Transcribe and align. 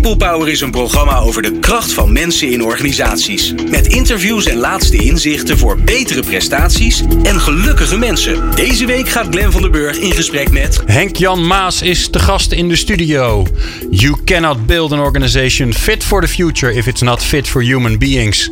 People 0.00 0.16
Power 0.16 0.48
is 0.48 0.60
een 0.60 0.70
programma 0.70 1.18
over 1.18 1.42
de 1.42 1.58
kracht 1.58 1.92
van 1.92 2.12
mensen 2.12 2.50
in 2.50 2.64
organisaties. 2.64 3.54
Met 3.70 3.86
interviews 3.86 4.46
en 4.46 4.56
laatste 4.56 4.96
inzichten 4.96 5.58
voor 5.58 5.78
betere 5.80 6.22
prestaties 6.22 7.02
en 7.22 7.40
gelukkige 7.40 7.98
mensen. 7.98 8.50
Deze 8.54 8.86
week 8.86 9.08
gaat 9.08 9.26
Glen 9.30 9.52
van 9.52 9.62
der 9.62 9.70
Burg 9.70 9.98
in 9.98 10.12
gesprek 10.12 10.50
met... 10.50 10.82
Henk-Jan 10.86 11.46
Maas 11.46 11.82
is 11.82 12.10
de 12.10 12.18
gast 12.18 12.52
in 12.52 12.68
de 12.68 12.76
studio. 12.76 13.46
You 13.90 14.16
cannot 14.24 14.66
build 14.66 14.92
an 14.92 15.00
organization 15.00 15.74
fit 15.74 16.04
for 16.04 16.20
the 16.20 16.28
future 16.28 16.74
if 16.74 16.86
it's 16.86 17.00
not 17.00 17.22
fit 17.22 17.48
for 17.48 17.62
human 17.62 17.98
beings. 17.98 18.50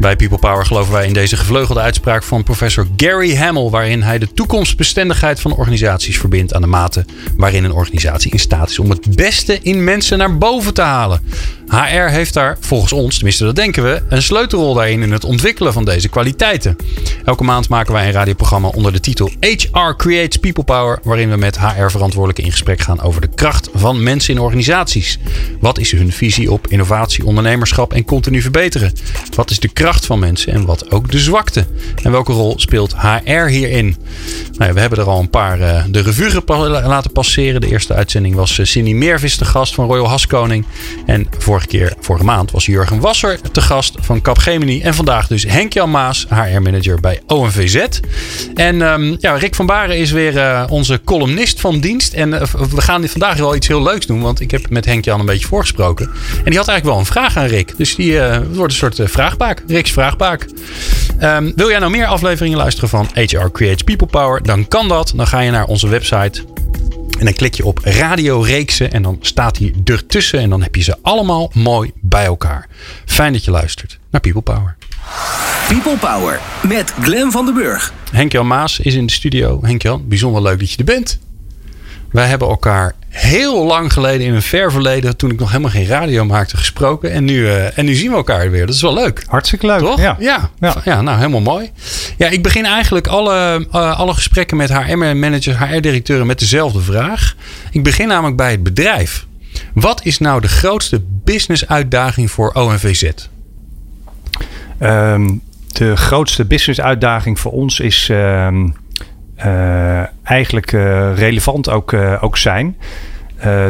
Bij 0.00 0.16
People 0.16 0.38
Power 0.38 0.66
geloven 0.66 0.92
wij 0.92 1.06
in 1.06 1.12
deze 1.12 1.36
gevleugelde 1.36 1.80
uitspraak 1.80 2.22
van 2.22 2.42
professor 2.42 2.86
Gary 2.96 3.36
Hamel, 3.36 3.70
waarin 3.70 4.02
hij 4.02 4.18
de 4.18 4.32
toekomstbestendigheid 4.32 5.40
van 5.40 5.54
organisaties 5.54 6.18
verbindt 6.18 6.54
aan 6.54 6.60
de 6.60 6.66
mate 6.66 7.04
waarin 7.36 7.64
een 7.64 7.72
organisatie 7.72 8.32
in 8.32 8.38
staat 8.38 8.70
is 8.70 8.78
om 8.78 8.90
het 8.90 9.16
beste 9.16 9.58
in 9.62 9.84
mensen 9.84 10.18
naar 10.18 10.38
boven 10.38 10.74
te 10.74 10.77
halen. 10.82 11.20
HR 11.68 12.10
heeft 12.10 12.34
daar 12.34 12.56
volgens 12.60 12.92
ons, 12.92 13.14
tenminste 13.14 13.44
dat 13.44 13.56
denken 13.56 13.82
we, 13.82 14.02
een 14.08 14.22
sleutelrol 14.22 14.74
daarin 14.74 15.02
in 15.02 15.12
het 15.12 15.24
ontwikkelen 15.24 15.72
van 15.72 15.84
deze 15.84 16.08
kwaliteiten. 16.08 16.76
Elke 17.24 17.44
maand 17.44 17.68
maken 17.68 17.92
wij 17.92 18.06
een 18.06 18.12
radioprogramma 18.12 18.68
onder 18.68 18.92
de 18.92 19.00
titel 19.00 19.30
HR 19.40 19.96
Creates 19.96 20.36
People 20.36 20.64
Power, 20.64 20.98
waarin 21.02 21.30
we 21.30 21.36
met 21.36 21.58
HR-verantwoordelijken 21.58 22.44
in 22.44 22.50
gesprek 22.50 22.80
gaan 22.80 23.00
over 23.00 23.20
de 23.20 23.28
kracht 23.34 23.68
van 23.74 24.02
mensen 24.02 24.34
in 24.34 24.40
organisaties. 24.40 25.18
Wat 25.60 25.78
is 25.78 25.92
hun 25.92 26.12
visie 26.12 26.52
op 26.52 26.66
innovatie, 26.66 27.24
ondernemerschap 27.24 27.92
en 27.92 28.04
continu 28.04 28.40
verbeteren? 28.42 28.92
Wat 29.34 29.50
is 29.50 29.58
de 29.58 29.68
kracht 29.68 30.06
van 30.06 30.18
mensen 30.18 30.52
en 30.52 30.64
wat 30.64 30.90
ook 30.90 31.10
de 31.10 31.18
zwakte? 31.18 31.66
En 32.02 32.10
welke 32.10 32.32
rol 32.32 32.54
speelt 32.58 32.94
HR 32.96 33.46
hierin? 33.46 33.96
Nou 34.52 34.72
we 34.72 34.80
hebben 34.80 34.98
er 34.98 35.08
al 35.08 35.20
een 35.20 35.30
paar 35.30 35.60
uh, 35.60 35.84
de 35.88 36.00
revue 36.00 36.42
laten 36.46 37.12
passeren. 37.12 37.60
De 37.60 37.70
eerste 37.70 37.94
uitzending 37.94 38.34
was 38.34 38.58
uh, 38.58 38.66
Cindy 38.66 38.92
Meervis 38.92 39.38
de 39.38 39.44
gast 39.44 39.74
van 39.74 39.86
Royal 39.86 40.08
Haskoning. 40.08 40.64
En 41.06 41.28
vorige 41.58 41.78
keer, 41.78 41.94
vorige 42.00 42.24
maand, 42.24 42.50
was 42.50 42.66
Jurgen 42.66 43.00
Wasser 43.00 43.40
te 43.52 43.60
gast 43.60 43.94
van 44.00 44.20
Capgemini. 44.20 44.80
En 44.80 44.94
vandaag 44.94 45.26
dus 45.26 45.42
Henk-Jan 45.42 45.90
Maas, 45.90 46.26
HR-manager 46.28 47.00
bij 47.00 47.20
OMVZ. 47.26 48.00
En 48.54 48.80
um, 48.80 49.16
ja, 49.20 49.34
Rick 49.34 49.54
van 49.54 49.66
Baren 49.66 49.96
is 49.98 50.10
weer 50.10 50.34
uh, 50.34 50.64
onze 50.68 51.00
columnist 51.04 51.60
van 51.60 51.80
dienst. 51.80 52.12
En 52.12 52.30
we 52.30 52.80
gaan 52.80 53.08
vandaag 53.08 53.36
wel 53.36 53.54
iets 53.54 53.68
heel 53.68 53.82
leuks 53.82 54.06
doen. 54.06 54.20
Want 54.20 54.40
ik 54.40 54.50
heb 54.50 54.70
met 54.70 54.84
Henk-Jan 54.84 55.20
een 55.20 55.26
beetje 55.26 55.46
voorgesproken. 55.46 56.06
En 56.44 56.50
die 56.50 56.58
had 56.58 56.68
eigenlijk 56.68 56.84
wel 56.84 56.98
een 56.98 57.04
vraag 57.04 57.36
aan 57.36 57.46
Rick. 57.46 57.76
Dus 57.76 57.94
die 57.94 58.20
wordt 58.52 58.72
een 58.72 58.94
soort 58.94 59.10
vraagbaak. 59.10 59.62
Rick's 59.66 59.92
vraagbaak. 59.92 60.46
Um, 61.22 61.52
wil 61.56 61.68
jij 61.68 61.78
nou 61.78 61.90
meer 61.90 62.06
afleveringen 62.06 62.58
luisteren 62.58 62.88
van 62.88 63.08
HR 63.14 63.48
Creates 63.52 63.82
People 63.82 64.06
Power? 64.06 64.42
Dan 64.42 64.68
kan 64.68 64.88
dat. 64.88 65.12
Dan 65.16 65.26
ga 65.26 65.40
je 65.40 65.50
naar 65.50 65.64
onze 65.64 65.88
website. 65.88 66.44
En 67.18 67.24
dan 67.24 67.34
klik 67.34 67.54
je 67.54 67.64
op 67.64 67.78
radioreeksen 67.82 68.92
en 68.92 69.02
dan 69.02 69.18
staat 69.20 69.58
hij 69.58 69.74
ertussen. 69.84 70.40
En 70.40 70.50
dan 70.50 70.62
heb 70.62 70.74
je 70.74 70.82
ze 70.82 70.96
allemaal 71.02 71.50
mooi 71.54 71.90
bij 72.00 72.24
elkaar. 72.24 72.68
Fijn 73.06 73.32
dat 73.32 73.44
je 73.44 73.50
luistert 73.50 73.98
naar 74.10 74.20
People 74.20 74.40
Power. 74.40 74.76
People 75.68 75.96
Power 75.96 76.40
met 76.68 76.94
Glen 77.00 77.30
van 77.32 77.44
den 77.44 77.54
Burg. 77.54 77.92
Henk-Jan 78.12 78.46
Maas 78.46 78.80
is 78.80 78.94
in 78.94 79.06
de 79.06 79.12
studio. 79.12 79.58
Henk-Jan, 79.62 80.08
bijzonder 80.08 80.42
leuk 80.42 80.58
dat 80.58 80.70
je 80.70 80.76
er 80.78 80.84
bent. 80.84 81.18
Wij 82.10 82.26
hebben 82.26 82.48
elkaar 82.48 82.94
heel 83.08 83.64
lang 83.64 83.92
geleden 83.92 84.26
in 84.26 84.34
een 84.34 84.42
ver 84.42 84.72
verleden, 84.72 85.16
toen 85.16 85.30
ik 85.30 85.38
nog 85.38 85.48
helemaal 85.48 85.70
geen 85.70 85.86
radio 85.86 86.24
maakte, 86.24 86.56
gesproken. 86.56 87.12
En 87.12 87.24
nu, 87.24 87.34
uh, 87.34 87.78
en 87.78 87.84
nu 87.84 87.94
zien 87.94 88.10
we 88.10 88.16
elkaar 88.16 88.50
weer. 88.50 88.66
Dat 88.66 88.74
is 88.74 88.82
wel 88.82 88.94
leuk. 88.94 89.24
Hartstikke 89.26 89.66
leuk. 89.66 89.78
Toch? 89.78 90.00
Ja. 90.00 90.16
Ja. 90.18 90.50
ja. 90.60 90.76
ja 90.84 91.02
nou, 91.02 91.16
helemaal 91.16 91.40
mooi. 91.40 91.70
Ja, 92.16 92.28
ik 92.28 92.42
begin 92.42 92.64
eigenlijk 92.64 93.06
alle, 93.06 93.66
uh, 93.72 93.98
alle 93.98 94.14
gesprekken 94.14 94.56
met 94.56 94.72
HR-managers, 94.72 95.58
HR-directeuren 95.58 96.26
met 96.26 96.38
dezelfde 96.38 96.80
vraag. 96.80 97.34
Ik 97.70 97.82
begin 97.82 98.08
namelijk 98.08 98.36
bij 98.36 98.50
het 98.50 98.62
bedrijf. 98.62 99.26
Wat 99.74 100.00
is 100.04 100.18
nou 100.18 100.40
de 100.40 100.48
grootste 100.48 101.02
business-uitdaging 101.24 102.30
voor 102.30 102.52
ONVZ? 102.52 103.10
Um, 104.80 105.40
de 105.72 105.96
grootste 105.96 106.44
business-uitdaging 106.44 107.38
voor 107.38 107.52
ons 107.52 107.80
is. 107.80 108.08
Um, 108.10 108.64
uh, 108.64 108.72
eigenlijk 110.22 110.72
uh, 110.72 111.16
relevant 111.16 111.70
ook, 111.70 111.92
uh, 111.92 112.16
ook 112.20 112.36
zijn. 112.36 112.76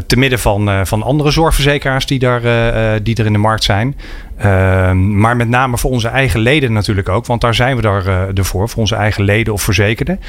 te 0.07 0.17
midden 0.17 0.39
van, 0.39 0.87
van 0.87 1.03
andere 1.03 1.31
zorgverzekeraars 1.31 2.07
die, 2.07 2.19
daar, 2.19 2.43
die 3.03 3.17
er 3.17 3.27
in 3.27 3.33
de 3.33 3.39
markt 3.39 3.65
zijn. 3.65 3.97
Ehm, 4.39 5.19
maar 5.19 5.37
met 5.37 5.49
name 5.49 5.79
voor 5.79 5.91
onze 5.91 6.09
eigen 6.09 6.41
leden 6.41 6.73
natuurlijk 6.73 7.09
ook. 7.09 7.27
Want 7.27 7.41
daar 7.41 7.55
zijn 7.55 7.77
we 7.77 7.83
daar, 7.83 8.29
ervoor. 8.35 8.69
Voor 8.69 8.81
onze 8.81 8.95
eigen 8.95 9.25
leden 9.25 9.53
of 9.53 9.63
verzekerden. 9.63 10.21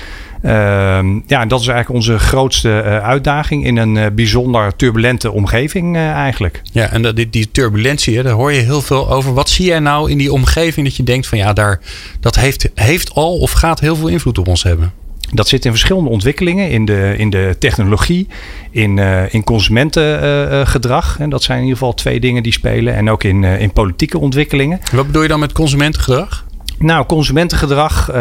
Ehm, 0.41 1.19
ja, 1.27 1.41
en 1.41 1.47
dat 1.47 1.61
is 1.61 1.67
eigenlijk 1.67 1.89
onze 1.89 2.19
grootste 2.19 3.01
uitdaging. 3.03 3.65
In 3.65 3.77
een 3.77 4.15
bijzonder 4.15 4.75
turbulente 4.75 5.31
omgeving 5.31 5.97
eigenlijk. 5.97 6.61
Ja, 6.71 6.89
en 6.91 7.15
die, 7.15 7.29
die 7.29 7.51
turbulentie, 7.51 8.17
hè, 8.17 8.23
daar 8.23 8.33
hoor 8.33 8.53
je 8.53 8.61
heel 8.61 8.81
veel 8.81 9.11
over. 9.11 9.33
Wat 9.33 9.49
zie 9.49 9.65
jij 9.65 9.79
nou 9.79 10.11
in 10.11 10.17
die 10.17 10.33
omgeving 10.33 10.85
dat 10.85 10.95
je 10.95 11.03
denkt 11.03 11.27
van 11.27 11.37
ja, 11.37 11.53
daar, 11.53 11.79
dat 12.19 12.35
heeft, 12.35 12.69
heeft 12.75 13.13
al 13.13 13.37
of 13.37 13.51
gaat 13.51 13.79
heel 13.79 13.95
veel 13.95 14.07
invloed 14.07 14.37
op 14.37 14.47
ons 14.47 14.63
hebben? 14.63 14.93
Dat 15.33 15.47
zit 15.47 15.65
in 15.65 15.71
verschillende 15.71 16.09
ontwikkelingen. 16.09 16.69
In 16.69 16.85
de, 16.85 17.13
in 17.17 17.29
de 17.29 17.55
technologie, 17.59 18.27
in, 18.71 18.97
uh, 18.97 19.33
in 19.33 19.43
consumentengedrag. 19.43 21.15
Uh, 21.15 21.23
en 21.23 21.29
dat 21.29 21.43
zijn 21.43 21.57
in 21.57 21.63
ieder 21.63 21.79
geval 21.79 21.93
twee 21.93 22.19
dingen 22.19 22.43
die 22.43 22.53
spelen. 22.53 22.95
En 22.95 23.09
ook 23.09 23.23
in, 23.23 23.43
uh, 23.43 23.61
in 23.61 23.73
politieke 23.73 24.19
ontwikkelingen. 24.19 24.79
Wat 24.91 25.05
bedoel 25.05 25.21
je 25.21 25.27
dan 25.27 25.39
met 25.39 25.51
consumentengedrag? 25.51 26.47
Nou, 26.79 27.05
consumentengedrag, 27.05 28.09
uh, 28.09 28.15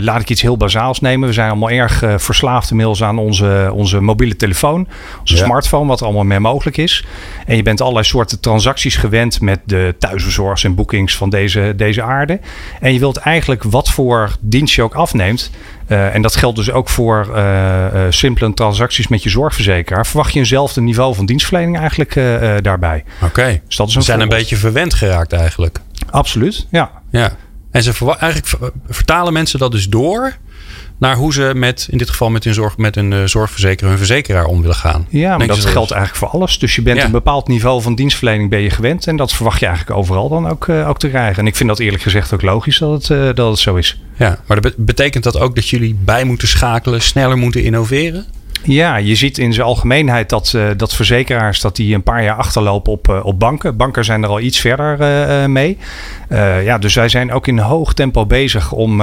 laat 0.00 0.20
ik 0.20 0.30
iets 0.30 0.42
heel 0.42 0.56
bazaals 0.56 1.00
nemen. 1.00 1.28
We 1.28 1.34
zijn 1.34 1.50
allemaal 1.50 1.70
erg 1.70 2.02
uh, 2.02 2.14
verslaafd 2.16 2.70
inmiddels 2.70 3.02
aan 3.02 3.18
onze, 3.18 3.70
onze 3.74 4.00
mobiele 4.00 4.36
telefoon, 4.36 4.88
onze 5.20 5.36
ja. 5.36 5.44
smartphone, 5.44 5.86
wat 5.86 6.00
er 6.00 6.06
allemaal 6.06 6.24
mee 6.24 6.40
mogelijk 6.40 6.76
is. 6.76 7.04
En 7.46 7.56
je 7.56 7.62
bent 7.62 7.80
allerlei 7.80 8.04
soorten 8.04 8.40
transacties 8.40 8.96
gewend 8.96 9.40
met 9.40 9.60
de 9.64 9.94
thuisbezorgers 9.98 10.64
en 10.64 10.74
boekings 10.74 11.16
van 11.16 11.30
deze, 11.30 11.72
deze 11.76 12.02
aarde. 12.02 12.40
En 12.80 12.92
je 12.92 12.98
wilt 12.98 13.16
eigenlijk 13.16 13.62
wat 13.62 13.90
voor 13.90 14.36
dienst 14.40 14.74
je 14.74 14.82
ook 14.82 14.94
afneemt. 14.94 15.50
Uh, 15.90 16.14
en 16.14 16.22
dat 16.22 16.36
geldt 16.36 16.56
dus 16.56 16.70
ook 16.70 16.88
voor 16.88 17.28
simpele 18.08 18.54
transacties 18.54 19.08
met 19.08 19.22
je 19.22 19.30
zorgverzekeraar. 19.30 20.06
Verwacht 20.06 20.32
je 20.32 20.38
eenzelfde 20.38 20.80
niveau 20.80 21.14
van 21.14 21.26
dienstverlening 21.26 21.78
eigenlijk 21.78 22.14
daarbij. 22.64 23.04
Oké, 23.16 23.24
okay. 23.24 23.62
dus 23.66 23.76
dat 23.76 23.88
is 23.88 23.94
een 23.94 24.00
We 24.00 24.06
zijn 24.06 24.18
voorbeeld. 24.18 24.40
een 24.40 24.46
beetje 24.46 24.56
verwend 24.56 24.94
geraakt 24.94 25.32
eigenlijk. 25.32 25.78
Absoluut, 26.10 26.66
ja. 26.70 26.90
Ja. 27.10 27.32
En 27.70 27.82
ze 27.82 28.16
eigenlijk 28.18 28.72
vertalen 28.88 29.32
mensen 29.32 29.58
dat 29.58 29.72
dus 29.72 29.88
door 29.88 30.36
naar 31.00 31.16
hoe 31.16 31.32
ze 31.32 31.52
met, 31.54 31.86
in 31.90 31.98
dit 31.98 32.10
geval 32.10 32.30
met 32.30 32.44
hun, 32.44 32.54
zorg, 32.54 32.76
met 32.76 32.96
een 32.96 33.12
uh, 33.12 33.24
zorgverzekeraar, 33.24 33.88
hun 33.90 33.98
verzekeraar 33.98 34.44
om 34.44 34.60
willen 34.60 34.76
gaan. 34.76 35.06
Ja, 35.08 35.36
maar 35.36 35.46
dat, 35.46 35.56
dat 35.56 35.66
geldt 35.66 35.90
eigenlijk 35.90 36.24
voor 36.24 36.40
alles. 36.40 36.58
Dus 36.58 36.74
je 36.74 36.82
bent 36.82 36.98
ja. 36.98 37.04
een 37.04 37.10
bepaald 37.10 37.48
niveau 37.48 37.82
van 37.82 37.94
dienstverlening 37.94 38.50
ben 38.50 38.60
je 38.60 38.70
gewend. 38.70 39.06
En 39.06 39.16
dat 39.16 39.32
verwacht 39.32 39.60
je 39.60 39.66
eigenlijk 39.66 39.98
overal 39.98 40.28
dan 40.28 40.48
ook, 40.48 40.66
uh, 40.66 40.88
ook 40.88 40.98
te 40.98 41.08
krijgen. 41.08 41.38
En 41.38 41.46
ik 41.46 41.56
vind 41.56 41.68
dat 41.68 41.78
eerlijk 41.78 42.02
gezegd 42.02 42.34
ook 42.34 42.42
logisch 42.42 42.78
dat 42.78 42.92
het, 42.92 43.18
uh, 43.18 43.34
dat 43.34 43.50
het 43.50 43.58
zo 43.58 43.74
is. 43.74 44.00
Ja, 44.16 44.38
maar 44.46 44.60
dat 44.60 44.76
betekent 44.76 45.24
dat 45.24 45.38
ook 45.38 45.54
dat 45.54 45.68
jullie 45.68 45.96
bij 46.04 46.24
moeten 46.24 46.48
schakelen, 46.48 47.02
sneller 47.02 47.36
moeten 47.36 47.62
innoveren? 47.62 48.26
Ja, 48.62 48.96
je 48.96 49.14
ziet 49.14 49.38
in 49.38 49.52
zijn 49.52 49.66
algemeenheid 49.66 50.28
dat, 50.28 50.52
uh, 50.56 50.68
dat 50.76 50.94
verzekeraars 50.94 51.60
dat 51.60 51.76
die 51.76 51.94
een 51.94 52.02
paar 52.02 52.22
jaar 52.22 52.36
achterlopen 52.36 52.92
op, 52.92 53.08
uh, 53.08 53.24
op 53.24 53.38
banken. 53.38 53.76
Banken 53.76 54.04
zijn 54.04 54.22
er 54.22 54.28
al 54.28 54.40
iets 54.40 54.58
verder 54.58 55.00
uh, 55.00 55.46
mee. 55.46 55.78
ja, 56.64 56.78
dus 56.78 56.94
wij 56.94 57.08
zijn 57.08 57.32
ook 57.32 57.46
in 57.46 57.58
hoog 57.58 57.94
tempo 57.94 58.26
bezig 58.26 58.72
om 58.72 59.02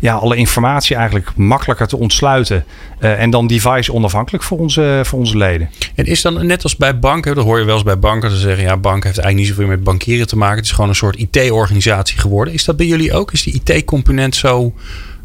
ja, 0.00 0.14
alle 0.14 0.36
informatie 0.36 0.96
eigenlijk 0.96 1.36
makkelijker 1.36 1.86
te 1.86 1.96
ontsluiten. 1.96 2.64
en 2.98 3.30
dan 3.30 3.46
device 3.46 3.92
onafhankelijk 3.92 4.44
voor 4.44 4.58
onze, 4.58 5.00
voor 5.04 5.18
onze 5.18 5.36
leden. 5.36 5.70
En 5.94 6.04
is 6.04 6.22
dan 6.22 6.46
net 6.46 6.62
als 6.62 6.76
bij 6.76 6.98
banken, 6.98 7.34
dat 7.34 7.44
hoor 7.44 7.58
je 7.58 7.64
wel 7.64 7.74
eens 7.74 7.84
bij 7.84 7.98
banken, 7.98 8.30
ze 8.30 8.36
zeggen 8.36 8.64
ja, 8.64 8.76
bank 8.76 9.04
heeft 9.04 9.18
eigenlijk 9.18 9.36
niet 9.36 9.56
zoveel 9.56 9.76
met 9.76 9.84
bankieren 9.84 10.26
te 10.26 10.36
maken. 10.36 10.56
Het 10.56 10.64
is 10.64 10.72
gewoon 10.72 10.88
een 10.88 10.96
soort 10.96 11.16
IT-organisatie 11.16 12.18
geworden. 12.18 12.54
Is 12.54 12.64
dat 12.64 12.76
bij 12.76 12.86
jullie 12.86 13.12
ook? 13.12 13.32
Is 13.32 13.42
die 13.42 13.60
IT-component 13.64 14.34
zo 14.36 14.72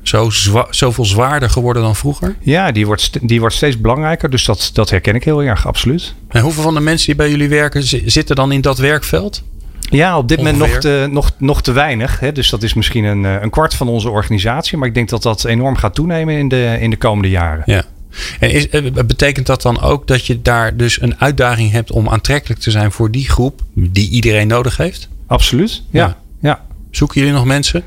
zo 0.07 0.29
zwa 0.29 0.67
zoveel 0.69 1.05
zwaarder 1.05 1.49
geworden 1.49 1.81
dan 1.81 1.95
vroeger? 1.95 2.35
Ja, 2.39 2.71
die 2.71 2.85
wordt, 2.85 3.27
die 3.27 3.39
wordt 3.39 3.55
steeds 3.55 3.81
belangrijker. 3.81 4.29
Dus 4.29 4.45
dat, 4.45 4.69
dat 4.73 4.89
herken 4.89 5.15
ik 5.15 5.23
heel 5.23 5.43
erg, 5.43 5.67
absoluut. 5.67 6.13
En 6.27 6.41
hoeveel 6.41 6.63
van 6.63 6.73
de 6.73 6.79
mensen 6.79 7.05
die 7.05 7.15
bij 7.15 7.29
jullie 7.29 7.49
werken 7.49 7.83
zitten 8.11 8.35
dan 8.35 8.51
in 8.51 8.61
dat 8.61 8.77
werkveld? 8.77 9.43
Ja, 9.79 10.17
op 10.17 10.27
dit 10.27 10.37
Ongeveer. 10.37 10.57
moment 10.57 10.73
nog 10.73 10.81
te, 10.81 11.07
nog, 11.11 11.31
nog 11.37 11.61
te 11.61 11.71
weinig. 11.71 12.19
Hè? 12.19 12.31
Dus 12.31 12.49
dat 12.49 12.63
is 12.63 12.73
misschien 12.73 13.03
een, 13.03 13.23
een 13.23 13.49
kwart 13.49 13.73
van 13.73 13.87
onze 13.87 14.09
organisatie. 14.09 14.77
Maar 14.77 14.87
ik 14.87 14.93
denk 14.93 15.09
dat 15.09 15.23
dat 15.23 15.43
enorm 15.43 15.75
gaat 15.75 15.95
toenemen 15.95 16.37
in 16.37 16.47
de, 16.47 16.77
in 16.79 16.89
de 16.89 16.97
komende 16.97 17.29
jaren. 17.29 17.63
Ja. 17.65 17.83
En 18.39 18.51
is, 18.51 18.69
betekent 18.93 19.45
dat 19.45 19.61
dan 19.61 19.81
ook 19.81 20.07
dat 20.07 20.25
je 20.25 20.41
daar 20.41 20.77
dus 20.77 21.01
een 21.01 21.19
uitdaging 21.19 21.71
hebt 21.71 21.91
om 21.91 22.09
aantrekkelijk 22.09 22.59
te 22.61 22.71
zijn 22.71 22.91
voor 22.91 23.11
die 23.11 23.29
groep 23.29 23.61
die 23.73 24.09
iedereen 24.09 24.47
nodig 24.47 24.77
heeft? 24.77 25.09
Absoluut, 25.27 25.83
ja. 25.89 26.05
ja. 26.07 26.17
ja. 26.41 26.61
Zoeken 26.95 27.19
jullie 27.19 27.35
nog 27.35 27.45
mensen? 27.45 27.83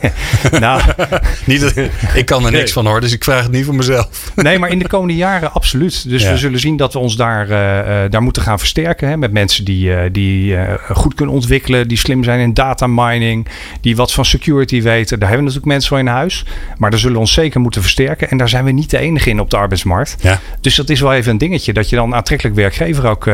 nou, 0.60 0.82
niet, 1.46 1.90
ik 2.14 2.26
kan 2.26 2.44
er 2.44 2.52
niks 2.52 2.72
van 2.72 2.86
hoor, 2.86 3.00
dus 3.00 3.12
ik 3.12 3.24
vraag 3.24 3.42
het 3.42 3.52
niet 3.52 3.64
voor 3.64 3.74
mezelf. 3.74 4.32
nee, 4.34 4.58
maar 4.58 4.70
in 4.70 4.78
de 4.78 4.86
komende 4.86 5.16
jaren 5.16 5.52
absoluut. 5.52 6.08
Dus 6.08 6.28
we 6.28 6.36
zullen 6.36 6.60
zien 6.60 6.76
dat 6.76 6.92
we 6.92 6.98
ons 6.98 7.16
daar, 7.16 7.42
uh, 7.42 8.10
daar 8.10 8.22
moeten 8.22 8.42
gaan 8.42 8.58
versterken. 8.58 9.08
Hè, 9.08 9.16
met 9.16 9.32
mensen 9.32 9.64
die, 9.64 9.88
uh, 9.88 10.00
die 10.12 10.52
uh, 10.52 10.74
goed 10.90 11.14
kunnen 11.14 11.34
ontwikkelen, 11.34 11.88
die 11.88 11.98
slim 11.98 12.24
zijn 12.24 12.40
in 12.40 12.54
data 12.54 12.86
mining, 12.86 13.46
die 13.80 13.96
wat 13.96 14.12
van 14.12 14.24
security 14.24 14.82
weten. 14.82 15.18
Daar 15.18 15.28
hebben 15.28 15.46
we 15.46 15.52
natuurlijk 15.54 15.72
mensen 15.72 15.88
voor 15.88 15.98
in 15.98 16.06
huis. 16.06 16.44
Maar 16.78 16.90
daar 16.90 16.98
zullen 16.98 17.14
we 17.14 17.20
ons 17.20 17.32
zeker 17.32 17.60
moeten 17.60 17.82
versterken. 17.82 18.30
En 18.30 18.36
daar 18.36 18.48
zijn 18.48 18.64
we 18.64 18.70
niet 18.70 18.90
de 18.90 18.98
enige 18.98 19.30
in 19.30 19.40
op 19.40 19.50
de 19.50 19.56
arbeidsmarkt. 19.56 20.16
Ja. 20.20 20.40
Dus 20.60 20.74
dat 20.74 20.90
is 20.90 21.00
wel 21.00 21.12
even 21.12 21.32
een 21.32 21.38
dingetje, 21.38 21.72
dat 21.72 21.88
je 21.88 21.96
dan 21.96 22.14
aantrekkelijk 22.14 22.56
werkgever 22.56 23.06
ook, 23.08 23.26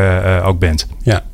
ook 0.44 0.59
bent. 0.59 0.87
Ja. 1.03 1.25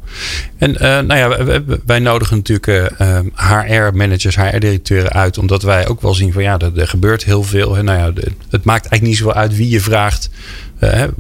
En 0.59 0.71
uh, 0.71 0.79
nou 0.81 1.15
ja, 1.15 1.61
wij, 1.87 1.99
nodigen 1.99 2.37
natuurlijk 2.37 2.93
HR-managers, 3.35 4.37
HR-directeuren 4.37 5.13
uit, 5.13 5.39
omdat 5.39 5.63
wij 5.63 5.89
ook 5.89 6.01
wel 6.01 6.15
zien 6.15 6.33
van 6.33 6.43
ja, 6.43 6.59
er, 6.59 6.79
er 6.79 6.89
gebeurt 6.89 7.25
heel 7.25 7.43
veel. 7.43 7.75
Nou 7.83 7.99
ja, 7.99 8.23
het 8.51 8.65
maakt 8.65 8.87
eigenlijk 8.87 9.03
niet 9.03 9.17
zoveel 9.17 9.35
uit 9.35 9.57
wie 9.57 9.69
je 9.69 9.81
vraagt. 9.81 10.31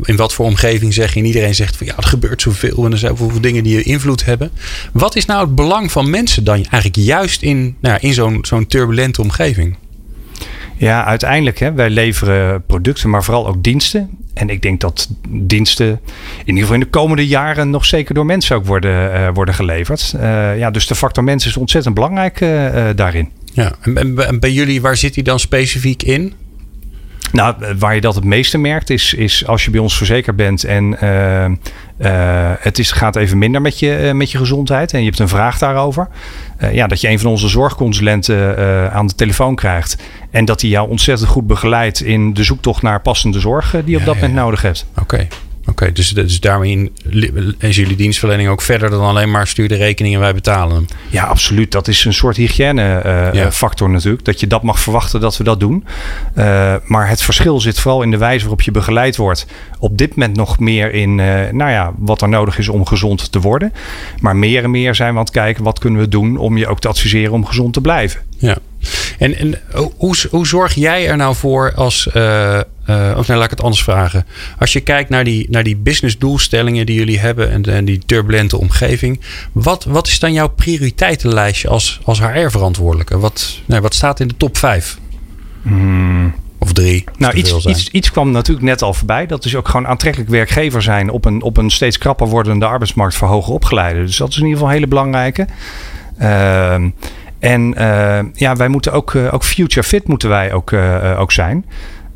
In 0.02 0.16
wat 0.16 0.32
voor 0.32 0.46
omgeving 0.46 0.94
zeg 0.94 1.14
je. 1.14 1.20
En 1.20 1.26
iedereen 1.26 1.54
zegt 1.54 1.76
van 1.76 1.86
ja, 1.86 1.96
er 1.96 2.02
gebeurt 2.02 2.42
zoveel 2.42 2.84
en 2.84 2.92
er 2.92 2.98
zijn 2.98 3.16
zoveel 3.16 3.40
dingen 3.40 3.62
die 3.62 3.82
invloed 3.82 4.24
hebben. 4.24 4.50
Wat 4.92 5.16
is 5.16 5.24
nou 5.24 5.46
het 5.46 5.54
belang 5.54 5.92
van 5.92 6.10
mensen 6.10 6.44
dan 6.44 6.54
eigenlijk 6.54 6.96
juist 6.96 7.42
in, 7.42 7.76
nou, 7.80 7.98
in 8.00 8.14
zo'n 8.14 8.38
zo'n 8.42 8.66
turbulente 8.66 9.22
omgeving? 9.22 9.76
Ja, 10.84 11.04
uiteindelijk, 11.04 11.58
hè, 11.58 11.72
wij 11.72 11.90
leveren 11.90 12.64
producten, 12.66 13.10
maar 13.10 13.24
vooral 13.24 13.46
ook 13.46 13.62
diensten. 13.62 14.10
En 14.34 14.48
ik 14.48 14.62
denk 14.62 14.80
dat 14.80 15.08
diensten 15.28 15.88
in 15.88 16.00
ieder 16.44 16.60
geval 16.60 16.74
in 16.74 16.80
de 16.80 16.86
komende 16.86 17.26
jaren 17.26 17.70
nog 17.70 17.84
zeker 17.84 18.14
door 18.14 18.26
mensen 18.26 18.56
ook 18.56 18.66
worden, 18.66 19.12
uh, 19.12 19.28
worden 19.34 19.54
geleverd. 19.54 20.12
Uh, 20.16 20.58
ja, 20.58 20.70
dus 20.70 20.86
de 20.86 20.94
factor 20.94 21.24
mensen 21.24 21.50
is 21.50 21.56
ontzettend 21.56 21.94
belangrijk 21.94 22.40
uh, 22.40 22.88
daarin. 22.94 23.30
Ja, 23.52 23.72
en, 23.94 24.40
bij 24.40 24.52
jullie, 24.52 24.80
waar 24.80 24.96
zit 24.96 25.14
die 25.14 25.22
dan 25.22 25.40
specifiek 25.40 26.02
in? 26.02 26.32
Nou, 27.32 27.54
waar 27.78 27.94
je 27.94 28.00
dat 28.00 28.14
het 28.14 28.24
meeste 28.24 28.58
merkt 28.58 28.90
is, 28.90 29.14
is 29.14 29.46
als 29.46 29.64
je 29.64 29.70
bij 29.70 29.80
ons 29.80 29.96
verzekerd 29.96 30.36
bent 30.36 30.64
en 30.64 30.96
uh, 31.02 31.50
uh, 31.98 32.52
het 32.58 32.78
is, 32.78 32.92
gaat 32.92 33.16
even 33.16 33.38
minder 33.38 33.60
met 33.60 33.78
je, 33.78 34.00
uh, 34.02 34.12
met 34.12 34.30
je 34.30 34.38
gezondheid 34.38 34.92
en 34.92 34.98
je 34.98 35.04
hebt 35.04 35.18
een 35.18 35.28
vraag 35.28 35.58
daarover. 35.58 36.08
ja, 36.72 36.86
dat 36.86 37.00
je 37.00 37.08
een 37.08 37.18
van 37.18 37.30
onze 37.30 37.48
zorgconsulenten 37.48 38.92
aan 38.92 39.06
de 39.06 39.14
telefoon 39.14 39.54
krijgt 39.54 40.02
en 40.30 40.44
dat 40.44 40.60
hij 40.60 40.70
jou 40.70 40.88
ontzettend 40.88 41.30
goed 41.30 41.46
begeleidt 41.46 42.00
in 42.00 42.34
de 42.34 42.44
zoektocht 42.44 42.82
naar 42.82 43.00
passende 43.00 43.40
zorg 43.40 43.70
die 43.70 43.90
je 43.90 43.96
op 43.96 44.04
dat 44.04 44.14
ja, 44.14 44.20
moment 44.20 44.38
ja. 44.38 44.44
nodig 44.44 44.62
hebt. 44.62 44.86
Oké. 45.00 45.26
Oké, 45.66 45.92
dus, 45.92 46.08
dus 46.08 46.40
daarmee 46.40 46.92
is 47.58 47.76
jullie 47.76 47.96
dienstverlening 47.96 48.48
ook 48.48 48.62
verder 48.62 48.90
dan 48.90 49.00
alleen 49.04 49.30
maar 49.30 49.46
stuur 49.46 49.68
de 49.68 49.74
rekening 49.74 50.14
en 50.14 50.20
wij 50.20 50.34
betalen 50.34 50.74
hem. 50.76 50.86
Ja, 51.10 51.24
absoluut. 51.24 51.72
Dat 51.72 51.88
is 51.88 52.04
een 52.04 52.14
soort 52.14 52.36
hygiënefactor 52.36 53.86
Ja. 53.88 53.94
natuurlijk. 53.94 54.24
Dat 54.24 54.40
je 54.40 54.46
dat 54.46 54.62
mag 54.62 54.80
verwachten 54.80 55.20
dat 55.20 55.36
we 55.36 55.44
dat 55.44 55.60
doen. 55.60 55.84
Uh, 56.38 56.74
maar 56.84 57.08
het 57.08 57.22
verschil 57.22 57.60
zit 57.60 57.80
vooral 57.80 58.02
in 58.02 58.10
de 58.10 58.16
wijze 58.16 58.40
waarop 58.40 58.60
je 58.62 58.70
begeleid 58.70 59.16
wordt. 59.16 59.46
Op 59.78 59.98
dit 59.98 60.16
moment 60.16 60.36
nog 60.36 60.58
meer 60.58 60.92
in 60.92 61.18
uh, 61.18 61.26
nou 61.50 61.70
ja, 61.70 61.92
wat 61.98 62.22
er 62.22 62.28
nodig 62.28 62.58
is 62.58 62.68
om 62.68 62.86
gezond 62.86 63.32
te 63.32 63.40
worden. 63.40 63.72
Maar 64.20 64.36
meer 64.36 64.62
en 64.64 64.70
meer 64.70 64.94
zijn 64.94 65.12
we 65.12 65.18
aan 65.18 65.24
het 65.24 65.32
kijken 65.34 65.64
wat 65.64 65.78
kunnen 65.78 66.00
we 66.00 66.08
doen 66.08 66.36
om 66.36 66.56
je 66.56 66.66
ook 66.66 66.80
te 66.80 66.88
adviseren 66.88 67.32
om 67.32 67.46
gezond 67.46 67.72
te 67.72 67.80
blijven. 67.80 68.20
Ja. 68.38 68.56
En, 69.18 69.36
en 69.36 69.60
hoe, 69.96 70.14
hoe 70.30 70.46
zorg 70.46 70.74
jij 70.74 71.08
er 71.08 71.16
nou 71.16 71.34
voor 71.34 71.72
als. 71.74 72.08
Uh, 72.16 72.60
uh, 72.86 73.14
of 73.16 73.28
nee, 73.28 73.36
laat 73.36 73.44
ik 73.44 73.50
het 73.50 73.62
anders 73.62 73.82
vragen. 73.82 74.26
Als 74.58 74.72
je 74.72 74.80
kijkt 74.80 75.10
naar 75.10 75.24
die, 75.24 75.46
naar 75.50 75.62
die 75.62 75.76
business 75.76 76.18
doelstellingen 76.18 76.86
die 76.86 76.98
jullie 76.98 77.18
hebben 77.18 77.50
en, 77.50 77.64
en 77.64 77.84
die 77.84 78.02
turbulente 78.06 78.58
omgeving. 78.58 79.20
Wat, 79.52 79.84
wat 79.84 80.06
is 80.06 80.18
dan 80.18 80.32
jouw 80.32 80.48
prioriteitenlijstje 80.48 81.68
als, 81.68 82.00
als 82.04 82.20
HR-verantwoordelijke? 82.20 83.18
Wat, 83.18 83.60
nee, 83.66 83.80
wat 83.80 83.94
staat 83.94 84.20
in 84.20 84.28
de 84.28 84.36
top 84.36 84.56
5? 84.56 84.98
Hmm. 85.62 86.34
Of 86.64 86.72
drie? 86.72 87.04
Nou, 87.18 87.34
iets, 87.34 87.66
iets, 87.66 87.88
iets 87.88 88.10
kwam 88.10 88.30
natuurlijk 88.30 88.66
net 88.66 88.82
al 88.82 88.94
voorbij. 88.94 89.26
Dat 89.26 89.44
is 89.44 89.56
ook 89.56 89.68
gewoon 89.68 89.86
aantrekkelijk 89.86 90.30
werkgever 90.30 90.82
zijn 90.82 91.10
op 91.10 91.24
een, 91.24 91.42
op 91.42 91.56
een 91.56 91.70
steeds 91.70 91.98
krapper 91.98 92.26
wordende 92.26 92.66
arbeidsmarkt 92.66 93.14
voor 93.14 93.28
hoger 93.28 93.52
opgeleiden. 93.52 94.06
Dus 94.06 94.16
dat 94.16 94.28
is 94.28 94.36
in 94.36 94.42
ieder 94.42 94.56
geval 94.56 94.68
een 94.68 94.78
hele 94.78 94.88
belangrijke. 94.88 95.46
Uh, 96.20 96.74
en 97.38 97.74
uh, 97.78 98.18
ja, 98.32 98.56
wij 98.56 98.68
moeten 98.68 98.92
ook, 98.92 99.12
uh, 99.12 99.34
ook 99.34 99.44
future 99.44 99.86
fit 99.86 100.08
moeten 100.08 100.28
wij 100.28 100.52
ook, 100.52 100.72
ook 101.18 101.32
zijn. 101.32 101.64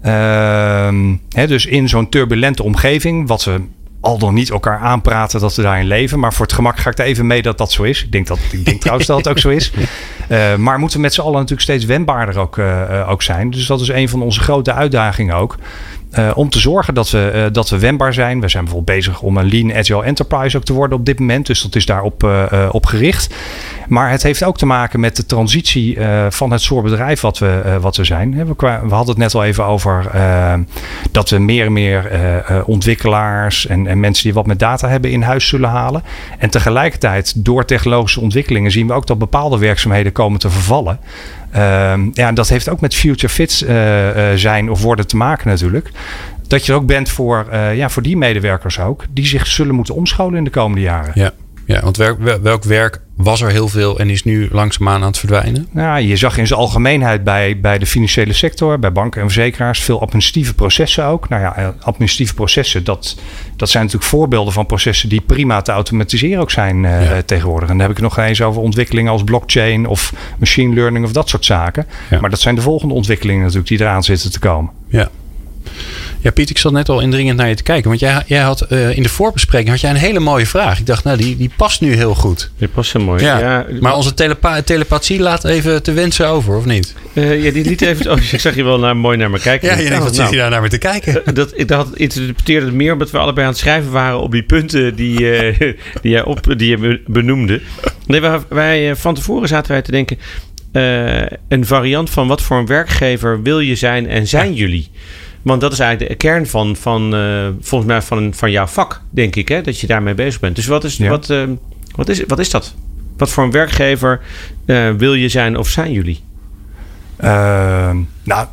Ehm, 0.02 1.16
Hè, 1.28 1.46
dus 1.46 1.66
in 1.66 1.88
zo'n 1.88 2.08
turbulente 2.08 2.62
omgeving, 2.62 3.28
wat 3.28 3.44
we 3.44 3.60
al 4.00 4.18
dan 4.18 4.34
niet 4.34 4.50
elkaar 4.50 4.78
aanpraten 4.78 5.40
dat 5.40 5.54
we 5.54 5.62
daarin 5.62 5.86
leven. 5.86 6.18
Maar 6.18 6.32
voor 6.32 6.46
het 6.46 6.54
gemak 6.54 6.78
ga 6.78 6.90
ik 6.90 6.98
er 6.98 7.04
even 7.04 7.26
mee 7.26 7.42
dat 7.42 7.58
dat 7.58 7.72
zo 7.72 7.82
is. 7.82 8.04
Ik 8.04 8.12
denk, 8.12 8.26
dat, 8.26 8.38
ik 8.50 8.64
denk 8.64 8.80
trouwens 8.80 9.08
dat 9.08 9.18
het 9.18 9.28
ook 9.28 9.38
zo 9.38 9.48
is. 9.48 9.72
Uh, 10.28 10.54
maar 10.64 10.78
moeten 10.78 11.00
met 11.00 11.14
z'n 11.14 11.20
allen 11.20 11.32
natuurlijk 11.32 11.60
steeds 11.60 11.84
wendbaarder 11.84 12.38
ook, 12.38 12.56
uh, 12.56 13.06
ook 13.08 13.22
zijn. 13.22 13.50
Dus 13.50 13.66
dat 13.66 13.80
is 13.80 13.88
een 13.88 14.08
van 14.08 14.22
onze 14.22 14.40
grote 14.40 14.72
uitdagingen 14.72 15.34
ook. 15.34 15.56
Uh, 16.18 16.30
om 16.34 16.48
te 16.48 16.58
zorgen 16.58 16.94
dat 16.94 17.10
we, 17.10 17.48
dat 17.52 17.68
we 17.68 17.78
wendbaar 17.78 18.14
zijn. 18.14 18.40
We 18.40 18.48
zijn 18.48 18.64
bijvoorbeeld 18.64 18.96
bezig 18.96 19.20
om 19.20 19.36
een 19.36 19.48
lean 19.48 19.74
agile 19.74 20.04
enterprise 20.04 20.56
ook 20.56 20.64
te 20.64 20.72
worden 20.72 20.98
op 20.98 21.06
dit 21.06 21.18
moment. 21.18 21.46
Dus 21.46 21.62
dat 21.62 21.74
is 21.74 21.86
daarop 21.86 22.22
op 22.70 22.86
gericht. 22.86 23.34
Maar 23.88 24.10
het 24.10 24.22
heeft 24.22 24.44
ook 24.44 24.58
te 24.58 24.66
maken 24.66 25.00
met 25.00 25.16
de 25.16 25.26
transitie 25.26 25.98
van 26.28 26.50
het 26.50 26.60
soort 26.60 26.84
bedrijf 26.84 27.20
wat 27.20 27.38
we, 27.38 27.78
wat 27.80 27.96
we 27.96 28.04
zijn. 28.04 28.46
We, 28.46 28.54
we, 28.58 28.94
hadden 28.94 29.06
het 29.06 29.16
net 29.16 29.34
al 29.34 29.44
even 29.44 29.64
over 29.64 30.10
dat 31.10 31.30
we 31.30 31.38
meer 31.38 31.66
en 31.66 31.72
meer 31.72 32.06
ontwikkelaars 32.66 33.66
en, 33.66 33.86
en, 33.86 34.00
mensen 34.00 34.24
die 34.24 34.34
wat 34.34 34.46
met 34.46 34.58
data 34.58 34.88
hebben 34.88 35.10
in 35.10 35.22
huis 35.22 35.48
zullen 35.48 35.68
halen. 35.68 36.02
En 36.38 36.50
tegelijkertijd 36.50 37.44
door 37.44 37.64
technologische 37.64 38.20
ontwikkelingen 38.20 38.70
zien 38.70 38.86
we 38.86 38.92
ook 38.92 39.06
dat 39.06 39.18
bepaalde 39.18 39.58
werkzaamheden 39.58 40.12
komen 40.12 40.40
te 40.40 40.50
vervallen. 40.50 41.00
Uh, 41.54 41.94
ja, 42.12 42.32
dat 42.32 42.48
heeft 42.48 42.68
ook 42.68 42.80
met 42.80 42.94
future 42.94 43.32
fits 43.32 43.64
zijn 44.34 44.70
of 44.70 44.82
worden 44.82 45.06
te 45.06 45.16
maken 45.16 45.48
natuurlijk. 45.48 45.90
Dat 46.46 46.66
je 46.66 46.72
er 46.72 46.78
ook 46.78 46.86
bent 46.86 47.08
voor, 47.08 47.46
ja, 47.74 47.88
voor 47.88 48.02
die 48.02 48.16
medewerkers 48.16 48.80
ook, 48.80 49.04
die 49.10 49.26
zich 49.26 49.46
zullen 49.46 49.74
moeten 49.74 49.94
omscholen 49.94 50.38
in 50.38 50.44
de 50.44 50.50
komende 50.50 50.82
jaren. 50.82 51.12
Ja, 51.14 51.30
ja 51.66 51.80
want 51.80 51.96
welk 52.42 52.64
werk 52.64 53.00
was 53.18 53.40
er 53.40 53.50
heel 53.50 53.68
veel 53.68 53.98
en 53.98 54.10
is 54.10 54.24
nu 54.24 54.48
langzaamaan 54.52 55.00
aan 55.00 55.06
het 55.06 55.18
verdwijnen? 55.18 55.66
Nou, 55.70 56.00
je 56.00 56.16
zag 56.16 56.38
in 56.38 56.46
zijn 56.46 56.60
algemeenheid 56.60 57.24
bij, 57.24 57.60
bij 57.60 57.78
de 57.78 57.86
financiële 57.86 58.32
sector, 58.32 58.78
bij 58.78 58.92
banken 58.92 59.20
en 59.20 59.30
verzekeraars, 59.30 59.82
veel 59.82 60.00
administratieve 60.00 60.54
processen 60.54 61.04
ook. 61.04 61.28
Nou 61.28 61.42
ja, 61.42 61.74
administratieve 61.80 62.34
processen, 62.34 62.84
dat, 62.84 63.16
dat 63.56 63.68
zijn 63.68 63.84
natuurlijk 63.84 64.10
voorbeelden 64.10 64.52
van 64.52 64.66
processen 64.66 65.08
die 65.08 65.20
prima 65.20 65.62
te 65.62 65.72
automatiseren 65.72 66.40
ook 66.40 66.50
zijn 66.50 66.84
uh, 66.84 67.04
ja. 67.04 67.22
tegenwoordig. 67.22 67.68
En 67.68 67.78
dan 67.78 67.88
heb 67.88 67.96
ik 67.96 68.02
het 68.02 68.14
nog 68.14 68.26
eens 68.26 68.42
over 68.42 68.62
ontwikkelingen 68.62 69.12
als 69.12 69.24
blockchain 69.24 69.86
of 69.86 70.12
machine 70.38 70.74
learning 70.74 71.04
of 71.04 71.12
dat 71.12 71.28
soort 71.28 71.44
zaken. 71.44 71.86
Ja. 72.10 72.20
Maar 72.20 72.30
dat 72.30 72.40
zijn 72.40 72.54
de 72.54 72.62
volgende 72.62 72.94
ontwikkelingen 72.94 73.42
natuurlijk 73.42 73.68
die 73.68 73.80
eraan 73.80 74.04
zitten 74.04 74.30
te 74.30 74.38
komen. 74.38 74.70
Ja. 74.88 75.10
Ja, 76.20 76.30
Piet, 76.30 76.50
ik 76.50 76.58
zat 76.58 76.72
net 76.72 76.88
al 76.88 77.00
indringend 77.00 77.36
naar 77.36 77.48
je 77.48 77.54
te 77.54 77.62
kijken. 77.62 77.88
Want 77.88 78.00
jij, 78.00 78.22
jij 78.26 78.40
had 78.40 78.66
uh, 78.72 78.96
in 78.96 79.02
de 79.02 79.08
voorbespreking 79.08 79.70
had 79.70 79.80
jij 79.80 79.90
een 79.90 79.96
hele 79.96 80.20
mooie 80.20 80.46
vraag. 80.46 80.78
Ik 80.78 80.86
dacht, 80.86 81.04
nou, 81.04 81.16
die, 81.16 81.36
die 81.36 81.50
past 81.56 81.80
nu 81.80 81.94
heel 81.94 82.14
goed. 82.14 82.50
Die 82.58 82.68
past 82.68 82.92
heel 82.92 83.02
mooi. 83.02 83.24
Ja, 83.24 83.38
ja 83.38 83.66
maar 83.80 83.96
onze 83.96 84.14
telepa 84.14 84.62
telepathie 84.62 85.20
laat 85.20 85.44
even 85.44 85.82
te 85.82 85.92
wensen 85.92 86.28
over, 86.28 86.56
of 86.56 86.64
niet? 86.64 86.94
Uh, 87.12 87.44
ja, 87.44 87.50
die 87.50 87.64
liet 87.64 87.80
even... 87.80 88.10
Oh, 88.10 88.22
ik 88.32 88.40
zag 88.40 88.54
je 88.54 88.64
wel 88.64 88.78
naar, 88.78 88.96
mooi 88.96 89.16
naar 89.16 89.30
me 89.30 89.38
kijken. 89.38 89.68
Ja, 89.68 89.74
je 89.74 89.82
denkt, 89.82 89.98
oh, 89.98 90.04
wat 90.04 90.14
zit 90.14 90.30
je 90.30 90.36
daar 90.36 90.50
naar 90.50 90.62
me 90.62 90.68
te 90.68 90.78
kijken? 90.78 91.22
Uh, 91.26 91.34
dat, 91.34 91.52
ik 91.54 91.68
dacht, 91.68 91.96
interpreteerde 91.96 92.66
het 92.66 92.74
meer 92.74 92.92
omdat 92.92 93.10
we 93.10 93.18
allebei 93.18 93.46
aan 93.46 93.52
het 93.52 93.60
schrijven 93.60 93.90
waren 93.90 94.20
op 94.20 94.30
die 94.30 94.42
punten 94.42 94.96
die, 94.96 95.16
die, 96.02 96.10
jij, 96.10 96.24
op, 96.24 96.58
die 96.58 96.78
je 96.78 97.02
benoemde. 97.06 97.60
Nee, 98.06 98.20
wij, 98.20 98.38
wij, 98.48 98.96
van 98.96 99.14
tevoren 99.14 99.48
zaten 99.48 99.72
wij 99.72 99.82
te 99.82 99.90
denken... 99.90 100.18
een 101.48 101.66
variant 101.66 102.10
van 102.10 102.28
wat 102.28 102.42
voor 102.42 102.58
een 102.58 102.66
werkgever 102.66 103.42
wil 103.42 103.60
je 103.60 103.74
zijn 103.74 104.08
en 104.08 104.26
zijn 104.26 104.50
ja. 104.50 104.56
jullie? 104.56 104.90
Want 105.48 105.60
dat 105.60 105.72
is 105.72 105.78
eigenlijk 105.78 106.10
de 106.10 106.26
kern 106.26 106.46
van, 106.46 106.76
van 106.76 107.14
uh, 107.14 107.48
volgens 107.60 107.90
mij 107.90 108.02
van, 108.02 108.34
van 108.34 108.50
jouw 108.50 108.66
vak, 108.66 109.00
denk 109.10 109.36
ik, 109.36 109.48
hè, 109.48 109.60
dat 109.60 109.80
je 109.80 109.86
daarmee 109.86 110.14
bezig 110.14 110.40
bent. 110.40 110.56
Dus 110.56 110.66
wat 110.66 110.84
is, 110.84 110.96
ja. 110.96 111.08
wat, 111.08 111.30
uh, 111.30 111.42
wat 111.94 112.08
is, 112.08 112.24
wat 112.26 112.38
is 112.38 112.50
dat? 112.50 112.74
Wat 113.16 113.30
voor 113.30 113.44
een 113.44 113.50
werkgever 113.50 114.20
uh, 114.66 114.90
wil 114.90 115.14
je 115.14 115.28
zijn 115.28 115.56
of 115.56 115.68
zijn 115.68 115.92
jullie? 115.92 116.20
Ehm, 117.16 117.96
nou, 118.22 118.46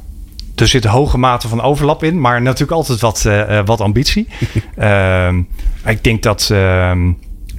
er 0.55 0.67
zit 0.67 0.83
een 0.83 0.89
hoge 0.89 1.17
mate 1.17 1.47
van 1.47 1.61
overlap 1.61 2.03
in, 2.03 2.21
maar 2.21 2.41
natuurlijk 2.41 2.71
altijd 2.71 2.99
wat, 2.99 3.27
wat 3.65 3.81
ambitie. 3.81 4.27
Ehm, 4.75 5.41
ik 5.85 6.03
denk 6.03 6.23
dat. 6.23 6.53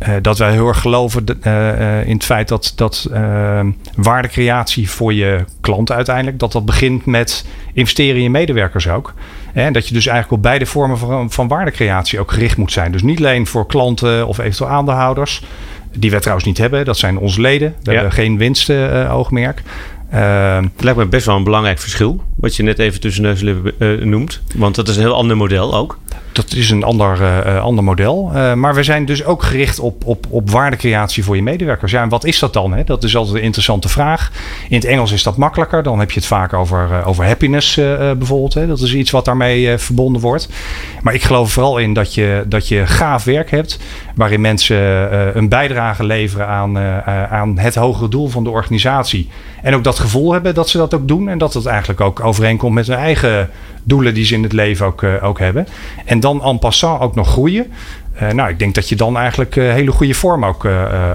Uh, 0.02 0.08
dat 0.22 0.38
wij 0.38 0.52
heel 0.52 0.68
erg 0.68 0.80
geloven 0.80 1.24
uh, 1.46 2.06
in 2.06 2.14
het 2.14 2.24
feit 2.24 2.48
dat, 2.48 2.72
dat 2.76 3.10
waardecreatie 3.94 4.90
voor 4.90 5.12
je 5.14 5.44
klant 5.60 5.92
uiteindelijk, 5.92 6.38
dat 6.38 6.52
dat 6.52 6.64
begint 6.64 7.06
met 7.06 7.46
investeren 7.72 8.16
in 8.16 8.22
je 8.22 8.30
medewerkers 8.30 8.88
ook. 8.88 9.14
En 9.52 9.72
dat 9.72 9.88
je 9.88 9.94
dus 9.94 10.06
eigenlijk 10.06 10.36
op 10.36 10.42
beide 10.42 10.66
vormen 10.66 10.98
van, 10.98 11.30
van 11.30 11.48
waardecreatie 11.48 12.20
ook 12.20 12.32
gericht 12.32 12.56
moet 12.56 12.72
zijn. 12.72 12.92
Dus 12.92 13.02
niet 13.02 13.18
alleen 13.18 13.46
voor 13.46 13.66
klanten 13.66 14.26
of 14.26 14.38
eventueel 14.38 14.70
aandeelhouders, 14.70 15.42
die 15.92 16.10
wij 16.10 16.20
trouwens 16.20 16.46
niet 16.46 16.58
hebben, 16.58 16.84
dat 16.84 16.98
zijn 16.98 17.18
onze 17.18 17.40
leden. 17.40 17.74
We 17.82 17.90
ja. 17.90 17.96
hebben 17.96 18.12
geen 18.12 18.38
winstoogmerk. 18.38 19.62
Uh, 20.14 20.56
het 20.56 20.84
lijkt 20.84 20.98
me 20.98 21.06
best 21.06 21.26
wel 21.26 21.36
een 21.36 21.44
belangrijk 21.44 21.78
verschil, 21.78 22.24
wat 22.36 22.56
je 22.56 22.62
net 22.62 22.78
even 22.78 23.00
tussen 23.00 23.22
neus 23.22 23.42
uh, 23.42 24.04
noemt. 24.04 24.40
Want 24.54 24.74
dat 24.74 24.88
is 24.88 24.96
een 24.96 25.02
heel 25.02 25.14
ander 25.14 25.36
model 25.36 25.74
ook. 25.74 25.98
Dat 26.36 26.52
is 26.52 26.70
een 26.70 26.82
ander, 26.82 27.20
uh, 27.20 27.62
ander 27.62 27.84
model. 27.84 28.30
Uh, 28.34 28.52
maar 28.54 28.74
we 28.74 28.82
zijn 28.82 29.04
dus 29.04 29.24
ook 29.24 29.42
gericht 29.42 29.78
op, 29.78 30.04
op, 30.04 30.26
op 30.30 30.50
waardecreatie 30.50 31.24
voor 31.24 31.36
je 31.36 31.42
medewerkers. 31.42 31.92
Ja, 31.92 32.02
en 32.02 32.08
wat 32.08 32.24
is 32.24 32.38
dat 32.38 32.52
dan? 32.52 32.72
Hè? 32.72 32.84
Dat 32.84 33.04
is 33.04 33.16
altijd 33.16 33.36
een 33.36 33.42
interessante 33.42 33.88
vraag. 33.88 34.30
In 34.68 34.76
het 34.76 34.84
Engels 34.84 35.12
is 35.12 35.22
dat 35.22 35.36
makkelijker. 35.36 35.82
Dan 35.82 35.98
heb 35.98 36.10
je 36.10 36.18
het 36.18 36.28
vaak 36.28 36.52
over, 36.52 37.04
over 37.04 37.26
happiness 37.26 37.74
bijvoorbeeld. 37.74 38.54
Hè? 38.54 38.66
Dat 38.66 38.80
is 38.80 38.94
iets 38.94 39.10
wat 39.10 39.24
daarmee 39.24 39.78
verbonden 39.78 40.22
wordt. 40.22 40.48
Maar 41.02 41.14
ik 41.14 41.22
geloof 41.22 41.52
vooral 41.52 41.78
in 41.78 41.92
dat 41.92 42.14
je, 42.14 42.44
dat 42.46 42.68
je 42.68 42.86
gaaf 42.86 43.24
werk 43.24 43.50
hebt. 43.50 43.78
Waarin 44.14 44.40
mensen 44.40 44.76
een 45.36 45.48
bijdrage 45.48 46.04
leveren 46.04 46.48
aan, 46.48 46.78
aan 47.30 47.58
het 47.58 47.74
hogere 47.74 48.08
doel 48.08 48.28
van 48.28 48.44
de 48.44 48.50
organisatie. 48.50 49.28
En 49.62 49.74
ook 49.74 49.84
dat 49.84 49.98
gevoel 49.98 50.32
hebben 50.32 50.54
dat 50.54 50.68
ze 50.68 50.78
dat 50.78 50.94
ook 50.94 51.08
doen. 51.08 51.28
En 51.28 51.38
dat 51.38 51.54
het 51.54 51.66
eigenlijk 51.66 52.00
ook 52.00 52.24
overeenkomt 52.24 52.74
met 52.74 52.86
hun 52.86 52.96
eigen 52.96 53.50
doelen 53.86 54.14
die 54.14 54.24
ze 54.24 54.34
in 54.34 54.42
het 54.42 54.52
leven 54.52 54.86
ook, 54.86 55.02
ook 55.02 55.38
hebben. 55.38 55.66
En 56.04 56.20
dan 56.20 56.42
en 56.42 56.58
passant 56.58 57.00
ook 57.00 57.14
nog 57.14 57.28
groeien. 57.28 57.72
Uh, 58.22 58.30
nou, 58.30 58.50
ik 58.50 58.58
denk 58.58 58.74
dat 58.74 58.88
je 58.88 58.96
dan 58.96 59.16
eigenlijk 59.16 59.56
uh, 59.56 59.72
hele 59.72 59.92
goede 59.92 60.14
vorm 60.14 60.44
ook, 60.44 60.64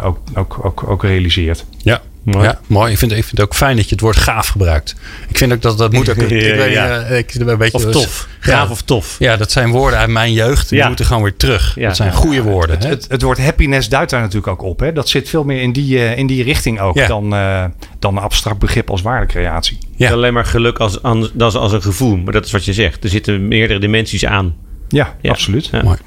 ook, 0.03 0.19
ook, 0.35 0.59
ook, 0.63 0.83
ook 0.87 1.03
realiseert. 1.03 1.65
Ja, 1.77 2.01
Mooi. 2.23 2.45
Ja, 2.45 2.59
mooi. 2.67 2.91
Ik 2.91 2.97
vind, 2.97 3.11
ik 3.11 3.17
vind 3.17 3.31
het 3.31 3.41
ook 3.41 3.55
fijn 3.55 3.75
dat 3.75 3.85
je 3.85 3.91
het 3.91 4.01
woord 4.01 4.17
gaaf 4.17 4.47
gebruikt. 4.47 4.95
Ik 5.29 5.37
vind 5.37 5.53
ook 5.53 5.61
dat 5.61 5.77
dat 5.77 5.91
moet 5.91 6.09
ook. 6.09 6.15
ik 6.15 6.27
weet, 6.29 6.73
ja. 6.73 6.99
ik, 7.05 7.33
een 7.33 7.57
beetje, 7.57 7.77
of 7.77 7.91
tof. 7.91 8.27
Gaaf 8.39 8.69
of 8.69 8.81
tof. 8.81 9.15
Ja, 9.19 9.37
dat 9.37 9.51
zijn 9.51 9.69
woorden 9.69 9.99
uit 9.99 10.09
mijn 10.09 10.33
jeugd. 10.33 10.69
Die 10.69 10.85
moeten 10.85 11.05
gewoon 11.05 11.23
weer 11.23 11.35
terug. 11.35 11.73
Dat 11.73 11.95
zijn 11.95 12.13
goede 12.13 12.41
woorden. 12.41 12.75
Het, 12.75 12.87
het, 12.87 13.05
het, 13.09 13.21
woord 13.21 13.37
happiness 13.37 13.89
duidt 13.89 14.11
daar 14.11 14.21
natuurlijk 14.21 14.47
ook 14.47 14.61
op. 14.61 14.79
Hè? 14.79 14.93
Dat 14.93 15.09
zit 15.09 15.29
veel 15.29 15.43
meer 15.43 15.61
in 15.61 15.71
die, 15.71 16.15
in 16.15 16.27
die 16.27 16.43
richting 16.43 16.79
ook 16.79 17.07
dan, 17.07 17.33
uh, 17.33 17.65
dan 17.99 18.17
een 18.17 18.23
abstract 18.23 18.59
begrip 18.59 18.89
als 18.89 19.01
waardecreatie. 19.01 19.77
Ja. 19.95 20.11
Alleen 20.11 20.33
maar 20.33 20.45
geluk 20.45 20.77
als, 20.79 21.03
als, 21.03 21.55
als 21.55 21.71
een 21.71 21.81
gevoel. 21.81 22.17
Maar 22.17 22.33
dat 22.33 22.45
is 22.45 22.51
wat 22.51 22.65
je 22.65 22.73
zegt. 22.73 23.03
Er 23.03 23.09
zitten 23.09 23.47
meerdere 23.47 23.79
dimensies 23.79 24.25
aan. 24.25 24.55
Ja, 24.91 25.15
absoluut. 25.23 25.69
Ja. 25.71 25.83
Mooi. 25.83 25.97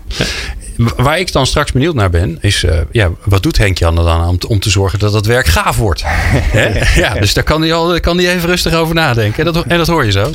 Waar 0.76 1.18
ik 1.18 1.32
dan 1.32 1.46
straks 1.46 1.72
benieuwd 1.72 1.94
naar 1.94 2.10
ben, 2.10 2.38
is 2.40 2.62
uh, 2.62 2.76
ja, 2.92 3.10
wat 3.24 3.42
doet 3.42 3.58
Henk 3.58 3.78
Jan 3.78 3.98
er 3.98 4.04
dan 4.04 4.28
om 4.28 4.38
te, 4.38 4.48
om 4.48 4.58
te 4.60 4.70
zorgen 4.70 4.98
dat 4.98 5.12
het 5.12 5.26
werk 5.26 5.46
gaaf 5.46 5.76
wordt? 5.76 6.00
ja, 6.94 7.14
dus 7.14 7.34
daar 7.34 7.44
kan 7.44 7.60
hij, 7.60 7.72
al, 7.72 8.00
kan 8.00 8.18
hij 8.18 8.34
even 8.34 8.48
rustig 8.48 8.74
over 8.74 8.94
nadenken. 8.94 9.46
En 9.46 9.52
dat, 9.52 9.64
en 9.64 9.78
dat 9.78 9.86
hoor 9.86 10.04
je 10.04 10.10
zo. 10.10 10.30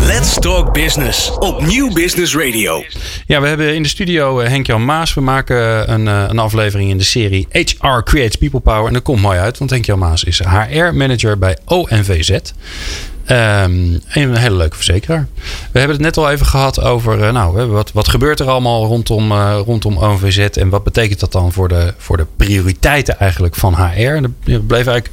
Let's 0.00 0.34
Talk 0.34 0.72
Business 0.72 1.30
op 1.38 1.66
Nieuw 1.66 1.92
Business 1.92 2.34
Radio. 2.34 2.84
Ja, 3.26 3.40
we 3.40 3.48
hebben 3.48 3.74
in 3.74 3.82
de 3.82 3.88
studio 3.88 4.40
uh, 4.40 4.48
Henk-Jan 4.48 4.84
Maas. 4.84 5.14
We 5.14 5.20
maken 5.20 5.92
een, 5.92 6.06
uh, 6.06 6.24
een 6.28 6.38
aflevering 6.38 6.90
in 6.90 6.98
de 6.98 7.04
serie 7.04 7.46
HR 7.50 8.02
Creates 8.04 8.36
People 8.36 8.60
Power. 8.60 8.86
En 8.86 8.92
dat 8.92 9.02
komt 9.02 9.20
mooi 9.20 9.38
uit, 9.38 9.58
want 9.58 9.70
Henk-Jan 9.70 9.98
Maas 9.98 10.24
is 10.24 10.38
HR-manager 10.38 11.38
bij 11.38 11.56
ONVZ. 11.64 12.38
Um, 13.30 14.00
een 14.08 14.36
hele 14.36 14.56
leuke 14.56 14.76
verzekeraar. 14.76 15.26
We 15.72 15.78
hebben 15.78 15.96
het 15.96 16.04
net 16.04 16.16
al 16.16 16.30
even 16.30 16.46
gehad 16.46 16.80
over, 16.80 17.18
uh, 17.18 17.32
nou, 17.32 17.66
wat, 17.66 17.92
wat 17.92 18.08
gebeurt 18.08 18.40
er 18.40 18.48
allemaal 18.48 18.86
rondom, 18.86 19.32
uh, 19.32 19.58
rondom 19.64 19.96
ONVZ 19.96 20.38
en 20.38 20.68
wat 20.68 20.84
betekent 20.84 21.20
dat 21.20 21.32
dan 21.32 21.52
voor 21.52 21.68
de, 21.68 21.94
voor 21.96 22.16
de 22.16 22.26
prioriteiten 22.36 23.18
eigenlijk 23.18 23.54
van 23.54 23.74
HR? 23.74 24.00
er 24.00 24.30
bleven 24.44 24.92
eigenlijk 24.92 25.10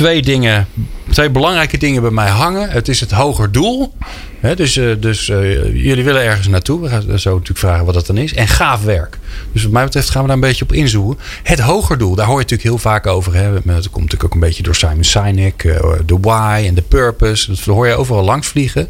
twee 0.00 0.22
dingen, 0.22 0.66
twee 1.10 1.30
belangrijke 1.30 1.78
dingen 1.78 2.02
bij 2.02 2.10
mij 2.10 2.28
hangen. 2.28 2.70
Het 2.70 2.88
is 2.88 3.00
het 3.00 3.10
hoger 3.10 3.52
doel. 3.52 3.92
Hè, 4.40 4.56
dus 4.56 4.76
uh, 4.76 4.94
dus 4.98 5.26
jullie 5.26 6.04
willen 6.04 6.22
ergens 6.22 6.48
naartoe. 6.48 6.80
We 6.80 6.88
gaan 6.88 7.02
zo 7.02 7.30
natuurlijk 7.30 7.58
vragen 7.58 7.84
wat 7.84 7.94
dat 7.94 8.06
dan 8.06 8.16
is. 8.16 8.34
En 8.34 8.48
gaaf 8.48 8.82
werk. 8.84 9.18
Dus 9.52 9.62
wat 9.62 9.72
mij 9.72 9.84
betreft 9.84 10.10
gaan 10.10 10.20
we 10.20 10.26
daar 10.26 10.36
een 10.36 10.42
beetje 10.42 10.64
op 10.64 10.72
inzoomen. 10.72 11.18
Het 11.42 11.60
hoger 11.60 11.98
doel, 11.98 12.14
daar 12.14 12.26
hoor 12.26 12.34
je 12.34 12.42
natuurlijk 12.42 12.68
heel 12.68 12.78
vaak 12.78 13.06
over. 13.06 13.34
Hè. 13.34 13.52
Dat 13.52 13.62
komt 13.64 14.04
natuurlijk 14.04 14.24
ook 14.24 14.34
een 14.34 14.40
beetje 14.40 14.62
door 14.62 14.74
Simon 14.74 15.04
Sinek. 15.04 15.62
De 16.06 16.18
why 16.20 16.64
en 16.66 16.74
de 16.74 16.82
purpose. 16.82 17.50
Dat 17.50 17.60
hoor 17.60 17.86
je 17.86 17.94
overal 17.94 18.24
langs 18.24 18.48
vliegen. 18.48 18.88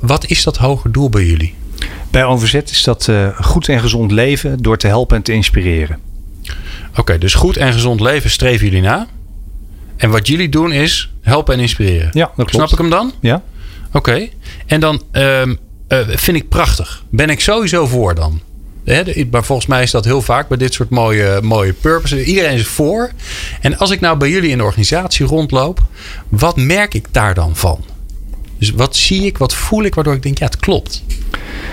Wat 0.00 0.26
is 0.26 0.42
dat 0.42 0.56
hoger 0.56 0.92
doel 0.92 1.08
bij 1.08 1.24
jullie? 1.24 1.54
Bij 2.10 2.24
OVZ 2.24 2.54
is 2.54 2.82
dat 2.82 3.06
uh, 3.06 3.28
goed 3.40 3.68
en 3.68 3.80
gezond 3.80 4.10
leven 4.10 4.62
door 4.62 4.76
te 4.76 4.86
helpen 4.86 5.16
en 5.16 5.22
te 5.22 5.32
inspireren. 5.32 5.98
Oké, 6.96 7.18
dus 7.18 7.34
goed 7.34 7.56
en 7.56 7.72
gezond 7.72 8.00
leven 8.00 8.30
streven 8.30 8.66
jullie 8.66 8.82
na. 8.82 9.06
En 10.00 10.10
wat 10.10 10.26
jullie 10.26 10.48
doen 10.48 10.72
is 10.72 11.12
helpen 11.22 11.54
en 11.54 11.60
inspireren. 11.60 12.08
Ja, 12.12 12.24
dat 12.24 12.34
klopt. 12.34 12.50
Snap 12.50 12.70
ik 12.70 12.78
hem 12.78 12.90
dan? 12.90 13.12
Ja. 13.20 13.42
Oké. 13.92 14.28
En 14.66 14.80
dan 14.80 15.02
um, 15.12 15.58
uh, 15.88 15.98
vind 16.08 16.36
ik 16.36 16.48
prachtig. 16.48 17.04
Ben 17.10 17.30
ik 17.30 17.40
sowieso 17.40 17.86
voor 17.86 18.14
dan. 18.14 18.40
maar 19.30 19.44
volgens 19.44 19.66
mij 19.66 19.82
is 19.82 19.90
dat 19.90 20.04
heel 20.04 20.22
vaak 20.22 20.48
bij 20.48 20.56
dit 20.56 20.74
soort 20.74 20.90
mooie, 20.90 21.40
mooie 21.42 21.72
purposes. 21.72 22.22
Iedereen 22.22 22.54
is 22.54 22.66
voor. 22.66 23.10
En 23.60 23.78
als 23.78 23.90
ik 23.90 24.00
nou 24.00 24.16
bij 24.16 24.30
jullie 24.30 24.50
in 24.50 24.58
de 24.58 24.64
organisatie 24.64 25.26
rondloop, 25.26 25.80
wat 26.28 26.56
merk 26.56 26.94
ik 26.94 27.06
daar 27.10 27.34
dan 27.34 27.56
van? 27.56 27.84
Dus 28.60 28.70
wat 28.70 28.96
zie 28.96 29.22
ik, 29.22 29.38
wat 29.38 29.54
voel 29.54 29.84
ik, 29.84 29.94
waardoor 29.94 30.14
ik 30.14 30.22
denk, 30.22 30.38
ja, 30.38 30.44
het 30.44 30.56
klopt. 30.56 31.02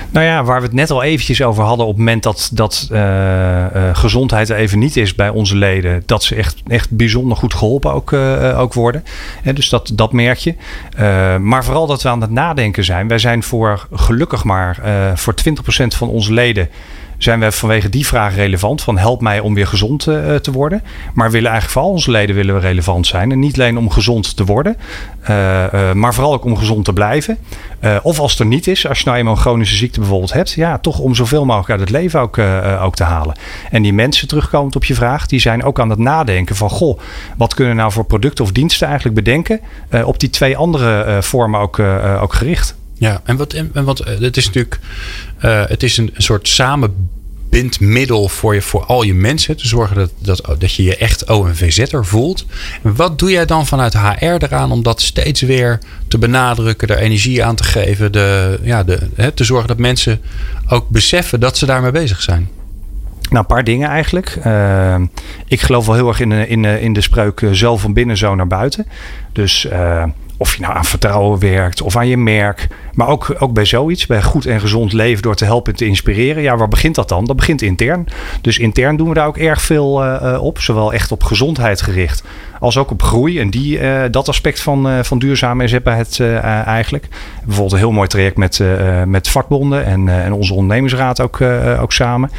Nou 0.09 0.25
ja, 0.25 0.43
waar 0.43 0.59
we 0.59 0.65
het 0.65 0.75
net 0.75 0.91
al 0.91 1.03
eventjes 1.03 1.41
over 1.41 1.63
hadden 1.63 1.85
op 1.85 1.91
het 1.91 1.99
moment 1.99 2.23
dat, 2.23 2.49
dat 2.53 2.87
uh, 2.91 2.99
uh, 2.99 3.95
gezondheid 3.95 4.49
er 4.49 4.55
even 4.55 4.79
niet 4.79 4.97
is 4.97 5.15
bij 5.15 5.29
onze 5.29 5.55
leden, 5.55 6.03
dat 6.05 6.23
ze 6.23 6.35
echt, 6.35 6.55
echt 6.67 6.91
bijzonder 6.91 7.37
goed 7.37 7.53
geholpen 7.53 7.93
ook, 7.93 8.11
uh, 8.11 8.59
ook 8.59 8.73
worden. 8.73 9.03
En 9.43 9.55
dus 9.55 9.69
dat, 9.69 9.91
dat 9.93 10.13
merk 10.13 10.37
je. 10.37 10.55
maar 11.39 11.63
vooral 11.65 11.87
dat 11.87 12.01
we 12.01 12.09
aan 12.09 12.21
het 12.21 12.31
nadenken 12.31 12.83
zijn. 12.83 13.07
Wij 13.07 13.19
zijn 13.19 13.43
voor 13.43 13.87
gelukkig 13.91 14.43
maar 14.43 14.79
voor 15.15 15.33
20% 15.83 15.87
van 15.87 16.09
onze 16.09 16.33
leden 16.33 16.69
zijn 17.17 17.39
we 17.39 17.51
vanwege 17.51 17.89
die 17.89 18.07
vraag 18.07 18.35
relevant. 18.35 18.81
Van 18.81 18.97
help 18.97 19.21
mij 19.21 19.39
om 19.39 19.53
weer 19.53 19.67
gezond 19.67 20.05
uh, 20.05 20.35
te 20.35 20.51
worden. 20.51 20.83
Maar 21.13 21.31
willen 21.31 21.51
eigenlijk 21.51 21.79
voor 21.79 21.87
al 21.87 21.95
onze 21.95 22.11
leden 22.11 22.35
willen 22.35 22.55
we 22.55 22.61
relevant 22.61 23.07
zijn. 23.07 23.31
En 23.31 23.39
niet 23.39 23.59
alleen 23.59 23.77
om 23.77 23.89
gezond 23.89 24.35
te 24.35 24.45
worden. 24.45 24.77
Uh, 25.29 25.73
uh, 25.73 25.91
maar 25.91 26.13
vooral 26.13 26.33
ook 26.33 26.45
om 26.45 26.57
gezond 26.57 26.85
te 26.85 26.93
blijven. 26.93 27.37
of 28.01 28.19
als 28.19 28.31
het 28.31 28.39
er 28.39 28.45
niet 28.45 28.67
is. 28.67 28.87
Als 28.87 28.99
je 28.99 29.05
nou 29.05 29.17
eenmaal 29.17 29.33
een 29.33 29.39
chronische 29.39 29.75
ziekte 29.75 29.99
bijvoorbeeld 29.99 30.33
hebt. 30.33 30.51
Ja, 30.51 30.77
toch 30.77 30.99
om 30.99 31.15
zoveel 31.15 31.45
mogelijk 31.45 31.69
uit 31.69 31.79
het 31.79 31.89
leven 31.89 32.19
ook, 32.19 32.37
ook 32.81 32.95
te 32.95 33.03
halen. 33.03 33.35
En 33.71 33.81
die 33.81 33.93
mensen 33.93 34.27
terugkomend 34.27 34.75
op 34.75 34.85
je 34.85 34.95
vraag. 34.95 35.25
Die 35.25 35.39
zijn 35.39 35.63
ook 35.63 35.79
aan 35.79 35.89
het 35.89 35.99
nadenken 35.99 36.55
van. 36.55 36.69
Goh, 36.69 36.99
wat 37.37 37.53
kunnen 37.53 37.73
we 37.73 37.79
nou 37.79 37.91
voor 37.91 38.05
producten 38.05 38.43
of 38.43 38.51
diensten 38.51 38.87
eigenlijk 38.87 39.15
bedenken. 39.15 39.59
op 40.03 40.19
die 40.19 40.29
twee 40.29 40.57
andere 40.57 41.17
vormen 41.21 41.59
ook, 41.59 41.79
ook 42.21 42.33
gericht. 42.33 42.75
Ja, 42.97 43.21
en 43.23 43.37
wat, 43.37 43.53
en 43.53 43.83
wat 43.83 43.97
het 43.97 44.37
is 44.37 44.45
natuurlijk, 44.45 44.79
uh, 45.45 45.63
het 45.67 45.83
is 45.83 45.97
een, 45.97 46.13
soort 46.17 46.47
samenbindmiddel 46.47 48.29
voor, 48.29 48.53
je, 48.53 48.61
voor 48.61 48.85
al 48.85 49.03
je 49.03 49.13
mensen. 49.13 49.57
Te 49.57 49.67
zorgen 49.67 49.95
dat, 49.95 50.11
dat, 50.19 50.59
dat 50.59 50.73
je 50.73 50.83
je 50.83 50.97
echt 50.97 51.29
ONVZ'er 51.29 52.05
voelt. 52.05 52.45
En 52.83 52.95
wat 52.95 53.19
doe 53.19 53.31
jij 53.31 53.45
dan 53.45 53.67
vanuit 53.67 53.93
HR 53.93 54.25
eraan 54.25 54.71
om 54.71 54.83
dat 54.83 55.01
steeds 55.01 55.41
weer 55.41 55.79
te 56.07 56.17
benadrukken, 56.17 56.87
er 56.87 56.97
energie 56.97 57.43
aan 57.43 57.55
te 57.55 57.63
geven, 57.63 58.11
de, 58.11 58.59
ja, 58.63 58.83
de, 58.83 58.99
hè, 59.15 59.31
te 59.31 59.43
zorgen 59.43 59.67
dat 59.67 59.77
mensen 59.77 60.21
ook 60.67 60.89
beseffen 60.89 61.39
dat 61.39 61.57
ze 61.57 61.65
daarmee 61.65 61.91
bezig 61.91 62.21
zijn? 62.21 62.49
Nou, 63.21 63.39
een 63.39 63.45
paar 63.45 63.63
dingen 63.63 63.89
eigenlijk. 63.89 64.37
Uh, 64.45 64.95
ik 65.47 65.61
geloof 65.61 65.85
wel 65.85 65.95
heel 65.95 66.07
erg 66.07 66.19
in, 66.19 66.31
in, 66.31 66.65
in 66.65 66.93
de 66.93 67.01
spreuk 67.01 67.47
zo 67.51 67.77
van 67.77 67.93
binnen, 67.93 68.17
zo 68.17 68.35
naar 68.35 68.47
buiten. 68.47 68.85
Dus 69.33 69.67
of 70.37 70.55
je 70.55 70.61
nou 70.61 70.75
aan 70.75 70.85
vertrouwen 70.85 71.39
werkt 71.39 71.81
of 71.81 71.95
aan 71.95 72.07
je 72.07 72.17
merk. 72.17 72.67
Maar 72.93 73.07
ook, 73.07 73.35
ook 73.39 73.53
bij 73.53 73.65
zoiets, 73.65 74.05
bij 74.05 74.23
goed 74.23 74.45
en 74.45 74.59
gezond 74.59 74.93
leven 74.93 75.21
door 75.21 75.35
te 75.35 75.45
helpen 75.45 75.71
en 75.71 75.77
te 75.77 75.85
inspireren. 75.85 76.43
Ja, 76.43 76.57
waar 76.57 76.67
begint 76.67 76.95
dat 76.95 77.09
dan? 77.09 77.25
Dat 77.25 77.35
begint 77.35 77.61
intern. 77.61 78.07
Dus 78.41 78.57
intern 78.57 78.95
doen 78.95 79.07
we 79.07 79.13
daar 79.13 79.27
ook 79.27 79.37
erg 79.37 79.61
veel 79.61 80.03
uh, 80.05 80.43
op. 80.43 80.59
Zowel 80.59 80.93
echt 80.93 81.11
op 81.11 81.23
gezondheid 81.23 81.81
gericht 81.81 82.23
als 82.59 82.77
ook 82.77 82.91
op 82.91 83.01
groei. 83.01 83.39
En 83.39 83.49
die, 83.49 83.79
uh, 83.79 84.01
dat 84.11 84.27
aspect 84.27 84.59
van, 84.59 84.87
uh, 84.87 85.03
van 85.03 85.19
duurzame 85.19 85.61
inzetbaarheid 85.61 86.17
uh, 86.17 86.43
eigenlijk. 86.67 87.07
Bijvoorbeeld 87.43 87.71
een 87.71 87.77
heel 87.77 87.91
mooi 87.91 88.07
traject 88.07 88.37
met, 88.37 88.61
met 89.05 89.29
vakbonden 89.29 89.85
en, 89.85 90.09
en 90.23 90.33
onze 90.33 90.53
ondernemingsraad 90.53 91.21
ook, 91.21 91.41
ook 91.79 91.93
samen. 91.93 92.31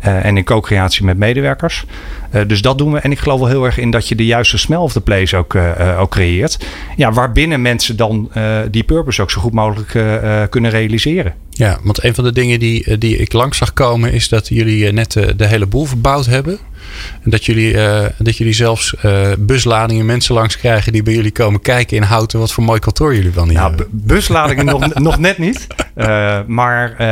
en 0.00 0.36
in 0.36 0.44
co-creatie 0.44 1.04
met 1.04 1.16
medewerkers. 1.16 1.84
dus 2.46 2.62
dat 2.62 2.78
doen 2.78 2.92
we. 2.92 2.98
En 2.98 3.10
ik 3.10 3.18
geloof 3.18 3.38
wel 3.38 3.48
heel 3.48 3.64
erg 3.64 3.78
in 3.78 3.90
dat 3.90 4.08
je 4.08 4.14
de 4.14 4.26
juiste 4.26 4.58
smell 4.58 4.78
of 4.78 4.92
the 4.92 5.00
place 5.00 5.36
ook, 5.36 5.54
ook 5.98 6.10
creëert. 6.10 6.66
Ja, 6.96 7.12
waarbinnen 7.12 7.62
mensen 7.62 7.96
dan 7.96 8.30
die 8.70 8.84
purpose 8.84 9.22
ook 9.22 9.30
zo 9.30 9.40
goed 9.40 9.52
mogelijk 9.52 9.88
kunnen 10.50 10.70
realiseren. 10.70 11.34
Ja, 11.50 11.78
want 11.82 12.04
een 12.04 12.14
van 12.14 12.24
de 12.24 12.32
dingen 12.32 12.58
die, 12.58 12.98
die 12.98 13.16
ik 13.16 13.32
langs 13.32 13.58
zag 13.58 13.72
komen 13.72 14.12
is 14.12 14.28
dat 14.28 14.48
jullie 14.48 14.92
net 14.92 15.12
de 15.36 15.46
hele 15.46 15.66
boel 15.66 15.84
verbouwd 15.84 16.26
hebben. 16.26 16.58
En 17.22 17.30
dat 17.30 17.44
jullie, 17.44 17.72
uh, 17.72 18.04
dat 18.18 18.36
jullie 18.36 18.52
zelfs 18.52 18.94
uh, 19.04 19.26
busladingen 19.38 20.06
mensen 20.06 20.34
langs 20.34 20.56
krijgen 20.56 20.92
die 20.92 21.02
bij 21.02 21.14
jullie 21.14 21.30
komen 21.30 21.60
kijken 21.60 21.96
in 21.96 22.02
Houten 22.02 22.38
wat 22.38 22.52
voor 22.52 22.64
mooi 22.64 22.80
kantoor 22.80 23.14
jullie 23.14 23.30
wel 23.30 23.44
niet 23.44 23.56
nou, 23.56 23.68
hebben. 23.68 23.86
Busladingen 23.90 24.64
nog, 24.64 24.94
nog 25.08 25.18
net 25.18 25.38
niet. 25.38 25.66
Uh, 25.96 26.38
maar 26.46 27.02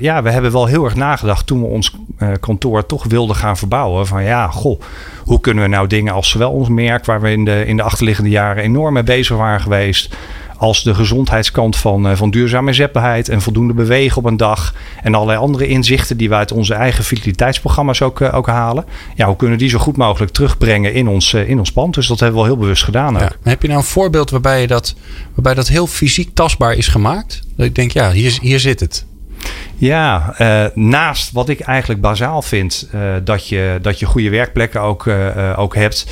ja, 0.00 0.22
we 0.22 0.30
hebben 0.30 0.52
wel 0.52 0.66
heel 0.66 0.84
erg 0.84 0.94
nagedacht 0.94 1.46
toen 1.46 1.60
we 1.60 1.66
ons 1.66 1.96
kantoor 2.40 2.86
toch 2.86 3.04
wilden 3.04 3.36
gaan 3.36 3.56
verbouwen. 3.56 4.06
Van 4.06 4.22
ja, 4.22 4.48
goh, 4.48 4.80
hoe 5.24 5.40
kunnen 5.40 5.62
we 5.62 5.68
nou 5.70 5.86
dingen 5.86 6.12
als 6.12 6.30
zowel 6.30 6.50
ons 6.50 6.68
merk, 6.68 7.04
waar 7.04 7.20
we 7.20 7.30
in 7.30 7.44
de, 7.44 7.66
in 7.66 7.76
de 7.76 7.82
achterliggende 7.82 8.30
jaren 8.30 8.62
enorm 8.62 8.92
mee 8.92 9.02
bezig 9.02 9.36
waren 9.36 9.60
geweest 9.60 10.16
als 10.60 10.82
de 10.82 10.94
gezondheidskant 10.94 11.76
van, 11.76 12.10
uh, 12.10 12.16
van 12.16 12.30
duurzame 12.30 12.72
zetbaarheid 12.72 13.28
en 13.28 13.40
voldoende 13.40 13.72
bewegen 13.72 14.16
op 14.16 14.24
een 14.24 14.36
dag. 14.36 14.74
En 15.02 15.14
allerlei 15.14 15.38
andere 15.38 15.66
inzichten 15.66 16.16
die 16.16 16.28
we 16.28 16.34
uit 16.34 16.52
onze 16.52 16.74
eigen 16.74 17.04
vitaliteitsprogramma's 17.04 18.02
ook, 18.02 18.20
uh, 18.20 18.34
ook 18.34 18.46
halen. 18.46 18.84
Ja, 19.14 19.26
hoe 19.26 19.36
kunnen 19.36 19.58
die 19.58 19.68
zo 19.68 19.78
goed 19.78 19.96
mogelijk 19.96 20.32
terugbrengen 20.32 20.94
in 20.94 21.08
ons, 21.08 21.32
uh, 21.32 21.48
in 21.48 21.58
ons 21.58 21.72
pand? 21.72 21.94
Dus 21.94 22.06
dat 22.06 22.20
hebben 22.20 22.36
we 22.36 22.42
wel 22.42 22.54
heel 22.54 22.62
bewust 22.62 22.84
gedaan. 22.84 23.14
Ja. 23.14 23.30
Heb 23.42 23.62
je 23.62 23.68
nou 23.68 23.80
een 23.80 23.86
voorbeeld 23.86 24.30
waarbij, 24.30 24.60
je 24.60 24.66
dat, 24.66 24.94
waarbij 25.34 25.54
dat 25.54 25.68
heel 25.68 25.86
fysiek 25.86 26.34
tastbaar 26.34 26.74
is 26.74 26.88
gemaakt? 26.88 27.42
Dat 27.56 27.66
ik 27.66 27.74
denk, 27.74 27.90
ja, 27.90 28.10
hier, 28.10 28.38
hier 28.40 28.60
zit 28.60 28.80
het. 28.80 29.06
Ja, 29.76 30.34
uh, 30.38 30.64
naast 30.74 31.32
wat 31.32 31.48
ik 31.48 31.60
eigenlijk 31.60 32.00
bazaal 32.00 32.42
vind, 32.42 32.88
uh, 32.94 33.00
dat, 33.24 33.48
je, 33.48 33.78
dat 33.82 33.98
je 33.98 34.06
goede 34.06 34.30
werkplekken 34.30 34.80
ook, 34.80 35.06
uh, 35.06 35.54
ook 35.56 35.74
hebt. 35.74 36.06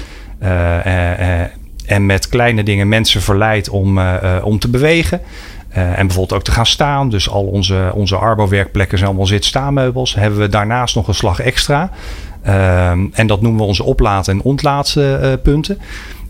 En 1.88 2.06
met 2.06 2.28
kleine 2.28 2.62
dingen 2.62 2.88
mensen 2.88 3.22
verleidt 3.22 3.68
om, 3.68 4.00
om 4.42 4.58
te 4.58 4.68
bewegen. 4.68 5.20
en 5.68 6.06
bijvoorbeeld 6.06 6.32
ook 6.32 6.44
te 6.44 6.52
gaan 6.52 6.66
staan. 6.66 7.10
Dus 7.10 7.30
al 7.30 7.44
onze, 7.44 7.90
onze 7.94 8.16
Arbo-werkplekken 8.16 8.98
zijn 8.98 9.10
allemaal 9.10 9.26
zit-staanmeubels. 9.28 10.14
Hebben 10.14 10.38
we 10.38 10.48
daarnaast 10.48 10.94
nog 10.94 11.08
een 11.08 11.14
slag 11.14 11.40
extra. 11.40 11.90
en 13.12 13.26
dat 13.26 13.40
noemen 13.40 13.60
we 13.60 13.66
onze 13.66 13.84
oplaad- 13.84 14.28
en 14.28 14.42
ontlaatpunten. 14.42 15.78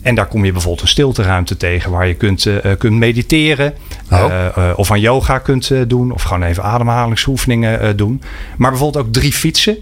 En 0.03 0.15
daar 0.15 0.27
kom 0.27 0.45
je 0.45 0.53
bijvoorbeeld 0.53 0.83
een 0.83 0.89
stilteruimte 0.89 1.57
tegen 1.57 1.91
waar 1.91 2.07
je 2.07 2.15
kunt, 2.15 2.45
uh, 2.45 2.57
kunt 2.79 2.99
mediteren. 2.99 3.75
Oh. 4.11 4.49
Uh, 4.59 4.73
of 4.77 4.91
aan 4.91 5.01
yoga 5.01 5.39
kunt 5.39 5.73
doen. 5.87 6.13
Of 6.13 6.23
gewoon 6.23 6.43
even 6.43 6.63
ademhalingsoefeningen 6.63 7.97
doen. 7.97 8.23
Maar 8.57 8.71
bijvoorbeeld 8.71 9.07
ook 9.07 9.13
drie 9.13 9.33
fietsen. 9.33 9.77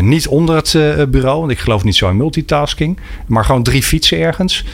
niet 0.00 0.28
onder 0.28 0.56
het 0.56 1.10
bureau, 1.10 1.38
want 1.38 1.50
ik 1.50 1.58
geloof 1.58 1.84
niet 1.84 1.96
zo 1.96 2.08
in 2.08 2.16
multitasking. 2.16 2.98
Maar 3.26 3.44
gewoon 3.44 3.62
drie 3.62 3.82
fietsen 3.82 4.18
ergens. 4.18 4.64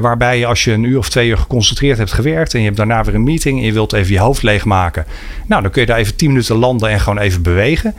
waarbij 0.00 0.38
je 0.38 0.46
als 0.46 0.64
je 0.64 0.72
een 0.72 0.84
uur 0.84 0.98
of 0.98 1.08
twee 1.08 1.28
uur 1.28 1.38
geconcentreerd 1.38 1.98
hebt 1.98 2.12
gewerkt. 2.12 2.54
En 2.54 2.58
je 2.58 2.64
hebt 2.64 2.76
daarna 2.76 3.04
weer 3.04 3.14
een 3.14 3.24
meeting. 3.24 3.58
En 3.58 3.64
je 3.66 3.72
wilt 3.72 3.92
even 3.92 4.12
je 4.12 4.20
hoofd 4.20 4.42
leegmaken. 4.42 5.06
Nou, 5.46 5.62
dan 5.62 5.70
kun 5.70 5.80
je 5.80 5.86
daar 5.86 5.98
even 5.98 6.16
tien 6.16 6.28
minuten 6.28 6.56
landen 6.56 6.88
en 6.90 7.00
gewoon 7.00 7.18
even 7.18 7.42
bewegen. 7.42 7.94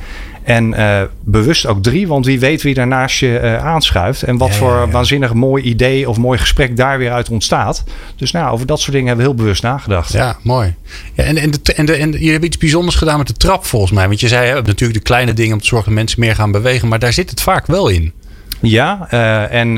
En 0.46 0.74
uh, 0.74 1.02
bewust 1.24 1.66
ook 1.66 1.84
drie, 1.84 2.08
want 2.08 2.26
wie 2.26 2.40
weet 2.40 2.62
wie 2.62 2.74
daarnaast 2.74 3.20
je 3.20 3.40
uh, 3.44 3.66
aanschuift. 3.66 4.24
En 4.24 4.38
wat 4.38 4.56
voor 4.56 4.92
waanzinnig 4.92 5.34
mooi 5.34 5.64
idee 5.64 6.10
of 6.10 6.18
mooi 6.18 6.40
gesprek 6.40 6.78
daar 6.78 6.98
weer 6.98 7.12
uit 7.12 7.30
ontstaat. 7.30 7.84
Dus 8.16 8.32
nou, 8.32 8.52
over 8.52 8.66
dat 8.66 8.80
soort 8.80 8.92
dingen 8.92 9.08
hebben 9.08 9.26
we 9.26 9.32
heel 9.32 9.42
bewust 9.42 9.64
nagedacht. 9.64 10.12
Ja, 10.12 10.38
mooi. 10.42 10.76
Ja, 11.14 11.24
en, 11.24 11.38
en, 11.38 11.52
de, 11.52 11.74
en, 11.74 11.86
de, 11.86 11.94
en 11.94 12.12
je 12.12 12.32
hebt 12.32 12.46
iets 12.46 12.58
bijzonders 12.58 12.96
gedaan 12.96 13.18
met 13.18 13.28
de 13.28 13.34
trap 13.34 13.66
volgens 13.66 13.92
mij. 13.92 14.08
Want 14.08 14.20
je 14.20 14.28
zei 14.28 14.48
hè, 14.48 14.62
natuurlijk 14.62 15.00
de 15.00 15.06
kleine 15.06 15.34
dingen 15.34 15.54
om 15.54 15.60
te 15.60 15.68
zorgen 15.68 15.88
dat 15.88 15.98
mensen 15.98 16.20
meer 16.20 16.36
gaan 16.36 16.52
bewegen. 16.52 16.88
Maar 16.88 17.00
daar 17.00 17.14
zit 17.14 17.30
het 17.30 17.42
vaak 17.42 17.66
wel 17.66 17.88
in. 17.88 18.14
Ja, 18.62 19.08
uh, 19.12 19.54
en 19.54 19.74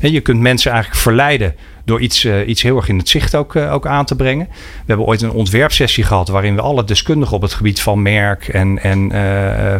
je 0.00 0.20
kunt 0.20 0.40
mensen 0.40 0.70
eigenlijk 0.70 1.02
verleiden 1.02 1.54
door 1.92 2.00
iets, 2.00 2.24
uh, 2.24 2.48
iets 2.48 2.62
heel 2.62 2.76
erg 2.76 2.88
in 2.88 2.98
het 2.98 3.08
zicht 3.08 3.34
ook, 3.34 3.54
uh, 3.54 3.72
ook 3.72 3.86
aan 3.86 4.04
te 4.04 4.16
brengen. 4.16 4.46
We 4.50 4.84
hebben 4.86 5.06
ooit 5.06 5.22
een 5.22 5.30
ontwerpsessie 5.30 6.04
gehad 6.04 6.28
waarin 6.28 6.54
we 6.54 6.60
alle 6.60 6.84
deskundigen 6.84 7.36
op 7.36 7.42
het 7.42 7.52
gebied 7.52 7.80
van 7.80 8.02
merk 8.02 8.48
en, 8.48 8.82
en 8.82 9.10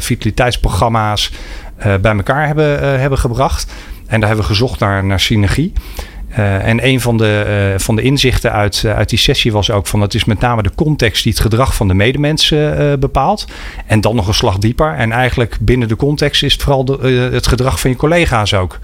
vitaliteitsprogramma's 0.01 1.31
bij 1.77 2.17
elkaar 2.17 2.47
hebben, 2.47 3.01
hebben 3.01 3.19
gebracht. 3.19 3.73
En 4.07 4.21
daar 4.21 4.29
hebben 4.29 4.47
we 4.47 4.53
gezocht 4.53 4.81
naar 4.81 5.21
synergie. 5.21 5.73
Uh, 6.39 6.69
en 6.69 6.87
een 6.87 7.01
van 7.01 7.17
de, 7.17 7.71
uh, 7.73 7.79
van 7.79 7.97
de 7.97 8.03
inzichten 8.03 8.53
uit, 8.53 8.83
uh, 8.87 8.97
uit 8.97 9.09
die 9.09 9.19
sessie 9.19 9.53
was 9.53 9.71
ook 9.71 9.87
van 9.87 10.01
het 10.01 10.15
is 10.15 10.25
met 10.25 10.41
name 10.41 10.63
de 10.63 10.75
context 10.75 11.23
die 11.23 11.33
het 11.33 11.41
gedrag 11.41 11.75
van 11.75 11.89
de 11.89 11.95
medemensen 11.95 13.01
bepaalt. 13.01 13.47
En 13.87 14.01
dan 14.01 14.17
nog 14.17 14.27
een 14.27 14.35
slag 14.35 14.59
dieper. 14.59 14.95
En 14.95 15.13
eigenlijk 15.13 15.57
binnen 15.61 15.89
de 15.89 15.97
context 15.97 16.43
is 16.43 16.53
het 16.53 16.63
vooral 16.63 16.85
de, 16.85 17.29
het 17.33 17.47
gedrag 17.47 17.81
van 17.81 17.91
je 17.91 17.97
collega's 17.97 18.55
ook. 18.55 18.79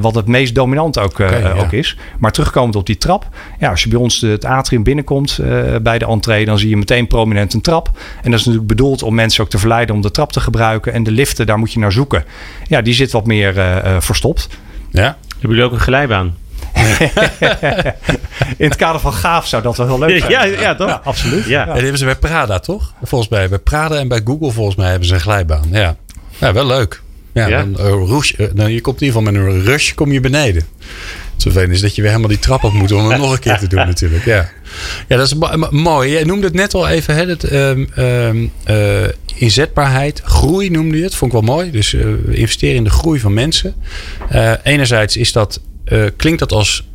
wat 0.00 0.14
het 0.14 0.26
meest 0.26 0.54
dominant 0.54 0.98
ook, 0.98 1.10
okay, 1.10 1.52
ook 1.52 1.72
is. 1.72 1.96
Maar 2.18 2.32
terugkomend 2.32 2.76
op 2.76 2.86
die 2.86 2.98
trap. 2.98 3.28
Ja, 3.58 3.70
als 3.70 3.82
je 3.82 3.88
bij 3.88 3.98
ons 3.98 4.20
het 4.20 4.44
atrium 4.44 4.82
binnenkomt 4.82 5.40
bij 5.82 5.98
de 5.98 6.06
entree, 6.06 6.44
dan 6.44 6.58
zie 6.58 6.68
je 6.68 6.76
meteen 6.76 7.06
prominent 7.06 7.54
een 7.54 7.60
trap. 7.60 7.90
En 8.22 8.30
dat 8.30 8.40
is 8.40 8.46
natuurlijk 8.46 8.66
bedoeld 8.66 9.02
om 9.02 9.14
mensen 9.14 9.44
ook 9.44 9.50
te 9.50 9.58
verleiden 9.58 9.94
om 9.94 10.02
de 10.02 10.10
trap 10.10 10.32
te 10.32 10.40
gebruiken. 10.40 10.92
En 10.92 11.02
de 11.02 11.12
liften, 11.12 11.46
daar 11.46 11.58
moet 11.58 11.72
je 11.72 11.78
naar 11.78 11.92
zoeken. 11.92 12.24
Ja, 12.66 12.82
die 12.82 12.94
zit 12.94 13.12
wat 13.12 13.26
meer 13.26 13.82
verstopt. 13.98 14.48
Ja. 14.90 15.16
Hebben 15.28 15.48
jullie 15.50 15.64
ook 15.64 15.72
een 15.72 15.80
glijbaan? 15.80 16.34
In 18.56 18.68
het 18.68 18.76
kader 18.76 19.00
van 19.00 19.12
gaaf 19.12 19.46
zou 19.46 19.62
dat 19.62 19.76
wel 19.76 19.86
heel 19.86 19.98
leuk 19.98 20.18
zijn. 20.18 20.30
Ja, 20.30 20.44
ja 20.44 20.74
toch? 20.74 20.88
Ja, 20.88 21.00
absoluut. 21.04 21.44
Ja. 21.44 21.60
En 21.60 21.72
die 21.72 21.82
hebben 21.82 21.98
ze 21.98 22.04
bij 22.04 22.16
Prada, 22.16 22.58
toch? 22.58 22.92
Volgens 23.02 23.30
mij 23.30 23.48
bij 23.48 23.58
Prada 23.58 23.96
en 23.96 24.08
bij 24.08 24.20
Google 24.24 24.50
volgens 24.50 24.76
mij 24.76 24.90
hebben 24.90 25.08
ze 25.08 25.14
een 25.14 25.20
glijbaan. 25.20 25.66
Ja, 25.70 25.96
ja 26.38 26.52
wel 26.52 26.66
leuk. 26.66 27.02
Ja, 27.32 27.46
ja. 27.46 27.58
Dan, 27.58 27.86
uh, 27.86 28.08
rush, 28.08 28.32
uh, 28.38 28.46
nou, 28.54 28.70
je 28.70 28.80
komt 28.80 29.00
in 29.00 29.06
ieder 29.06 29.20
geval 29.20 29.32
met 29.32 29.34
een 29.34 29.64
rush 29.64 29.92
kom 29.92 30.12
je 30.12 30.20
beneden. 30.20 30.62
Het 31.44 31.70
is 31.70 31.80
dat 31.80 31.94
je 31.94 32.02
weer 32.02 32.10
helemaal 32.10 32.30
die 32.30 32.38
trap 32.38 32.64
op 32.64 32.72
moet 32.72 32.92
om 32.92 33.08
het 33.10 33.20
nog 33.20 33.32
een 33.32 33.38
keer 33.38 33.58
te 33.58 33.68
doen 33.68 33.86
natuurlijk. 33.92 34.24
Ja, 34.24 34.50
ja 35.08 35.16
dat 35.16 35.26
is 35.26 35.34
mooi. 35.70 36.18
Je 36.18 36.24
noemde 36.24 36.46
het 36.46 36.54
net 36.54 36.74
al 36.74 36.88
even. 36.88 37.14
Hè, 37.14 37.26
dat, 37.26 37.52
um, 37.52 37.88
um, 37.98 38.52
uh, 38.70 38.76
inzetbaarheid, 39.34 40.20
groei 40.24 40.70
noemde 40.70 40.96
je 40.96 41.02
het. 41.02 41.14
Vond 41.14 41.32
ik 41.32 41.40
wel 41.40 41.56
mooi. 41.56 41.70
Dus 41.70 41.94
investeren 42.28 42.76
in 42.76 42.84
de 42.84 42.90
groei 42.90 43.20
van 43.20 43.34
mensen. 43.34 43.74
enerzijds 44.62 45.16
is 45.16 45.32
dat 45.32 45.60
uh, 45.90 46.04
klinkt 46.16 46.38
dat 46.38 46.52
als 46.52 46.86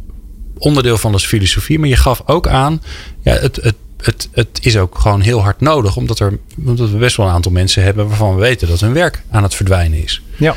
onderdeel 0.57 0.97
van 0.97 1.11
de 1.11 1.19
filosofie. 1.19 1.79
Maar 1.79 1.89
je 1.89 1.95
gaf 1.95 2.21
ook 2.25 2.47
aan, 2.47 2.81
ja, 3.21 3.33
het, 3.33 3.55
het, 3.55 3.75
het, 4.01 4.29
het 4.31 4.59
is 4.61 4.77
ook 4.77 4.99
gewoon 4.99 5.21
heel 5.21 5.41
hard 5.41 5.61
nodig. 5.61 5.95
Omdat, 5.95 6.19
er, 6.19 6.39
omdat 6.65 6.89
we 6.89 6.97
best 6.97 7.17
wel 7.17 7.25
een 7.25 7.33
aantal 7.33 7.51
mensen 7.51 7.83
hebben 7.83 8.07
waarvan 8.07 8.35
we 8.35 8.41
weten 8.41 8.67
dat 8.67 8.79
hun 8.79 8.93
werk 8.93 9.23
aan 9.31 9.43
het 9.43 9.55
verdwijnen 9.55 10.03
is. 10.03 10.21
Ja. 10.37 10.55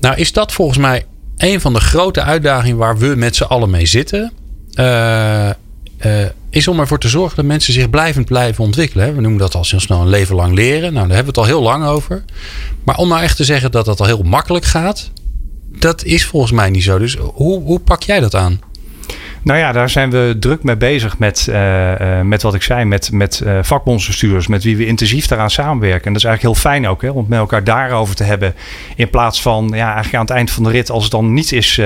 Nou 0.00 0.16
is 0.16 0.32
dat 0.32 0.52
volgens 0.52 0.78
mij 0.78 1.06
een 1.36 1.60
van 1.60 1.72
de 1.72 1.80
grote 1.80 2.22
uitdagingen 2.22 2.76
waar 2.76 2.98
we 2.98 3.06
met 3.06 3.36
z'n 3.36 3.42
allen 3.42 3.70
mee 3.70 3.86
zitten. 3.86 4.32
Uh, 4.74 5.50
uh, 6.06 6.24
is 6.50 6.68
om 6.68 6.80
ervoor 6.80 6.98
te 6.98 7.08
zorgen 7.08 7.36
dat 7.36 7.44
mensen 7.44 7.72
zich 7.72 7.90
blijvend 7.90 8.26
blijven 8.26 8.64
ontwikkelen. 8.64 9.14
We 9.14 9.20
noemen 9.20 9.40
dat 9.40 9.54
al 9.54 9.64
heel 9.68 9.80
snel 9.80 10.00
een 10.00 10.08
leven 10.08 10.34
lang 10.34 10.54
leren. 10.54 10.92
Nou, 10.92 11.06
daar 11.06 11.16
hebben 11.16 11.34
we 11.34 11.40
het 11.40 11.50
al 11.50 11.56
heel 11.56 11.62
lang 11.62 11.84
over. 11.84 12.24
Maar 12.84 12.96
om 12.96 13.08
nou 13.08 13.22
echt 13.22 13.36
te 13.36 13.44
zeggen 13.44 13.70
dat 13.70 13.84
dat 13.84 14.00
al 14.00 14.06
heel 14.06 14.22
makkelijk 14.22 14.64
gaat 14.64 15.10
dat 15.78 16.04
is 16.04 16.26
volgens 16.26 16.52
mij 16.52 16.70
niet 16.70 16.82
zo. 16.82 16.98
Dus 16.98 17.16
hoe, 17.16 17.62
hoe 17.62 17.80
pak 17.80 18.02
jij 18.02 18.20
dat 18.20 18.34
aan? 18.34 18.60
Nou 19.44 19.58
ja, 19.58 19.72
daar 19.72 19.90
zijn 19.90 20.10
we 20.10 20.36
druk 20.38 20.62
mee 20.62 20.76
bezig 20.76 21.18
met, 21.18 21.46
uh, 21.50 22.20
met 22.20 22.42
wat 22.42 22.54
ik 22.54 22.62
zei, 22.62 22.84
met, 22.84 23.12
met 23.12 23.42
uh, 23.44 24.46
met 24.46 24.64
wie 24.64 24.76
we 24.76 24.86
intensief 24.86 25.26
daaraan 25.26 25.50
samenwerken. 25.50 26.06
En 26.06 26.12
dat 26.12 26.22
is 26.22 26.28
eigenlijk 26.28 26.42
heel 26.42 26.70
fijn 26.70 26.88
ook, 26.88 27.02
hè, 27.02 27.08
om 27.08 27.26
met 27.28 27.38
elkaar 27.38 27.64
daarover 27.64 28.14
te 28.14 28.24
hebben. 28.24 28.54
In 28.96 29.10
plaats 29.10 29.42
van 29.42 29.70
ja, 29.74 29.84
eigenlijk 29.84 30.14
aan 30.14 30.20
het 30.20 30.30
eind 30.30 30.50
van 30.50 30.62
de 30.62 30.70
rit, 30.70 30.90
als 30.90 31.02
het 31.02 31.12
dan 31.12 31.32
niet 31.32 31.52
is, 31.52 31.80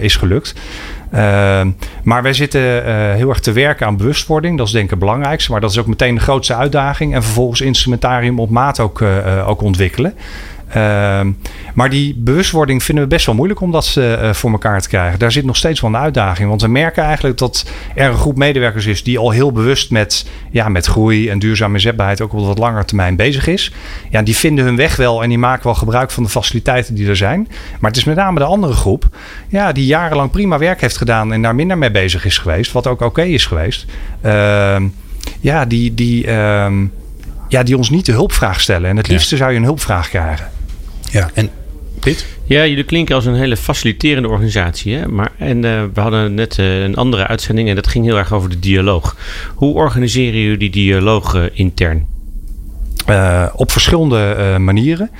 is 0.00 0.16
gelukt. 0.16 0.54
Ehm, 1.12 1.70
maar 2.02 2.22
wij 2.22 2.32
zitten 2.32 2.60
heel 3.14 3.28
erg 3.28 3.40
te 3.40 3.52
werken 3.52 3.86
aan 3.86 3.96
bewustwording. 3.96 4.58
Dat 4.58 4.66
is 4.66 4.72
denk 4.72 4.84
ik 4.84 4.90
het 4.90 4.98
belangrijkste. 4.98 5.50
Maar 5.50 5.60
dat 5.60 5.70
is 5.70 5.78
ook 5.78 5.86
meteen 5.86 6.14
de 6.14 6.20
grootste 6.20 6.54
uitdaging. 6.54 7.14
En 7.14 7.22
vervolgens 7.22 7.60
instrumentarium 7.60 8.38
op 8.38 8.50
maat 8.50 8.80
ook, 8.80 9.02
ook 9.46 9.62
ontwikkelen. 9.62 10.14
Ehm, 10.70 11.32
maar 11.74 11.90
die 11.90 12.14
bewustwording 12.16 12.82
vinden 12.82 13.04
we 13.04 13.10
best 13.10 13.26
wel 13.26 13.34
moeilijk 13.34 13.60
om 13.60 13.70
dat 13.70 13.94
uh, 13.98 14.32
voor 14.32 14.50
elkaar 14.50 14.80
te 14.80 14.88
krijgen. 14.88 15.18
Daar 15.18 15.32
zit 15.32 15.44
nog 15.44 15.56
steeds 15.56 15.80
wel 15.80 15.90
een 15.90 15.96
uitdaging. 15.96 16.48
Want 16.48 16.62
we 16.62 16.68
merken 16.68 17.02
eigenlijk 17.02 17.38
dat 17.38 17.70
er 17.94 18.10
een 18.10 18.16
groep 18.16 18.36
medewerkers 18.36 18.86
is 18.86 19.02
die 19.02 19.18
al 19.18 19.30
heel 19.30 19.52
bewust 19.52 19.90
met, 19.90 20.26
ja, 20.50 20.68
met 20.68 20.86
groei 20.86 21.28
en 21.28 21.38
duurzame 21.38 21.74
inzetbaarheid 21.74 22.20
ook 22.20 22.32
op 22.32 22.46
wat 22.46 22.58
langer 22.58 22.84
termijn 22.84 23.16
bezig 23.16 23.46
is. 23.46 23.72
Ja, 24.10 24.22
die 24.22 24.36
vinden 24.36 24.64
hun 24.64 24.76
weg 24.76 24.96
wel 24.96 25.22
en 25.22 25.28
die 25.28 25.38
maken 25.38 25.64
wel 25.64 25.74
gebruik 25.74 26.10
van 26.10 26.22
de 26.22 26.28
faciliteiten 26.28 26.94
die 26.94 27.08
er 27.08 27.16
zijn. 27.16 27.48
Maar 27.80 27.90
het 27.90 27.98
is 27.98 28.04
met 28.04 28.16
name 28.16 28.38
de 28.38 28.44
andere 28.44 28.72
groep 28.72 29.08
ja, 29.48 29.72
die 29.72 29.86
jarenlang 29.86 30.30
prima 30.30 30.58
werk 30.58 30.80
heeft 30.80 30.96
gedaan 30.96 31.32
en 31.32 31.42
daar 31.42 31.54
minder 31.54 31.78
mee 31.78 31.90
bezig 31.90 32.24
is 32.24 32.38
geweest. 32.38 32.72
Wat 32.72 32.86
ook 32.86 33.00
oké 33.00 33.22
is 33.22 33.46
geweest. 33.46 33.86
Uh, 34.24 34.76
ja, 35.40 35.64
die, 35.64 35.94
die, 35.94 36.26
uh, 36.26 36.72
ja, 37.48 37.62
die 37.62 37.76
ons 37.76 37.90
niet 37.90 38.06
de 38.06 38.12
hulpvraag 38.12 38.60
stellen. 38.60 38.90
En 38.90 38.96
het 38.96 39.08
liefste 39.08 39.36
zou 39.36 39.50
je 39.50 39.56
een 39.56 39.64
hulpvraag 39.64 40.08
krijgen. 40.08 40.59
Ja, 41.10 41.30
en 41.34 41.50
Piet? 42.00 42.26
Ja, 42.44 42.66
jullie 42.66 42.84
klinken 42.84 43.14
als 43.14 43.24
een 43.24 43.34
hele 43.34 43.56
faciliterende 43.56 44.28
organisatie. 44.28 44.94
Hè? 44.94 45.08
Maar, 45.08 45.32
en 45.38 45.56
uh, 45.64 45.82
we 45.94 46.00
hadden 46.00 46.34
net 46.34 46.58
uh, 46.58 46.82
een 46.82 46.96
andere 46.96 47.26
uitzending 47.26 47.68
en 47.68 47.74
dat 47.74 47.86
ging 47.86 48.04
heel 48.04 48.18
erg 48.18 48.32
over 48.32 48.50
de 48.50 48.58
dialoog. 48.58 49.16
Hoe 49.54 49.74
organiseren 49.74 50.40
jullie 50.40 50.58
die 50.58 50.70
dialoog 50.70 51.34
uh, 51.34 51.44
intern? 51.52 52.06
op 53.52 53.70
verschillende 53.70 54.56
manieren. 54.58 55.10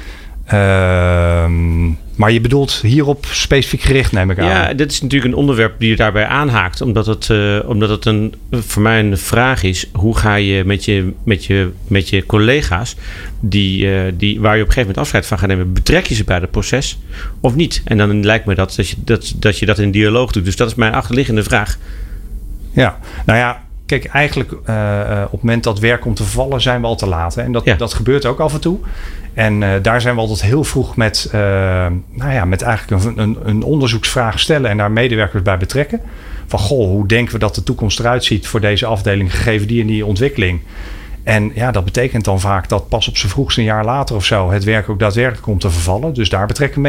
Ehm, 0.46 1.87
maar 2.20 2.33
je 2.33 2.40
bedoelt 2.40 2.72
hierop 2.72 3.26
specifiek 3.26 3.80
gericht, 3.80 4.12
neem 4.12 4.30
ik 4.30 4.38
aan. 4.38 4.46
Ja, 4.46 4.74
dit 4.74 4.92
is 4.92 5.00
natuurlijk 5.00 5.33
een 5.33 5.38
onderwerp 5.38 5.74
die 5.78 5.88
je 5.88 5.96
daarbij 5.96 6.26
aanhaakt. 6.26 6.80
Omdat 6.80 7.06
het, 7.06 7.28
uh, 7.28 7.59
omdat 7.66 7.88
het 7.88 8.04
een, 8.04 8.35
voor 8.50 8.83
mij 8.83 9.00
een 9.00 9.18
vraag 9.18 9.62
is. 9.62 9.87
Hoe 9.92 10.16
ga 10.16 10.35
je 10.35 10.64
met 10.64 10.85
je, 10.85 11.12
met 11.24 11.44
je, 11.44 11.70
met 11.87 12.09
je 12.09 12.26
collega's, 12.26 12.96
die, 13.40 13.87
uh, 13.87 14.00
die, 14.14 14.40
waar 14.40 14.56
je 14.56 14.62
op 14.62 14.68
een 14.68 14.72
gegeven 14.72 14.80
moment 14.80 14.98
afscheid 14.98 15.26
van 15.26 15.38
gaat 15.38 15.48
nemen, 15.48 15.72
betrek 15.72 16.06
je 16.06 16.14
ze 16.14 16.24
bij 16.24 16.37
het 16.37 16.50
proces 16.50 16.98
of 17.40 17.54
niet? 17.54 17.83
En 17.85 17.98
dan 17.98 18.24
lijkt 18.24 18.44
me 18.44 18.54
dat, 18.54 18.74
dat, 18.76 18.88
je, 18.88 18.96
dat, 19.04 19.33
dat 19.37 19.59
je 19.59 19.66
dat 19.66 19.78
in 19.78 19.90
dialoog 19.90 20.33
doet. 20.33 20.44
Dus 20.44 20.56
dat 20.56 20.68
is 20.68 20.74
mijn 20.74 20.92
achterliggende 20.92 21.42
vraag. 21.42 21.78
Ja, 22.72 22.98
nou 23.26 23.38
ja, 23.38 23.62
Kijk, 23.90 24.04
eigenlijk 24.04 24.52
uh, 24.52 24.59
op 25.24 25.33
het 25.33 25.42
moment 25.42 25.64
dat 25.64 25.78
werk 25.78 26.00
komt 26.00 26.16
te 26.16 26.24
vallen, 26.24 26.61
zijn 26.61 26.80
we 26.80 26.87
al 26.87 26.96
te 26.96 27.06
laat. 27.06 27.35
Hè? 27.35 27.42
En 27.42 27.52
dat, 27.52 27.64
dat 27.78 27.94
gebeurt 27.94 28.26
ook 28.26 28.40
af 28.40 28.54
en 28.54 28.61
toe. 28.61 28.78
En 29.34 29.62
uh, 29.62 29.70
daar 29.82 30.00
zijn 30.00 30.14
we 30.14 30.20
altijd 30.20 30.42
heel 30.42 30.64
vroeg 30.64 30.96
met, 30.96 31.30
uh, 31.34 31.40
nou 32.10 32.32
ja, 32.32 32.44
met 32.44 32.62
eigenlijk 32.62 33.04
een, 33.04 33.18
een, 33.18 33.36
een, 33.44 33.62
onderzoeksvraag 33.62 34.40
stellen 34.40 34.70
en 34.70 34.76
daar 34.76 34.90
medewerkers 34.90 35.42
bij 35.42 35.58
betrekken. 35.58 36.00
Van 36.46 36.58
goh, 36.58 36.86
hoe 36.86 37.06
denken 37.06 37.32
we 37.32 37.38
dat 37.38 37.54
de 37.54 37.62
toekomst 37.62 37.98
eruit 37.98 38.24
ziet 38.24 38.46
voor 38.46 38.60
deze 38.60 38.86
afdeling, 38.86 39.36
gegeven 39.36 39.66
die 39.66 39.80
en 39.80 39.86
die 39.86 40.06
ontwikkeling. 40.06 40.60
En 41.22 41.50
ja, 41.54 41.70
dat 41.70 41.84
betekent 41.84 42.24
dan 42.24 42.40
vaak 42.40 42.68
dat 42.68 42.88
pas 42.88 43.08
op 43.08 43.16
zijn 43.16 43.32
vroegste 43.32 43.60
een 43.60 43.66
jaar 43.66 43.84
later 43.84 44.16
of 44.16 44.24
zo 44.24 44.50
het 44.50 44.64
werk 44.64 44.88
ook 44.88 44.98
daadwerkelijk 44.98 45.42
komt 45.42 45.60
te 45.60 45.70
vervallen. 45.70 46.14
Dus 46.14 46.28
daar 46.28 46.46
betrekken 46.46 46.80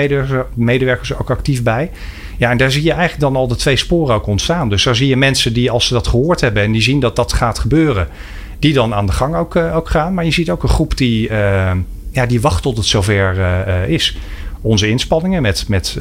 medewerkers, 0.54 1.18
ook 1.18 1.30
actief 1.30 1.64
bij. 1.64 1.92
Ja, 2.38 2.50
en 2.50 2.58
daar 2.58 2.72
zie 2.72 2.84
je 2.84 2.92
eigenlijk 2.92 3.22
dan 3.22 3.36
al 3.36 3.48
de 3.48 3.56
twee 3.56 3.76
sporen 3.76 4.16
ook 4.16 4.28
ontstaan. 4.28 4.70
Dus 4.70 4.84
daar 4.84 4.96
zie 4.96 5.08
je 5.08 5.16
mensen 5.16 5.54
die 5.54 5.72
als 5.72 5.88
ze 5.88 5.94
dat 5.94 6.08
gehoord 6.08 6.42
hebben 6.42 6.64
en 6.64 6.72
die 6.72 6.82
zien 6.82 7.00
dat 7.00 7.16
dat 7.16 7.34
gaat 7.34 7.60
gebeuren. 7.60 8.08
die 8.60 8.74
dan 8.74 8.94
aan 8.94 9.06
de 9.06 9.12
gang 9.12 9.36
ook, 9.36 9.56
ook 9.56 9.90
gaan. 9.90 10.14
Maar 10.14 10.26
je 10.26 10.32
ziet 10.32 10.50
ook 10.50 10.64
een 10.64 10.70
groep 10.70 10.98
die, 10.98 11.30
ja, 12.12 12.26
die 12.26 12.42
wacht 12.42 12.62
tot 12.62 12.78
het 12.78 12.86
zover 12.86 13.38
is 13.88 14.18
onze 14.62 14.90
inspanningen 14.90 15.42
met, 15.42 15.66
met 15.68 15.98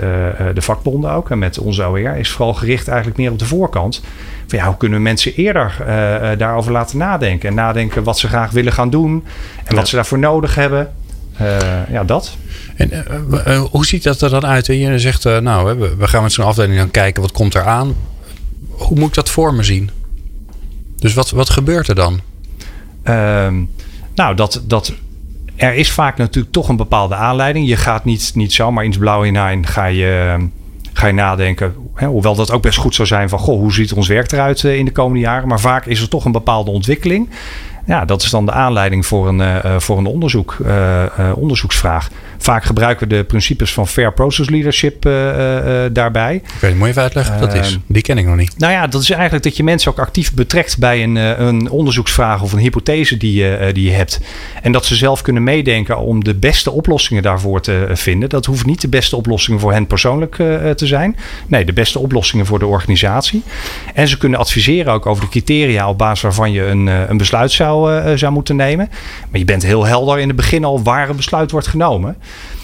de 0.55 0.63
vakbonden 0.63 1.13
ook 1.13 1.31
en 1.31 1.39
met 1.39 1.59
onze 1.59 1.89
OER 1.89 2.17
is 2.17 2.31
vooral 2.31 2.55
gericht 2.55 2.89
eigenlijk 2.89 3.19
meer 3.19 3.31
op 3.31 3.39
de 3.39 3.47
voorkant. 3.47 4.03
Van 4.47 4.59
ja, 4.59 4.67
hoe 4.67 4.77
kunnen 4.77 4.99
we 4.99 5.05
mensen 5.05 5.35
eerder 5.35 5.77
daarover 6.39 6.73
laten 6.73 6.99
nadenken? 6.99 7.49
En 7.49 7.55
nadenken 7.55 8.03
wat 8.03 8.19
ze 8.19 8.29
graag 8.29 8.51
willen 8.51 8.73
gaan 8.73 8.91
doen 8.91 9.25
en 9.65 9.77
wat 9.77 9.89
ze 9.89 9.95
daarvoor 9.95 10.19
nodig 10.19 10.55
hebben. 10.55 10.93
ja, 11.91 12.05
dat. 12.05 12.37
En 12.77 12.91
hoe 13.71 13.87
ziet 13.87 14.03
dat 14.03 14.21
er 14.21 14.31
dan 14.31 14.47
uit? 14.47 14.67
Je 14.67 14.99
zegt, 14.99 15.25
nou, 15.25 15.79
we, 15.79 15.97
we 15.97 16.09
gaan 16.09 16.23
met 16.23 16.33
zo'n 16.33 16.45
afdeling 16.45 16.79
dan 16.79 16.91
kijken 16.91 17.23
wat 17.23 17.33
komt 17.33 17.55
er 17.55 17.65
aan. 17.65 17.95
Hoe 18.69 18.99
moet 18.99 19.09
ik 19.09 19.15
dat 19.15 19.31
voor 19.31 19.55
me 19.55 19.63
zien? 19.63 19.91
Dus 20.97 21.15
wat, 21.15 21.31
wat 21.31 21.51
gebeurt 21.51 21.89
er 21.89 21.95
dan? 21.95 22.21
Ehm, 23.03 23.63
nou, 24.15 24.35
dat, 24.35 24.63
dat, 24.65 24.93
er 25.61 25.75
is 25.75 25.91
vaak 25.91 26.17
natuurlijk 26.17 26.53
toch 26.53 26.69
een 26.69 26.77
bepaalde 26.77 27.15
aanleiding. 27.15 27.69
Je 27.69 27.77
gaat 27.77 28.05
niet, 28.05 28.33
niet 28.35 28.53
zomaar 28.53 28.85
iets 28.85 28.99
blauw 28.99 29.23
hinein, 29.23 29.67
ga 29.67 29.85
je, 29.85 30.37
ga 30.93 31.07
je 31.07 31.13
nadenken. 31.13 31.75
Hè, 31.95 32.07
hoewel 32.07 32.35
dat 32.35 32.53
ook 32.53 32.63
best 32.63 32.79
goed 32.79 32.95
zou 32.95 33.09
zijn 33.09 33.29
van, 33.29 33.39
goh, 33.39 33.59
hoe 33.59 33.73
ziet 33.73 33.93
ons 33.93 34.09
werk 34.09 34.33
eruit 34.33 34.65
in 34.65 34.85
de 34.85 34.91
komende 34.91 35.21
jaren? 35.21 35.49
Maar 35.49 35.61
vaak 35.61 35.87
is 35.87 36.01
er 36.01 36.09
toch 36.09 36.25
een 36.25 36.33
bepaalde 36.33 36.71
ontwikkeling. 36.71 37.29
Ja, 37.87 38.05
dat 38.05 38.23
is 38.23 38.31
dan 38.31 38.47
de 38.47 38.53
aanleiding 38.53 39.07
voor 39.07 39.29
een, 39.29 39.39
uh, 39.39 39.79
voor 39.79 39.99
een 39.99 40.07
onderzoek, 40.07 40.57
onderzoeksvraag. 41.35 42.11
Vaak 42.43 42.65
gebruiken 42.65 43.09
we 43.09 43.15
de 43.17 43.25
principes 43.25 43.73
van 43.73 43.89
Fair 43.89 44.13
Process 44.13 44.49
Leadership 44.49 45.03
daarbij. 45.93 46.35
Ik 46.35 46.43
weet, 46.61 46.75
moet 46.75 46.83
je 46.83 46.89
even 46.89 47.03
uitleggen 47.03 47.39
wat 47.41 47.51
dat 47.51 47.65
is? 47.65 47.71
Ehm, 47.71 47.81
Die 47.87 48.03
ken 48.03 48.19
ik 48.19 48.27
nog 48.27 48.37
niet. 48.37 48.59
Nou 48.59 48.73
ja, 48.73 48.87
dat 48.87 49.03
is 49.03 49.11
eigenlijk 49.11 49.45
dat 49.45 49.57
je 49.57 49.63
mensen 49.65 49.91
ook 49.91 49.99
actief 49.99 50.35
betrekt 50.35 50.79
bij 50.79 51.03
een, 51.03 51.17
een 51.17 51.71
onderzoeksvraag 51.71 52.43
of 52.43 52.53
een 52.53 52.59
hypothese 52.59 53.17
die 53.17 53.35
je, 53.35 53.71
die 53.73 53.85
je 53.85 53.91
hebt. 53.91 54.21
En 54.63 54.73
dat 54.73 54.85
ze 54.85 54.95
zelf 54.95 55.23
kunnen 55.23 55.43
meedenken 55.43 55.99
om 55.99 56.25
de 56.25 56.35
beste 56.35 56.71
oplossingen 56.71 57.23
daarvoor 57.23 57.61
te 57.61 57.89
vinden. 57.93 58.29
Dat 58.29 58.47
hoeft 58.47 58.67
niet 58.67 58.81
de 58.81 58.89
beste 58.89 59.17
oplossingen 59.17 59.61
voor 59.61 59.73
hen 59.73 59.87
persoonlijk 59.87 60.35
te 60.77 60.87
zijn. 60.87 61.17
Nee, 61.47 61.65
de 61.65 61.73
beste 61.73 61.99
oplossingen 61.99 62.47
voor 62.47 62.59
de 62.59 62.67
organisatie. 62.67 63.43
En 63.95 64.09
ze 64.09 64.19
kunnen 64.19 64.39
adviseren 64.39 64.93
ook 64.93 65.07
over 65.07 65.25
de 65.25 65.31
criteria 65.31 65.89
op 65.89 65.99
basis 65.99 66.23
waarvan 66.23 66.53
je 66.53 66.63
een, 66.63 66.87
een 66.87 67.17
besluit 67.17 67.51
zou 67.53 68.19
zou 68.19 68.33
moeten 68.33 68.57
nemen. 68.57 68.89
Maar 69.31 69.39
je 69.39 69.45
bent 69.45 69.63
heel 69.63 69.87
helder 69.87 70.19
in 70.19 70.29
het 70.29 70.37
begin 70.37 70.65
al 70.65 70.83
waar 70.83 71.09
een 71.09 71.17
besluit 71.17 71.51
wordt 71.51 71.67
genomen. 71.67 72.17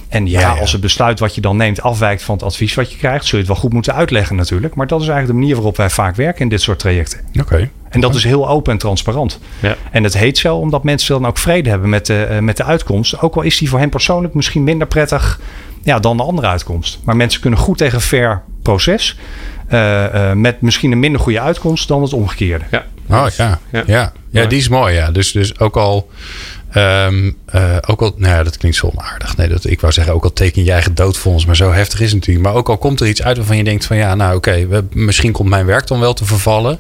En 0.09 0.26
ja, 0.26 0.52
als 0.52 0.72
het 0.72 0.81
besluit 0.81 1.18
wat 1.18 1.35
je 1.35 1.40
dan 1.40 1.57
neemt 1.57 1.83
afwijkt 1.83 2.22
van 2.22 2.35
het 2.35 2.44
advies 2.44 2.74
wat 2.74 2.92
je 2.92 2.98
krijgt, 2.98 3.24
zul 3.24 3.38
je 3.38 3.44
het 3.44 3.52
wel 3.52 3.62
goed 3.62 3.72
moeten 3.72 3.94
uitleggen 3.94 4.37
natuurlijk. 4.37 4.74
Maar 4.74 4.87
dat 4.87 5.00
is 5.00 5.09
eigenlijk 5.09 5.35
de 5.35 5.40
manier 5.40 5.57
waarop 5.57 5.76
wij 5.76 5.90
vaak 5.90 6.16
werken 6.16 6.40
in 6.40 6.48
dit 6.48 6.61
soort 6.61 6.79
trajecten. 6.79 7.20
Oké. 7.40 7.70
En 7.88 8.00
dat 8.00 8.14
is 8.14 8.24
heel 8.24 8.48
open 8.48 8.72
en 8.72 8.79
transparant. 8.79 9.40
Ja. 9.61 9.76
En 9.90 10.05
het 10.05 10.18
heet 10.18 10.38
zo 10.38 10.57
omdat 10.57 10.85
mensen 10.85 11.14
dan 11.14 11.26
ook 11.26 11.38
vrede 11.38 11.70
hebben 11.70 11.88
met 11.88 12.07
de, 12.07 12.29
uh, 12.31 12.38
met 12.38 12.57
de 12.57 12.64
uitkomst. 12.64 13.20
Ook 13.20 13.35
al 13.35 13.42
is 13.42 13.59
die 13.59 13.68
voor 13.68 13.79
hen 13.79 13.88
persoonlijk 13.88 14.35
misschien 14.35 14.64
minder 14.64 14.87
prettig 14.87 15.40
ja, 15.83 15.98
dan 15.98 16.16
de 16.16 16.22
andere 16.22 16.46
uitkomst. 16.46 16.98
Maar 17.05 17.16
mensen 17.16 17.40
kunnen 17.40 17.59
goed 17.59 17.79
tegen 17.79 18.00
fair 18.00 18.42
proces. 18.62 19.18
Uh, 19.70 20.33
met 20.33 20.61
misschien 20.61 20.92
een 20.92 20.98
minder 20.98 21.20
goede 21.20 21.40
uitkomst 21.40 21.88
dan 21.88 22.02
het 22.02 22.12
omgekeerde. 22.12 22.64
Ja. 22.70 22.85
Oh 23.11 23.26
ja, 23.37 23.59
ja. 23.72 23.83
ja. 23.87 24.12
ja 24.31 24.46
die 24.46 24.59
is 24.59 24.68
mooi. 24.68 24.94
Ja. 24.94 25.11
Dus, 25.11 25.33
dus 25.33 25.59
ook 25.59 25.76
al. 25.76 26.11
Um, 26.76 27.36
uh, 27.54 27.76
ook 27.86 28.02
al, 28.02 28.14
nou 28.16 28.34
ja, 28.34 28.42
dat 28.42 28.56
klinkt 28.56 28.78
zo 28.78 28.86
onaardig. 28.94 29.36
Nee, 29.36 29.48
dat, 29.48 29.64
ik 29.64 29.80
wou 29.80 29.92
zeggen, 29.92 30.14
ook 30.14 30.24
al 30.24 30.32
teken 30.32 30.64
je 30.64 30.72
eigen 30.72 30.94
doodfonds, 30.94 31.46
maar 31.46 31.56
zo 31.56 31.72
heftig 31.72 32.00
is 32.00 32.06
het 32.06 32.14
natuurlijk. 32.14 32.46
Maar 32.46 32.54
ook 32.54 32.68
al 32.68 32.78
komt 32.78 33.00
er 33.00 33.06
iets 33.06 33.22
uit 33.22 33.36
waarvan 33.36 33.56
je 33.56 33.64
denkt 33.64 33.84
van 33.84 33.96
ja, 33.96 34.14
nou 34.14 34.36
oké, 34.36 34.66
okay, 34.66 34.82
misschien 34.92 35.32
komt 35.32 35.48
mijn 35.48 35.66
werk 35.66 35.86
dan 35.86 36.00
wel 36.00 36.14
te 36.14 36.24
vervallen. 36.24 36.78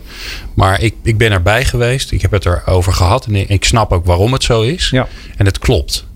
Maar 0.54 0.80
ik, 0.80 0.94
ik 1.02 1.18
ben 1.18 1.32
erbij 1.32 1.64
geweest, 1.64 2.12
ik 2.12 2.22
heb 2.22 2.30
het 2.30 2.46
erover 2.46 2.92
gehad 2.92 3.26
en 3.26 3.48
ik 3.48 3.64
snap 3.64 3.92
ook 3.92 4.04
waarom 4.04 4.32
het 4.32 4.42
zo 4.42 4.62
is. 4.62 4.88
Ja. 4.90 5.08
En 5.36 5.46
het 5.46 5.58
klopt. 5.58 6.06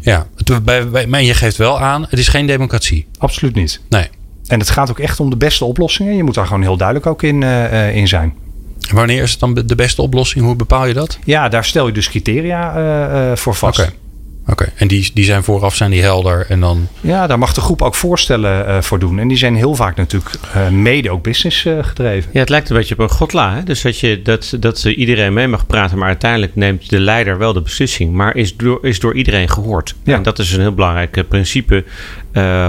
Ja, 0.00 0.26
bij, 0.62 0.88
bij, 0.88 1.06
maar 1.06 1.22
je 1.22 1.34
geeft 1.34 1.56
wel 1.56 1.80
aan, 1.80 2.06
het 2.08 2.18
is 2.18 2.28
geen 2.28 2.46
democratie. 2.46 3.06
Absoluut 3.18 3.54
niet. 3.54 3.80
Nee. 3.88 4.08
En 4.46 4.58
het 4.58 4.70
gaat 4.70 4.90
ook 4.90 4.98
echt 4.98 5.20
om 5.20 5.30
de 5.30 5.36
beste 5.36 5.64
oplossingen. 5.64 6.16
Je 6.16 6.22
moet 6.22 6.34
daar 6.34 6.46
gewoon 6.46 6.62
heel 6.62 6.76
duidelijk 6.76 7.06
ook 7.06 7.22
in, 7.22 7.42
uh, 7.42 7.96
in 7.96 8.08
zijn. 8.08 8.34
Wanneer 8.90 9.22
is 9.22 9.30
het 9.30 9.40
dan 9.40 9.54
de 9.54 9.74
beste 9.74 10.02
oplossing? 10.02 10.44
Hoe 10.44 10.56
bepaal 10.56 10.86
je 10.86 10.94
dat? 10.94 11.18
Ja, 11.24 11.48
daar 11.48 11.64
stel 11.64 11.86
je 11.86 11.92
dus 11.92 12.08
criteria 12.08 12.78
uh, 13.30 13.36
voor 13.36 13.54
vast. 13.54 13.78
Oké. 13.78 13.92
Oké, 14.46 14.72
en 14.76 14.88
die, 14.88 15.10
die 15.14 15.24
zijn 15.24 15.44
vooraf 15.44 15.74
zijn 15.74 15.90
die 15.90 16.02
helder 16.02 16.46
en 16.48 16.60
dan... 16.60 16.88
Ja, 17.00 17.26
daar 17.26 17.38
mag 17.38 17.54
de 17.54 17.60
groep 17.60 17.82
ook 17.82 17.94
voorstellen 17.94 18.68
uh, 18.68 18.80
voor 18.80 18.98
doen. 18.98 19.18
En 19.18 19.28
die 19.28 19.36
zijn 19.36 19.56
heel 19.56 19.74
vaak 19.74 19.96
natuurlijk 19.96 20.30
uh, 20.56 20.68
mede 20.68 21.10
ook 21.10 21.22
business 21.22 21.64
uh, 21.64 21.84
gedreven. 21.84 22.30
Ja, 22.32 22.40
het 22.40 22.48
lijkt 22.48 22.70
een 22.70 22.76
beetje 22.76 22.94
op 22.94 23.00
een 23.00 23.10
godla. 23.10 23.54
Hè? 23.54 23.62
Dus 23.62 23.82
dat, 23.82 23.98
je, 23.98 24.22
dat, 24.22 24.56
dat 24.60 24.84
iedereen 24.84 25.32
mee 25.32 25.48
mag 25.48 25.66
praten, 25.66 25.98
maar 25.98 26.08
uiteindelijk 26.08 26.54
neemt 26.56 26.90
de 26.90 27.00
leider 27.00 27.38
wel 27.38 27.52
de 27.52 27.62
beslissing. 27.62 28.12
Maar 28.12 28.36
is 28.36 28.56
door, 28.56 28.78
is 28.82 29.00
door 29.00 29.14
iedereen 29.14 29.48
gehoord. 29.48 29.94
Ja. 30.02 30.14
En 30.14 30.22
dat 30.22 30.38
is 30.38 30.52
een 30.52 30.60
heel 30.60 30.74
belangrijk 30.74 31.24
principe 31.28 31.84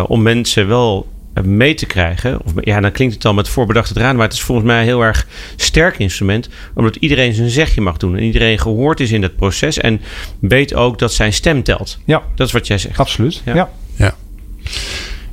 om 0.08 0.21
mensen 0.21 0.67
wel 0.67 1.08
mee 1.43 1.74
te 1.74 1.86
krijgen. 1.86 2.39
Of, 2.45 2.52
ja, 2.62 2.80
dan 2.80 2.91
klinkt 2.91 3.13
het 3.13 3.24
dan 3.24 3.36
met 3.36 3.50
voorbedachte 3.50 3.93
draad, 3.93 4.15
maar 4.15 4.26
het 4.26 4.34
is 4.34 4.41
volgens 4.41 4.67
mij 4.67 4.80
een 4.80 4.86
heel 4.86 5.02
erg 5.02 5.28
sterk 5.56 6.00
instrument, 6.00 6.50
omdat 6.74 6.95
iedereen 6.95 7.34
zijn 7.34 7.50
zegje 7.50 7.82
mag 7.82 7.98
doen 7.98 8.17
en 8.17 8.24
iedereen 8.24 8.60
gehoord 8.60 9.00
is 9.00 9.12
in 9.12 9.21
dat 9.21 9.36
proces 9.36 9.78
en 9.78 10.02
weet 10.39 10.74
ook 10.74 11.00
dat 11.00 11.13
zijn 11.13 11.34
stem 11.34 11.63
telt. 11.63 12.00
Ja, 12.06 12.21
dat 12.36 12.48
is 12.48 12.54
wat 12.54 12.67
jij 12.67 12.78
zegt. 12.78 13.00
Absoluut. 13.00 13.41
ja. 13.45 13.56
ja. 13.56 13.69
ja. 13.95 14.15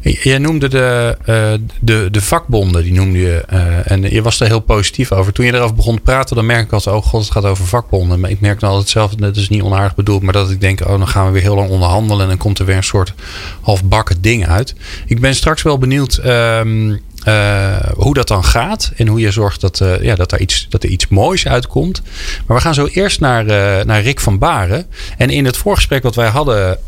Jij 0.02 0.38
noemde 0.38 0.68
de, 0.68 1.16
uh, 1.20 1.66
de, 1.80 2.08
de 2.10 2.20
vakbonden, 2.20 2.82
die 2.82 2.92
noemde 2.92 3.18
je. 3.18 3.44
Uh, 3.52 3.90
en 3.90 4.02
je 4.02 4.22
was 4.22 4.38
daar 4.38 4.48
heel 4.48 4.60
positief 4.60 5.12
over. 5.12 5.32
Toen 5.32 5.44
je 5.46 5.54
erover 5.54 5.74
begon 5.74 5.96
te 5.96 6.02
praten, 6.02 6.36
dan 6.36 6.46
merk 6.46 6.64
ik 6.64 6.72
altijd, 6.72 6.96
oh 6.96 7.02
god, 7.02 7.20
het 7.20 7.30
gaat 7.30 7.44
over 7.44 7.66
vakbonden. 7.66 8.20
Maar 8.20 8.30
ik 8.30 8.40
merk 8.40 8.60
dan 8.60 8.70
altijd 8.70 8.88
zelf, 8.88 9.14
dat 9.14 9.36
is 9.36 9.48
niet 9.48 9.62
onaardig 9.62 9.94
bedoeld, 9.94 10.22
maar 10.22 10.32
dat 10.32 10.50
ik 10.50 10.60
denk, 10.60 10.80
oh, 10.80 10.88
dan 10.88 11.08
gaan 11.08 11.26
we 11.26 11.32
weer 11.32 11.42
heel 11.42 11.54
lang 11.54 11.70
onderhandelen 11.70 12.22
en 12.22 12.28
dan 12.28 12.38
komt 12.38 12.58
er 12.58 12.64
weer 12.64 12.76
een 12.76 12.84
soort 12.84 13.14
halfbakken 13.60 14.20
ding 14.20 14.46
uit. 14.46 14.74
Ik 15.06 15.20
ben 15.20 15.34
straks 15.34 15.62
wel 15.62 15.78
benieuwd 15.78 16.20
um, 16.24 17.00
uh, 17.28 17.76
hoe 17.94 18.14
dat 18.14 18.28
dan 18.28 18.44
gaat 18.44 18.92
en 18.96 19.06
hoe 19.06 19.20
je 19.20 19.30
zorgt 19.30 19.60
dat, 19.60 19.80
uh, 19.80 20.02
ja, 20.02 20.14
dat, 20.14 20.32
er 20.32 20.40
iets, 20.40 20.66
dat 20.68 20.82
er 20.82 20.88
iets 20.88 21.08
moois 21.08 21.46
uitkomt. 21.46 22.02
Maar 22.46 22.56
we 22.56 22.62
gaan 22.62 22.74
zo 22.74 22.86
eerst 22.86 23.20
naar, 23.20 23.46
uh, 23.46 23.84
naar 23.84 24.02
Rick 24.02 24.20
van 24.20 24.38
Baren. 24.38 24.86
En 25.16 25.30
in 25.30 25.44
het 25.44 25.56
voorgesprek 25.56 26.02
wat 26.02 26.14
wij 26.14 26.28
hadden, 26.28 26.78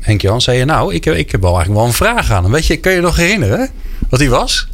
Henk 0.00 0.20
Jan, 0.20 0.40
zei 0.40 0.58
je 0.58 0.64
nou, 0.64 0.94
ik, 0.94 1.06
ik 1.06 1.30
heb 1.30 1.40
wel 1.40 1.54
eigenlijk 1.56 1.80
wel 1.80 1.88
een 1.88 1.96
vraag 1.96 2.30
aan 2.30 2.42
hem. 2.42 2.52
Weet 2.52 2.66
je, 2.66 2.76
kun 2.76 2.92
je 2.92 3.00
nog 3.00 3.16
herinneren 3.16 3.70
wat 4.08 4.18
die 4.18 4.30
was? 4.30 4.68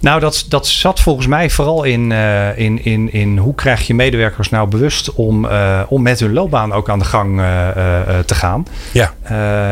Nou, 0.00 0.20
dat, 0.20 0.44
dat 0.48 0.66
zat 0.66 1.00
volgens 1.00 1.26
mij 1.26 1.50
vooral 1.50 1.84
in, 1.84 2.10
uh, 2.10 2.58
in, 2.58 2.84
in, 2.84 3.12
in 3.12 3.38
hoe 3.38 3.54
krijg 3.54 3.86
je 3.86 3.94
medewerkers 3.94 4.50
nou 4.50 4.68
bewust 4.68 5.14
om, 5.14 5.44
uh, 5.44 5.80
om 5.88 6.02
met 6.02 6.20
hun 6.20 6.32
loopbaan 6.32 6.72
ook 6.72 6.88
aan 6.88 6.98
de 6.98 7.04
gang 7.04 7.40
uh, 7.40 7.44
te 8.26 8.34
gaan. 8.34 8.66
Ja. 8.92 9.14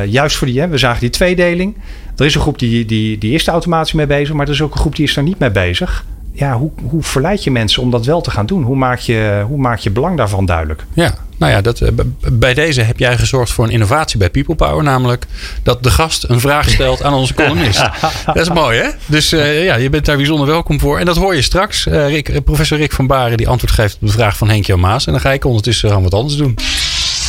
juist 0.05 0.37
voor 0.37 0.47
die, 0.47 0.61
hè, 0.61 0.69
we 0.69 0.79
zagen 0.79 1.01
die 1.01 1.11
tweedeling. 1.11 1.77
Er 2.17 2.25
is 2.25 2.35
een 2.35 2.41
groep 2.41 2.59
die, 2.59 2.85
die, 2.85 3.19
die 3.19 3.35
is 3.35 3.47
er 3.47 3.53
automatisch 3.53 3.93
mee 3.93 4.07
bezig, 4.07 4.35
maar 4.35 4.47
er 4.47 4.53
is 4.53 4.62
ook 4.62 4.73
een 4.73 4.81
groep 4.81 4.97
die 4.97 5.05
is 5.05 5.17
er 5.17 5.23
niet 5.23 5.38
mee 5.38 5.51
bezig. 5.51 6.05
Ja, 6.33 6.57
hoe, 6.57 6.71
hoe 6.88 7.03
verleid 7.03 7.45
je 7.45 7.51
mensen 7.51 7.83
om 7.83 7.90
dat 7.90 8.07
wel 8.07 8.21
te 8.21 8.31
gaan 8.31 8.47
doen? 8.47 8.62
Hoe 8.62 8.77
maak 8.77 8.99
je, 8.99 9.45
hoe 9.47 9.59
maak 9.59 9.79
je 9.79 9.90
belang 9.90 10.16
daarvan 10.16 10.47
duidelijk? 10.47 10.85
Ja, 10.92 11.14
nou 11.37 11.53
ja, 11.53 11.61
dat, 11.61 11.81
eh, 11.81 11.88
bij 12.33 12.55
deze 12.55 12.83
heb 12.83 12.99
jij 12.99 13.18
gezorgd 13.18 13.53
voor 13.53 13.64
een 13.64 13.71
innovatie 13.71 14.18
bij 14.18 14.31
People 14.31 14.55
Power. 14.55 14.83
Namelijk 14.83 15.27
dat 15.62 15.83
de 15.83 15.90
gast 15.90 16.25
een 16.29 16.40
vraag 16.40 16.68
stelt 16.68 17.03
aan 17.03 17.14
onze 17.14 17.35
columnist. 17.35 17.88
dat 18.27 18.37
is 18.37 18.51
mooi, 18.51 18.79
hè? 18.79 18.88
Dus 19.07 19.33
uh, 19.33 19.64
ja, 19.64 19.75
je 19.75 19.90
bent 19.90 20.05
daar 20.05 20.16
bijzonder 20.16 20.47
welkom 20.47 20.81
voor. 20.81 20.99
En 20.99 21.05
dat 21.05 21.16
hoor 21.16 21.35
je 21.35 21.42
straks. 21.42 21.87
Uh, 21.87 22.09
Rick, 22.09 22.45
professor 22.45 22.79
Rick 22.79 22.92
van 22.92 23.07
Baren 23.07 23.37
die 23.37 23.49
antwoord 23.49 23.73
geeft 23.73 23.95
op 23.95 24.07
de 24.07 24.12
vraag 24.12 24.37
van 24.37 24.49
Henk 24.49 24.66
Jan 24.66 24.81
Maas. 24.81 25.07
En 25.07 25.12
dan 25.12 25.21
ga 25.21 25.33
ik 25.33 25.45
ondertussen 25.45 25.88
gewoon 25.88 26.05
wat 26.05 26.14
anders 26.14 26.37
doen. 26.37 26.55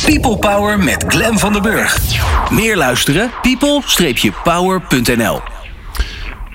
People 0.04 0.36
Power 0.36 0.78
met 0.78 1.04
Glen 1.08 1.38
van 1.38 1.52
den 1.52 1.62
Burg. 1.62 1.98
Meer 2.50 2.76
luisteren? 2.76 3.30
people-power.nl 3.42 5.40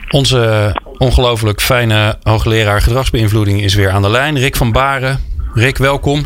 Onze 0.10 0.74
ongelooflijk 1.00 1.62
fijne 1.62 2.18
hoogleraar 2.24 2.82
gedragsbeïnvloeding 2.82 3.62
is 3.62 3.76
weer 3.76 3.90
aan 3.90 4.02
de 4.02 4.10
lijn. 4.10 4.38
Rick 4.38 4.56
van 4.56 4.72
Baren. 4.72 5.20
Rick, 5.54 5.78
welkom. 5.78 6.26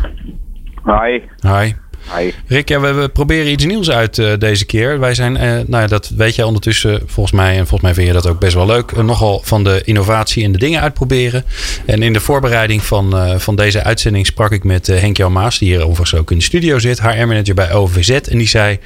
Hi. 0.84 1.20
Hi. 1.40 1.72
Hi. 2.12 2.30
Rick, 2.46 2.68
ja, 2.68 2.80
we, 2.80 3.08
proberen 3.08 3.50
iets 3.50 3.64
nieuws 3.64 3.90
uit 3.90 4.18
uh, 4.18 4.32
deze 4.38 4.64
keer. 4.64 5.00
Wij 5.00 5.14
zijn, 5.14 5.34
uh, 5.34 5.40
nou 5.40 5.82
ja, 5.82 5.86
dat 5.86 6.10
weet 6.16 6.34
jij 6.34 6.44
ondertussen 6.44 7.02
volgens 7.06 7.34
mij. 7.36 7.50
En 7.50 7.66
volgens 7.66 7.80
mij 7.80 7.94
vind 7.94 8.06
je 8.06 8.12
dat 8.12 8.26
ook 8.26 8.38
best 8.38 8.54
wel 8.54 8.66
leuk. 8.66 8.90
Uh, 8.90 9.04
nogal 9.04 9.40
van 9.44 9.64
de 9.64 9.82
innovatie 9.84 10.44
en 10.44 10.52
de 10.52 10.58
dingen 10.58 10.80
uitproberen. 10.80 11.44
En 11.86 12.02
in 12.02 12.12
de 12.12 12.20
voorbereiding 12.20 12.82
van, 12.82 13.40
van 13.40 13.56
deze 13.56 13.82
uitzending 13.82 14.26
sprak 14.26 14.52
ik 14.52 14.64
met 14.64 14.86
Henk-Jan 14.86 15.32
Maas. 15.32 15.58
Die 15.58 15.68
hier 15.68 15.82
overigens 15.82 16.14
ook 16.14 16.30
in 16.30 16.38
de 16.38 16.44
studio 16.44 16.78
zit. 16.78 17.00
HR-manager 17.00 17.54
bij 17.54 17.72
OVZ. 17.72 18.10
En 18.10 18.38
die 18.38 18.48
zei, 18.48 18.78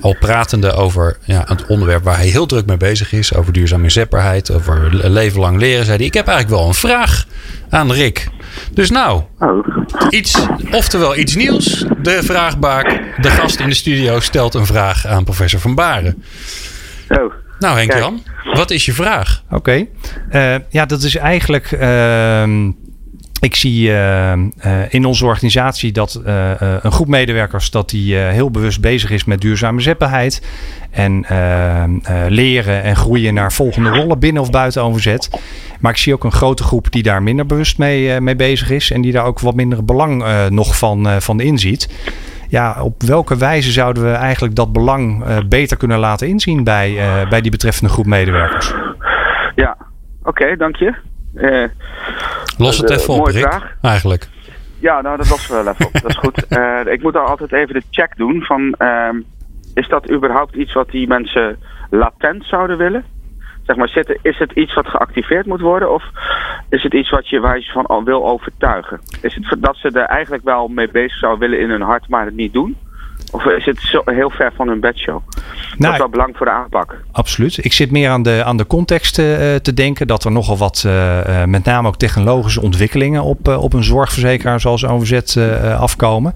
al 0.00 0.16
pratende 0.20 0.72
over 0.72 1.18
ja, 1.24 1.44
het 1.46 1.66
onderwerp 1.66 2.04
waar 2.04 2.16
hij 2.16 2.28
heel 2.28 2.46
druk 2.46 2.66
mee 2.66 2.76
bezig 2.76 3.12
is. 3.12 3.34
Over 3.34 3.52
duurzame 3.52 3.84
inzetbaarheid. 3.84 4.50
Over 4.50 5.10
leven 5.10 5.40
lang 5.40 5.58
leren. 5.58 5.84
Zei 5.84 5.96
hij, 5.96 6.06
ik 6.06 6.14
heb 6.14 6.26
eigenlijk 6.26 6.58
wel 6.58 6.68
een 6.68 6.74
vraag 6.74 7.26
aan 7.68 7.92
Rick. 7.92 8.28
Dus 8.72 8.90
nou, 8.90 9.22
oh. 9.38 9.66
iets, 10.10 10.46
oftewel 10.70 11.16
iets 11.16 11.34
nieuws. 11.34 11.84
De 12.02 12.22
vraagbaak, 12.22 13.00
de 13.20 13.30
gast 13.30 13.60
in 13.60 13.68
de 13.68 13.74
studio 13.74 14.20
stelt 14.20 14.54
een 14.54 14.66
vraag 14.66 15.06
aan 15.06 15.24
professor 15.24 15.60
Van 15.60 15.74
Baren. 15.74 16.22
Oh. 17.08 17.32
Nou 17.58 17.76
Henk-Jan, 17.78 18.22
wat 18.52 18.70
is 18.70 18.84
je 18.84 18.92
vraag? 18.92 19.42
Oké, 19.50 19.54
okay. 19.56 20.54
uh, 20.54 20.64
ja 20.70 20.86
dat 20.86 21.02
is 21.02 21.16
eigenlijk... 21.16 21.70
Uh, 21.70 22.68
ik 23.40 23.54
zie 23.54 23.88
uh, 23.88 24.32
uh, 24.32 24.42
in 24.88 25.04
onze 25.04 25.24
organisatie 25.24 25.92
dat 25.92 26.22
uh, 26.26 26.50
een 26.58 26.92
groep 26.92 27.08
medewerkers 27.08 27.70
dat 27.70 27.90
die 27.90 28.16
heel 28.16 28.50
bewust 28.50 28.80
bezig 28.80 29.10
is 29.10 29.24
met 29.24 29.40
duurzame 29.40 29.80
zetbaarheid. 29.80 30.46
En 30.90 31.24
leren 32.28 32.82
en 32.82 32.96
groeien 32.96 33.34
naar 33.34 33.52
volgende 33.52 33.90
rollen 33.90 34.18
binnen 34.18 34.42
of 34.42 34.50
buiten 34.50 34.82
OVZ. 34.82 35.16
Maar 35.80 35.92
ik 35.92 35.98
zie 35.98 36.12
ook 36.14 36.24
een 36.24 36.32
grote 36.32 36.62
groep 36.62 36.90
die 36.90 37.02
daar 37.02 37.22
minder 37.22 37.46
bewust 37.46 37.78
mee, 37.78 38.20
mee 38.20 38.36
bezig 38.36 38.70
is. 38.70 38.90
En 38.90 39.00
die 39.00 39.12
daar 39.12 39.24
ook 39.24 39.40
wat 39.40 39.54
minder 39.54 39.84
belang 39.84 40.24
nog 40.48 40.78
van, 40.78 41.20
van 41.20 41.40
inziet. 41.40 41.88
Ja, 42.48 42.82
op 42.82 43.02
welke 43.02 43.36
wijze 43.36 43.72
zouden 43.72 44.02
we 44.02 44.10
eigenlijk 44.10 44.54
dat 44.54 44.72
belang 44.72 45.24
beter 45.48 45.76
kunnen 45.76 45.98
laten 45.98 46.28
inzien 46.28 46.64
bij, 46.64 46.96
bij 47.28 47.40
die 47.40 47.50
betreffende 47.50 47.92
groep 47.92 48.06
medewerkers? 48.06 48.72
Ja, 49.54 49.76
oké, 50.22 50.56
dank 50.56 50.76
je. 50.76 50.94
Los 52.58 52.78
het 52.78 52.90
even 52.90 53.14
op, 53.14 53.26
Rick, 53.26 53.76
eigenlijk. 53.82 54.28
Ja, 54.80 55.00
nou, 55.00 55.16
dat 55.16 55.28
was 55.28 55.48
wel 55.48 55.68
even 55.68 55.86
op. 55.86 55.92
dat 55.92 56.10
is 56.10 56.16
goed. 56.16 56.44
Uh, 56.48 56.80
ik 56.94 57.02
moet 57.02 57.12
daar 57.12 57.26
altijd 57.26 57.52
even 57.52 57.74
de 57.74 57.82
check 57.90 58.16
doen 58.16 58.42
van... 58.42 58.74
Uh, 58.78 59.08
is 59.74 59.88
dat 59.88 60.10
überhaupt 60.10 60.54
iets 60.54 60.72
wat 60.72 60.90
die 60.90 61.06
mensen 61.06 61.58
latent 61.90 62.44
zouden 62.44 62.78
willen? 62.78 63.04
Zeg 63.62 63.76
maar, 63.76 63.88
zitten, 63.88 64.18
is 64.22 64.38
het 64.38 64.52
iets 64.52 64.74
wat 64.74 64.86
geactiveerd 64.86 65.46
moet 65.46 65.60
worden? 65.60 65.92
Of 65.92 66.04
is 66.68 66.82
het 66.82 66.94
iets 66.94 67.10
wat 67.10 67.28
je, 67.28 67.40
waar 67.40 67.58
je 67.58 67.70
van 67.72 67.86
al 67.86 68.04
wil 68.04 68.26
overtuigen? 68.26 69.00
Is 69.20 69.34
het 69.34 69.62
dat 69.62 69.76
ze 69.76 69.88
er 69.88 70.04
eigenlijk 70.04 70.44
wel 70.44 70.68
mee 70.68 70.90
bezig 70.90 71.18
zouden 71.18 71.40
willen 71.40 71.64
in 71.64 71.70
hun 71.70 71.82
hart, 71.82 72.08
maar 72.08 72.24
het 72.24 72.34
niet 72.34 72.52
doen? 72.52 72.76
Of 73.32 73.44
is 73.44 73.64
het 73.64 73.80
zo 73.80 74.02
heel 74.04 74.30
ver 74.30 74.52
van 74.56 74.68
hun 74.68 74.80
bedshow? 74.80 75.22
Nou, 75.28 75.76
dat 75.78 75.92
is 75.92 75.98
wel 75.98 76.08
belang 76.08 76.36
voor 76.36 76.46
de 76.46 76.52
aanpak. 76.52 76.96
Absoluut. 77.12 77.64
Ik 77.64 77.72
zit 77.72 77.90
meer 77.90 78.10
aan 78.10 78.22
de, 78.22 78.42
aan 78.44 78.56
de 78.56 78.66
context 78.66 79.18
uh, 79.18 79.26
te 79.54 79.74
denken. 79.74 80.06
Dat 80.06 80.24
er 80.24 80.32
nogal 80.32 80.56
wat, 80.56 80.82
uh, 80.86 81.44
met 81.44 81.64
name 81.64 81.88
ook 81.88 81.96
technologische 81.96 82.62
ontwikkelingen 82.62 83.22
op, 83.22 83.48
uh, 83.48 83.62
op 83.62 83.72
een 83.72 83.84
zorgverzekeraar 83.84 84.60
zoals 84.60 84.86
OVZ 84.86 85.36
afkomen. 85.78 86.34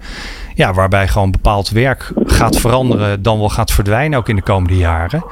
Ja, 0.55 0.73
waarbij 0.73 1.07
gewoon 1.07 1.31
bepaald 1.31 1.69
werk 1.69 2.11
gaat 2.25 2.59
veranderen, 2.59 3.21
dan 3.21 3.39
wel 3.39 3.49
gaat 3.49 3.71
verdwijnen 3.71 4.19
ook 4.19 4.29
in 4.29 4.35
de 4.35 4.41
komende 4.41 4.77
jaren. 4.77 5.23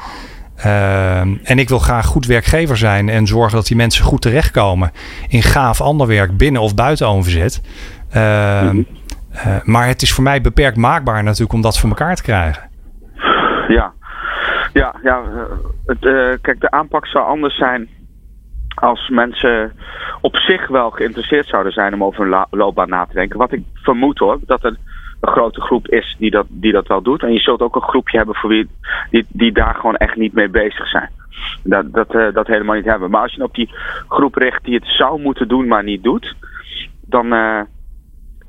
en 1.44 1.60
ik 1.60 1.70
wil 1.70 1.80
graag 1.80 2.06
goed 2.06 2.26
werkgever 2.26 2.78
zijn 2.78 3.10
en 3.10 3.28
zorgen 3.28 3.56
dat 3.56 3.68
die 3.68 3.78
mensen 3.78 4.04
goed 4.04 4.22
terechtkomen 4.22 4.92
in 5.28 5.42
gaaf 5.42 5.82
ander 5.82 6.08
werk 6.08 6.38
binnen 6.38 6.62
of 6.62 6.76
buiten 6.76 7.08
OVZ. 7.08 7.60
Mm 8.14 8.86
uh, 9.34 9.64
maar 9.64 9.88
het 9.88 10.02
is 10.02 10.14
voor 10.14 10.24
mij 10.24 10.42
beperkt 10.42 10.78
maakbaar 10.78 11.24
natuurlijk 11.24 11.54
om 11.54 11.62
dat 11.62 11.80
voor 11.80 11.90
elkaar 11.90 12.16
te 12.16 12.24
krijgen. 12.24 12.70
Ja, 13.68 13.94
ja, 14.74 14.96
ja 15.04 15.22
het, 15.86 16.04
uh, 16.04 16.34
kijk, 16.42 16.60
de 16.60 16.72
aanpak 16.72 17.08
zou 17.08 17.26
anders 17.26 17.56
zijn 17.56 17.90
als 18.76 19.10
mensen 19.10 19.74
op 20.22 20.36
zich 20.36 20.68
wel 20.68 20.90
geïnteresseerd 20.90 21.48
zouden 21.48 21.72
zijn 21.72 21.94
om 21.94 22.04
over 22.04 22.28
hun 22.28 22.46
loopbaan 22.50 22.90
na 22.90 23.06
te 23.06 23.14
denken. 23.14 23.40
Wat 23.40 23.52
ik 23.52 23.64
vermoed 23.74 24.20
hoor, 24.20 24.40
dat 24.46 24.64
er 24.64 24.78
een 25.20 25.32
grote 25.32 25.62
groep 25.62 25.88
is 25.88 26.16
die 26.20 26.32
dat, 26.32 26.46
die 26.50 26.72
dat 26.72 26.88
wel 26.88 27.02
doet. 27.02 27.24
En 27.24 27.34
je 27.34 27.40
zult 27.40 27.62
ook 27.62 27.76
een 27.76 27.82
groepje 27.82 28.18
hebben 28.18 28.36
voor 28.36 28.50
wie 28.50 28.70
die, 29.10 29.26
die 29.30 29.52
daar 29.52 29.76
gewoon 29.76 29.96
echt 29.96 30.16
niet 30.16 30.34
mee 30.34 30.50
bezig 30.50 30.88
zijn. 30.88 31.10
Dat, 31.64 31.94
dat, 31.94 32.34
dat 32.34 32.48
helemaal 32.48 32.76
niet 32.76 32.86
hebben. 32.86 33.10
Maar 33.10 33.22
als 33.22 33.34
je 33.34 33.44
op 33.44 33.56
die 33.56 33.70
groep 34.08 34.36
richt 34.36 34.64
die 34.64 34.76
het 34.76 34.88
zou 34.88 35.22
moeten 35.22 35.48
doen, 35.48 35.68
maar 35.68 35.84
niet 35.84 36.04
doet, 36.04 36.36
dan, 37.02 37.28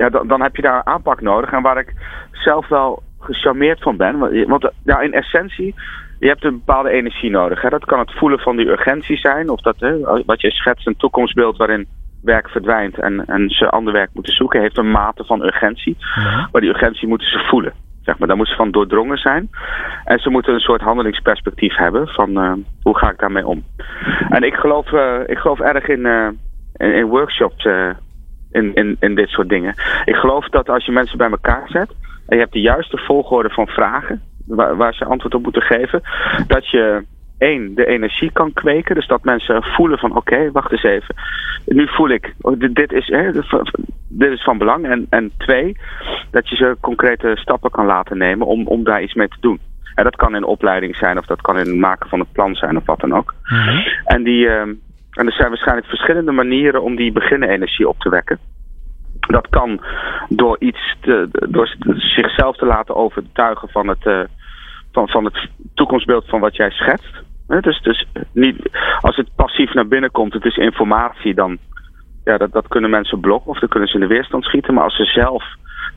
ja, 0.03 0.09
dan, 0.09 0.29
dan 0.29 0.43
heb 0.43 0.57
je 0.57 0.63
daar 0.63 0.85
aanpak 0.85 1.21
nodig. 1.21 1.53
En 1.53 1.63
waar 1.63 1.79
ik 1.79 1.93
zelf 2.31 2.69
wel 2.69 3.03
gecharmeerd 3.21 3.83
van 3.83 3.97
ben. 3.97 4.19
Want 4.49 4.71
ja, 4.85 5.01
in 5.01 5.13
essentie, 5.13 5.75
je 6.19 6.29
hebt 6.29 6.45
een 6.45 6.63
bepaalde 6.65 6.91
energie 6.91 7.31
nodig. 7.31 7.63
Hè. 7.63 7.69
Dat 7.69 7.85
kan 7.85 7.99
het 7.99 8.13
voelen 8.13 8.39
van 8.39 8.57
die 8.57 8.69
urgentie 8.69 9.17
zijn. 9.17 9.49
Of 9.49 9.61
dat, 9.61 9.77
hè, 9.79 9.99
wat 10.27 10.41
je 10.41 10.51
schetst, 10.51 10.87
een 10.87 10.97
toekomstbeeld 10.97 11.57
waarin 11.57 11.87
werk 12.23 12.49
verdwijnt 12.49 12.99
en, 12.99 13.25
en 13.27 13.49
ze 13.51 13.71
ander 13.71 13.93
werk 13.93 14.11
moeten 14.13 14.33
zoeken, 14.33 14.61
heeft 14.61 14.79
een 14.79 14.91
mate 14.91 15.25
van 15.25 15.43
urgentie. 15.43 15.97
Maar 16.53 16.61
die 16.61 16.71
urgentie 16.71 17.09
moeten 17.09 17.29
ze 17.29 17.39
voelen. 17.39 17.73
Zeg 18.03 18.19
maar. 18.19 18.29
Daar 18.29 18.37
moeten 18.37 18.57
ze 18.57 18.63
van 18.63 18.73
doordrongen 18.73 19.19
zijn. 19.19 19.51
En 20.05 20.19
ze 20.19 20.31
moeten 20.31 20.55
een 20.55 20.61
soort 20.61 20.81
handelingsperspectief 20.81 21.77
hebben 21.77 22.09
van 22.09 22.31
uh, 22.31 22.53
hoe 22.83 22.99
ga 22.99 23.11
ik 23.11 23.19
daarmee 23.19 23.47
om. 23.47 23.65
En 24.29 24.43
ik 24.43 24.55
geloof, 24.55 24.93
uh, 24.93 25.15
ik 25.27 25.39
geloof 25.39 25.61
erg 25.61 25.89
in, 25.89 26.01
uh, 26.01 26.29
in, 26.77 26.95
in 26.95 27.07
workshops 27.07 27.67
in, 28.53 28.75
in, 28.75 28.97
in 29.01 29.15
dit 29.15 29.29
soort 29.29 29.49
dingen. 29.49 29.75
Ik 30.05 30.15
geloof 30.15 30.49
dat 30.49 30.69
als 30.69 30.85
je 30.85 30.93
mensen 30.93 31.19
bij 31.19 31.31
elkaar 31.31 31.65
zet 31.67 31.91
en 32.27 32.37
je 32.37 32.43
hebt 32.43 32.53
de 32.53 32.61
juiste 32.61 32.99
volgorde 32.99 33.51
van 33.51 33.67
vragen 33.67 34.23
waar, 34.47 34.77
waar 34.77 34.95
ze 34.95 35.05
antwoord 35.05 35.35
op 35.35 35.43
moeten 35.43 35.63
geven, 35.63 36.03
dat 36.47 36.71
je 36.71 37.05
één, 37.39 37.75
de 37.75 37.87
energie 37.87 38.33
kan 38.33 38.53
kweken. 38.53 38.95
Dus 38.95 39.07
dat 39.07 39.25
mensen 39.25 39.63
voelen 39.63 39.99
van 39.99 40.17
oké, 40.17 40.51
wacht 40.51 40.73
eens 40.73 40.83
even. 40.83 41.15
Nu 41.67 41.89
voel 41.89 42.09
ik, 42.09 42.35
oh, 42.41 42.61
dit 42.73 42.93
is, 42.93 43.07
hè, 43.07 43.33
dit 44.09 44.31
is 44.33 44.43
van 44.43 44.59
belang. 44.59 44.87
En, 44.87 45.07
en 45.11 45.31
twee, 45.39 45.77
dat 46.31 46.49
je 46.49 46.57
ze 46.57 46.77
concrete 46.81 47.33
stappen 47.35 47.71
kan 47.71 47.87
laten 47.87 48.19
nemen 48.19 48.47
om, 48.47 48.67
om 48.67 48.85
daar 48.85 49.03
iets 49.03 49.15
mee 49.15 49.29
te 49.29 49.37
doen. 49.41 49.61
En 49.95 50.05
dat 50.05 50.17
kan 50.17 50.35
in 50.35 50.45
opleiding 50.45 50.97
zijn 50.97 51.19
of 51.19 51.27
dat 51.27 51.41
kan 51.41 51.59
in 51.59 51.67
het 51.67 51.77
maken 51.77 52.09
van 52.09 52.19
het 52.19 52.33
plan 52.33 52.55
zijn 52.55 52.77
of 52.77 52.87
wat 52.87 53.01
dan 53.01 53.15
ook. 53.15 53.35
Mhm. 53.43 53.79
En 54.05 54.23
die, 54.23 54.47
uh, 54.47 54.63
en 55.13 55.27
er 55.27 55.33
zijn 55.33 55.49
waarschijnlijk 55.49 55.87
verschillende 55.87 56.33
manieren 56.33 56.83
om 56.83 56.97
die 56.97 57.13
beginnenergie 57.13 57.89
op 57.89 57.99
te 57.99 58.09
wekken. 58.09 58.39
Dat 59.21 59.49
kan 59.49 59.85
door 60.29 60.57
iets 60.59 60.97
te, 61.01 61.29
door 61.49 61.77
zichzelf 61.97 62.57
te 62.57 62.67
laten 62.67 62.97
overtuigen 62.97 63.69
van 63.69 63.89
het, 63.89 64.07
uh, 64.07 64.21
van, 64.93 65.09
van 65.09 65.25
het 65.25 65.49
toekomstbeeld 65.75 66.29
van 66.29 66.41
wat 66.41 66.57
jij 66.57 66.71
schetst. 66.71 67.23
Dus, 67.61 67.81
dus 67.83 68.07
niet, 68.33 68.57
als 69.01 69.17
het 69.17 69.35
passief 69.37 69.75
naar 69.75 69.89
binnen 69.89 70.11
komt, 70.11 70.33
het 70.33 70.45
is 70.45 70.57
informatie, 70.57 71.35
dan 71.35 71.59
ja, 72.25 72.37
dat, 72.37 72.53
dat 72.53 72.69
kunnen 72.69 72.91
mensen 72.91 73.21
blokken 73.21 73.51
of 73.51 73.59
dan 73.59 73.69
kunnen 73.69 73.89
ze 73.89 73.95
in 73.95 74.01
de 74.01 74.15
weerstand 74.15 74.45
schieten. 74.45 74.75
Maar 74.75 74.85
als 74.85 74.97
ze 74.97 75.05
zelf 75.05 75.45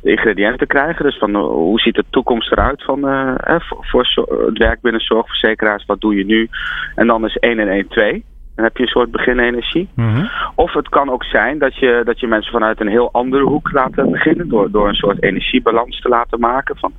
de 0.02 0.10
ingrediënten 0.10 0.68
krijgen, 0.68 1.06
dus 1.06 1.18
van 1.18 1.30
uh, 1.30 1.42
hoe 1.42 1.80
ziet 1.80 1.96
de 1.96 2.06
toekomst 2.10 2.52
eruit 2.52 2.84
van, 2.84 3.10
uh, 3.10 3.36
voor, 3.60 3.86
voor 3.86 4.46
het 4.46 4.58
werk 4.58 4.82
binnen 4.82 5.02
zorgverzekeraars, 5.02 5.86
wat 5.86 6.02
doe 6.02 6.16
je 6.16 6.26
nu? 6.26 6.50
En 6.96 7.08
dan 7.08 7.26
is 7.26 7.38
1 7.38 7.60
en 7.60 7.70
1 7.70 7.88
2. 7.88 8.26
Dan 8.56 8.66
heb 8.66 8.78
je 8.78 8.84
een 8.84 8.90
soort 8.90 9.12
beginenergie. 9.12 9.90
Mm 9.96 10.30
Of 10.56 10.74
het 10.74 10.90
kan 10.90 11.10
ook 11.10 11.24
zijn 11.24 11.60
dat 11.60 11.76
je, 11.76 12.02
dat 12.06 12.20
je 12.20 12.28
mensen 12.28 12.52
vanuit 12.52 12.82
een 12.82 12.88
heel 12.88 13.12
andere 13.12 13.44
hoek 13.44 13.72
laat 13.72 14.12
beginnen. 14.12 14.50
Door, 14.50 14.72
door 14.72 14.88
een 14.88 14.96
soort 14.96 15.24
energiebalans 15.24 16.02
te 16.02 16.10
laten 16.10 16.40
maken. 16.40 16.78
Van 16.78 16.94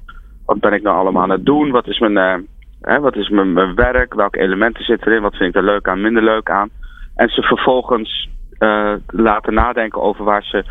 wat 0.47 0.61
ben 0.61 0.73
ik 0.73 0.83
nou 0.83 0.97
allemaal 0.97 1.23
aan 1.23 1.31
het 1.31 1.47
doen? 1.47 1.71
Wat 1.71 1.87
is 1.87 1.99
mijn, 1.99 2.13
uh, 2.13 2.35
hè, 2.81 3.01
wat 3.01 3.17
is 3.17 3.29
mijn, 3.29 3.53
mijn, 3.53 3.75
werk? 3.75 4.15
Welke 4.15 4.41
elementen 4.41 4.85
zitten 4.85 5.09
erin? 5.09 5.23
Wat 5.23 5.37
vind 5.37 5.49
ik 5.49 5.57
er 5.57 5.63
leuk 5.63 5.89
aan, 5.89 6.01
minder 6.01 6.23
leuk 6.23 6.51
aan? 6.51 6.71
En 7.15 7.29
ze 7.29 7.43
vervolgens 7.43 8.29
uh, 8.59 8.93
laten 9.07 9.55
nadenken 9.55 10.03
over 10.03 10.25
waar 10.25 10.43
ze, 10.43 10.65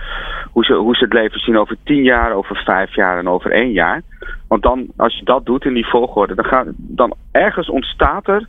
hoe, 0.51 0.65
ze, 0.65 0.73
hoe 0.73 0.95
ze 0.95 1.03
het 1.03 1.13
leven 1.13 1.39
zien 1.39 1.57
over 1.57 1.77
tien 1.83 2.03
jaar, 2.03 2.31
over 2.33 2.55
vijf 2.55 2.95
jaar 2.95 3.17
en 3.17 3.27
over 3.27 3.51
één 3.51 3.71
jaar. 3.71 4.01
Want 4.47 4.61
dan, 4.63 4.87
als 4.97 5.17
je 5.17 5.25
dat 5.25 5.45
doet 5.45 5.65
in 5.65 5.73
die 5.73 5.87
volgorde, 5.87 6.35
dan, 6.35 6.45
gaat, 6.45 6.67
dan 6.75 7.15
ergens 7.31 7.69
ontstaat 7.69 8.27
er 8.27 8.47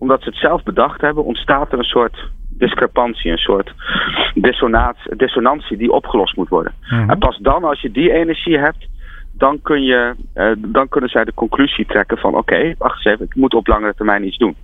omdat 0.00 0.22
ze 0.22 0.28
het 0.28 0.38
zelf 0.38 0.62
bedacht 0.62 1.00
hebben, 1.00 1.24
ontstaat 1.24 1.72
er 1.72 1.78
een 1.78 1.84
soort 1.84 2.28
discrepantie, 2.48 3.30
een 3.30 3.38
soort 3.38 3.72
dissonantie 5.16 5.76
die 5.76 5.92
opgelost 5.92 6.36
moet 6.36 6.48
worden. 6.48 6.72
Mhm. 6.90 7.10
En 7.10 7.18
pas 7.18 7.38
dan, 7.38 7.64
als 7.64 7.80
je 7.80 7.90
die 7.90 8.12
energie 8.12 8.58
hebt, 8.58 8.88
dan, 9.32 9.62
kun 9.62 9.82
je, 9.82 10.14
uh, 10.34 10.52
dan 10.58 10.88
kunnen 10.88 11.10
zij 11.10 11.24
de 11.24 11.34
conclusie 11.34 11.86
trekken 11.86 12.18
van 12.18 12.34
oké, 12.34 12.74
wacht 12.78 12.94
eens 12.94 13.04
even, 13.04 13.24
ik 13.24 13.34
moet 13.34 13.54
op 13.54 13.66
langere 13.66 13.94
termijn 13.94 14.26
iets 14.26 14.38
doen. 14.38 14.56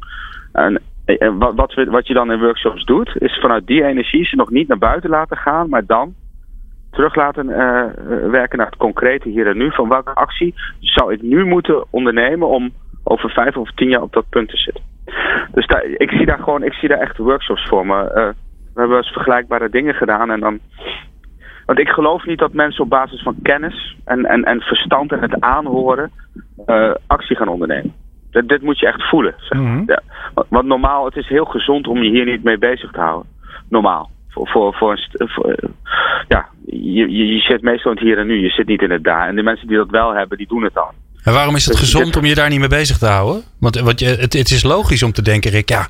En, 0.52 0.82
en 1.04 1.38
wat, 1.38 1.54
wat, 1.54 1.74
wat 1.74 2.06
je 2.06 2.14
dan 2.14 2.32
in 2.32 2.40
workshops 2.40 2.84
doet, 2.84 3.16
is 3.18 3.38
vanuit 3.40 3.66
die 3.66 3.84
energie 3.84 4.24
ze 4.24 4.36
nog 4.36 4.50
niet 4.50 4.68
naar 4.68 4.78
buiten 4.78 5.10
laten 5.10 5.36
gaan, 5.36 5.68
maar 5.68 5.86
dan 5.86 6.14
terug 6.90 7.14
laten 7.14 7.48
uh, 7.48 7.84
werken 8.30 8.58
naar 8.58 8.66
het 8.66 8.76
concrete 8.76 9.28
hier 9.28 9.46
en 9.46 9.56
nu. 9.56 9.70
Van 9.70 9.88
welke 9.88 10.14
actie 10.14 10.54
zou 10.80 11.12
ik 11.12 11.22
nu 11.22 11.44
moeten 11.44 11.84
ondernemen 11.90 12.48
om 12.48 12.72
over 13.02 13.30
vijf 13.30 13.56
of 13.56 13.70
tien 13.74 13.88
jaar 13.88 14.02
op 14.02 14.12
dat 14.12 14.28
punt 14.28 14.48
te 14.48 14.56
zitten. 14.56 14.82
Dus 15.52 15.66
daar, 15.66 15.84
ik 15.84 16.10
zie 16.10 16.26
daar 16.26 16.38
gewoon, 16.38 16.62
ik 16.62 16.72
zie 16.72 16.88
daar 16.88 16.98
echt 16.98 17.16
workshops 17.16 17.68
voor 17.68 17.86
me. 17.86 18.02
Uh, 18.02 18.28
we 18.74 18.80
hebben 18.80 18.96
eens 18.96 19.12
vergelijkbare 19.12 19.68
dingen 19.68 19.94
gedaan 19.94 20.30
en 20.30 20.40
dan. 20.40 20.58
Want 21.66 21.78
ik 21.78 21.88
geloof 21.88 22.24
niet 22.24 22.38
dat 22.38 22.52
mensen 22.52 22.84
op 22.84 22.90
basis 22.90 23.22
van 23.22 23.36
kennis 23.42 23.96
en, 24.04 24.24
en, 24.24 24.44
en 24.44 24.60
verstand 24.60 25.12
en 25.12 25.20
het 25.20 25.40
aanhoren 25.40 26.10
uh, 26.66 26.94
actie 27.06 27.36
gaan 27.36 27.48
ondernemen. 27.48 27.92
Dit, 28.30 28.48
dit, 28.48 28.62
moet 28.62 28.78
je 28.78 28.86
echt 28.86 29.08
voelen. 29.08 29.34
Zeg. 29.36 29.58
Mm 29.58 29.66
-hmm. 29.66 29.82
ja. 29.86 30.02
Want 30.48 30.66
normaal, 30.66 31.04
het 31.04 31.16
is 31.16 31.28
heel 31.28 31.44
gezond 31.44 31.86
om 31.86 32.02
je 32.02 32.10
hier 32.10 32.24
niet 32.24 32.42
mee 32.42 32.58
bezig 32.58 32.90
te 32.90 33.00
houden. 33.00 33.30
Normaal. 33.68 34.10
Voor, 34.28 34.48
voor, 34.48 34.74
voor, 34.74 34.98
voor 35.16 35.54
ja, 36.28 36.46
je, 36.66 37.10
je, 37.10 37.26
je 37.26 37.40
zit 37.40 37.62
meestal 37.62 37.90
in 37.90 37.96
het 37.96 38.06
hier 38.06 38.18
en 38.18 38.26
nu. 38.26 38.40
Je 38.40 38.50
zit 38.50 38.66
niet 38.66 38.82
in 38.82 38.90
het 38.90 39.04
daar. 39.04 39.28
En 39.28 39.36
de 39.36 39.42
mensen 39.42 39.68
die 39.68 39.76
dat 39.76 39.90
wel 39.90 40.14
hebben, 40.14 40.38
die 40.38 40.48
doen 40.48 40.62
het 40.62 40.74
dan. 40.74 40.92
En 41.26 41.32
waarom 41.32 41.54
is 41.54 41.66
het 41.66 41.76
gezond 41.76 42.16
om 42.16 42.24
je 42.24 42.34
daar 42.34 42.48
niet 42.48 42.58
mee 42.58 42.68
bezig 42.68 42.98
te 42.98 43.06
houden? 43.06 43.42
Want, 43.60 43.80
want 43.80 44.00
je, 44.00 44.06
het, 44.06 44.32
het, 44.32 44.50
is 44.50 44.62
logisch 44.62 45.02
om 45.02 45.12
te 45.12 45.22
denken, 45.22 45.50
Rick, 45.50 45.68
ja, 45.68 45.86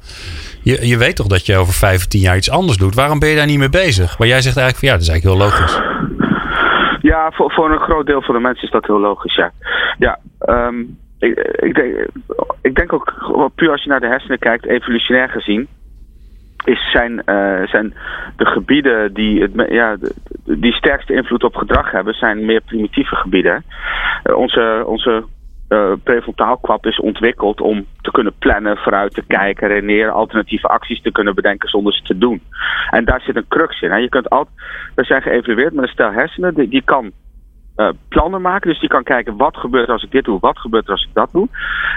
je, 0.62 0.86
je 0.88 0.96
weet 0.96 1.16
toch 1.16 1.26
dat 1.26 1.46
je 1.46 1.56
over 1.56 1.72
vijf 1.72 1.96
of 1.96 2.06
tien 2.06 2.20
jaar 2.20 2.36
iets 2.36 2.50
anders 2.50 2.78
doet. 2.78 2.94
Waarom 2.94 3.18
ben 3.18 3.28
je 3.28 3.36
daar 3.36 3.46
niet 3.46 3.58
mee 3.58 3.68
bezig? 3.68 4.18
Maar 4.18 4.28
jij 4.28 4.40
zegt 4.40 4.56
eigenlijk 4.56 4.78
van 4.78 4.88
ja, 4.88 4.94
dat 4.94 5.02
is 5.02 5.08
eigenlijk 5.08 5.38
heel 5.38 5.48
logisch. 5.48 5.80
Ja, 7.00 7.30
voor, 7.30 7.52
voor 7.52 7.70
een 7.70 7.86
groot 7.88 8.06
deel 8.06 8.22
van 8.22 8.34
de 8.34 8.40
mensen 8.40 8.64
is 8.64 8.70
dat 8.70 8.86
heel 8.86 9.00
logisch, 9.00 9.34
ja. 9.34 9.52
Ja, 9.98 10.18
um, 10.46 10.98
ik, 11.18 11.38
ik, 11.56 11.74
denk, 11.74 12.08
ik 12.62 12.74
denk 12.74 12.92
ook, 12.92 13.12
puur 13.54 13.70
als 13.70 13.82
je 13.82 13.88
naar 13.88 14.00
de 14.00 14.06
hersenen 14.06 14.38
kijkt, 14.38 14.66
evolutionair 14.66 15.28
gezien, 15.28 15.68
is 16.64 16.90
zijn, 16.90 17.12
uh, 17.12 17.66
zijn 17.66 17.94
de 18.36 18.46
gebieden 18.46 19.14
die, 19.14 19.42
het, 19.42 19.70
ja, 19.70 19.96
die 20.44 20.72
sterkste 20.72 21.14
invloed 21.14 21.44
op 21.44 21.56
gedrag 21.56 21.90
hebben, 21.90 22.14
zijn 22.14 22.44
meer 22.44 22.60
primitieve 22.60 23.16
gebieden. 23.16 23.64
Uh, 24.24 24.36
onze 24.36 24.82
onze 24.86 25.24
uh, 25.68 25.92
is 26.80 27.00
ontwikkeld 27.00 27.60
om 27.60 27.86
te 28.00 28.10
kunnen 28.10 28.32
plannen, 28.38 28.76
vooruit 28.76 29.14
te 29.14 29.24
kijken, 29.26 29.68
redeneren, 29.68 30.12
alternatieve 30.12 30.68
acties 30.68 31.02
te 31.02 31.12
kunnen 31.12 31.34
bedenken 31.34 31.68
zonder 31.68 31.94
ze 31.94 32.02
te 32.02 32.18
doen. 32.18 32.42
En 32.90 33.04
daar 33.04 33.20
zit 33.20 33.36
een 33.36 33.48
crux 33.48 33.80
in. 33.80 33.90
Hè. 33.90 33.96
Je 33.96 34.08
kunt 34.08 34.30
altijd, 34.30 34.56
we 34.94 35.04
zijn 35.04 35.22
geëvalueerd 35.22 35.74
met 35.74 35.84
een 35.84 35.90
stel 35.90 36.12
hersenen, 36.12 36.54
die, 36.54 36.68
die 36.68 36.82
kan 36.82 37.12
plannen 38.08 38.40
maken. 38.40 38.70
Dus 38.70 38.80
die 38.80 38.88
kan 38.88 39.02
kijken 39.02 39.36
wat 39.36 39.56
gebeurt 39.56 39.88
als 39.88 40.02
ik 40.02 40.10
dit 40.10 40.24
doe, 40.24 40.40
wat 40.40 40.58
gebeurt 40.58 40.88
als 40.88 41.04
ik 41.08 41.14
dat 41.14 41.28
doe. 41.32 41.48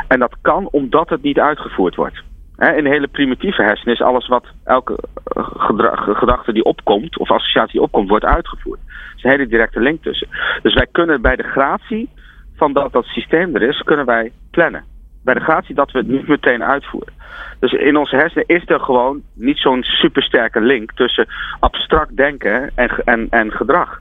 En 0.07 0.19
dat 0.19 0.35
kan 0.41 0.67
omdat 0.71 1.09
het 1.09 1.21
niet 1.21 1.39
uitgevoerd 1.39 1.95
wordt. 1.95 2.23
In 2.59 2.85
hele 2.85 3.07
primitieve 3.07 3.61
hersenen 3.61 3.93
is 3.93 4.01
alles 4.01 4.27
wat 4.27 4.45
elke 4.63 4.97
eh, 5.23 5.45
gedachte 5.93 6.53
die 6.53 6.63
opkomt 6.63 7.17
of 7.17 7.31
associatie 7.31 7.71
die 7.71 7.81
opkomt, 7.81 8.09
wordt 8.09 8.25
uitgevoerd. 8.25 8.79
Er 8.79 9.13
is 9.15 9.23
een 9.23 9.29
hele 9.29 9.47
directe 9.47 9.79
link 9.79 10.03
tussen. 10.03 10.27
Dus 10.61 10.73
wij 10.73 10.87
kunnen 10.91 11.21
bij 11.21 11.35
de 11.35 11.43
gratie 11.43 12.09
van 12.55 12.73
dat 12.73 12.91
dat 12.91 13.05
systeem 13.05 13.55
er 13.55 13.61
is, 13.61 13.81
kunnen 13.81 14.05
wij 14.05 14.31
plannen. 14.51 14.83
Bij 15.23 15.33
de 15.33 15.39
gratie 15.39 15.75
dat 15.75 15.91
we 15.91 15.97
het 15.97 16.07
niet 16.07 16.27
meteen 16.27 16.63
uitvoeren. 16.63 17.13
Dus 17.59 17.71
in 17.71 17.97
onze 17.97 18.15
hersenen 18.15 18.47
is 18.47 18.63
er 18.65 18.79
gewoon 18.79 19.21
niet 19.33 19.57
zo'n 19.57 19.83
supersterke 19.83 20.61
link 20.61 20.91
tussen 20.91 21.27
abstract 21.59 22.17
denken 22.17 22.71
en, 22.75 22.89
en, 23.05 23.27
en 23.29 23.51
gedrag. 23.51 23.99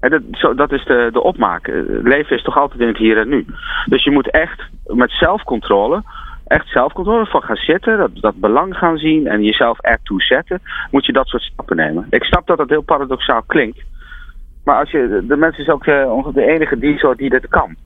En 0.00 0.10
dat, 0.10 0.22
zo, 0.30 0.54
dat 0.54 0.72
is 0.72 0.84
de, 0.84 1.08
de 1.12 1.22
opmaak. 1.22 1.66
Leven 2.02 2.36
is 2.36 2.42
toch 2.42 2.56
altijd 2.56 2.80
in 2.80 2.86
het 2.86 2.96
hier 2.96 3.18
en 3.18 3.28
nu. 3.28 3.46
Dus 3.86 4.04
je 4.04 4.10
moet 4.10 4.30
echt 4.30 4.62
met 4.86 5.10
zelfcontrole 5.10 6.02
echt 6.46 6.68
zelfcontrole 6.68 7.26
van 7.26 7.42
gaan 7.42 7.56
zitten, 7.56 7.98
dat, 7.98 8.10
dat 8.14 8.34
belang 8.34 8.76
gaan 8.76 8.96
zien 8.96 9.26
en 9.26 9.42
jezelf 9.42 9.80
ertoe 9.80 10.22
zetten, 10.22 10.60
moet 10.90 11.06
je 11.06 11.12
dat 11.12 11.26
soort 11.26 11.42
stappen 11.42 11.76
nemen. 11.76 12.06
Ik 12.10 12.24
snap 12.24 12.46
dat 12.46 12.58
dat 12.58 12.68
heel 12.68 12.82
paradoxaal 12.82 13.42
klinkt. 13.46 13.82
Maar 14.64 14.78
als 14.78 14.90
je, 14.90 15.24
de 15.28 15.36
mensen 15.36 15.62
is 15.62 15.68
ook 15.68 15.86
uh, 15.86 16.26
de 16.34 16.46
enige 16.46 16.78
die, 16.78 16.98
soort 16.98 17.18
die 17.18 17.30
dit 17.30 17.48
kan. 17.48 17.76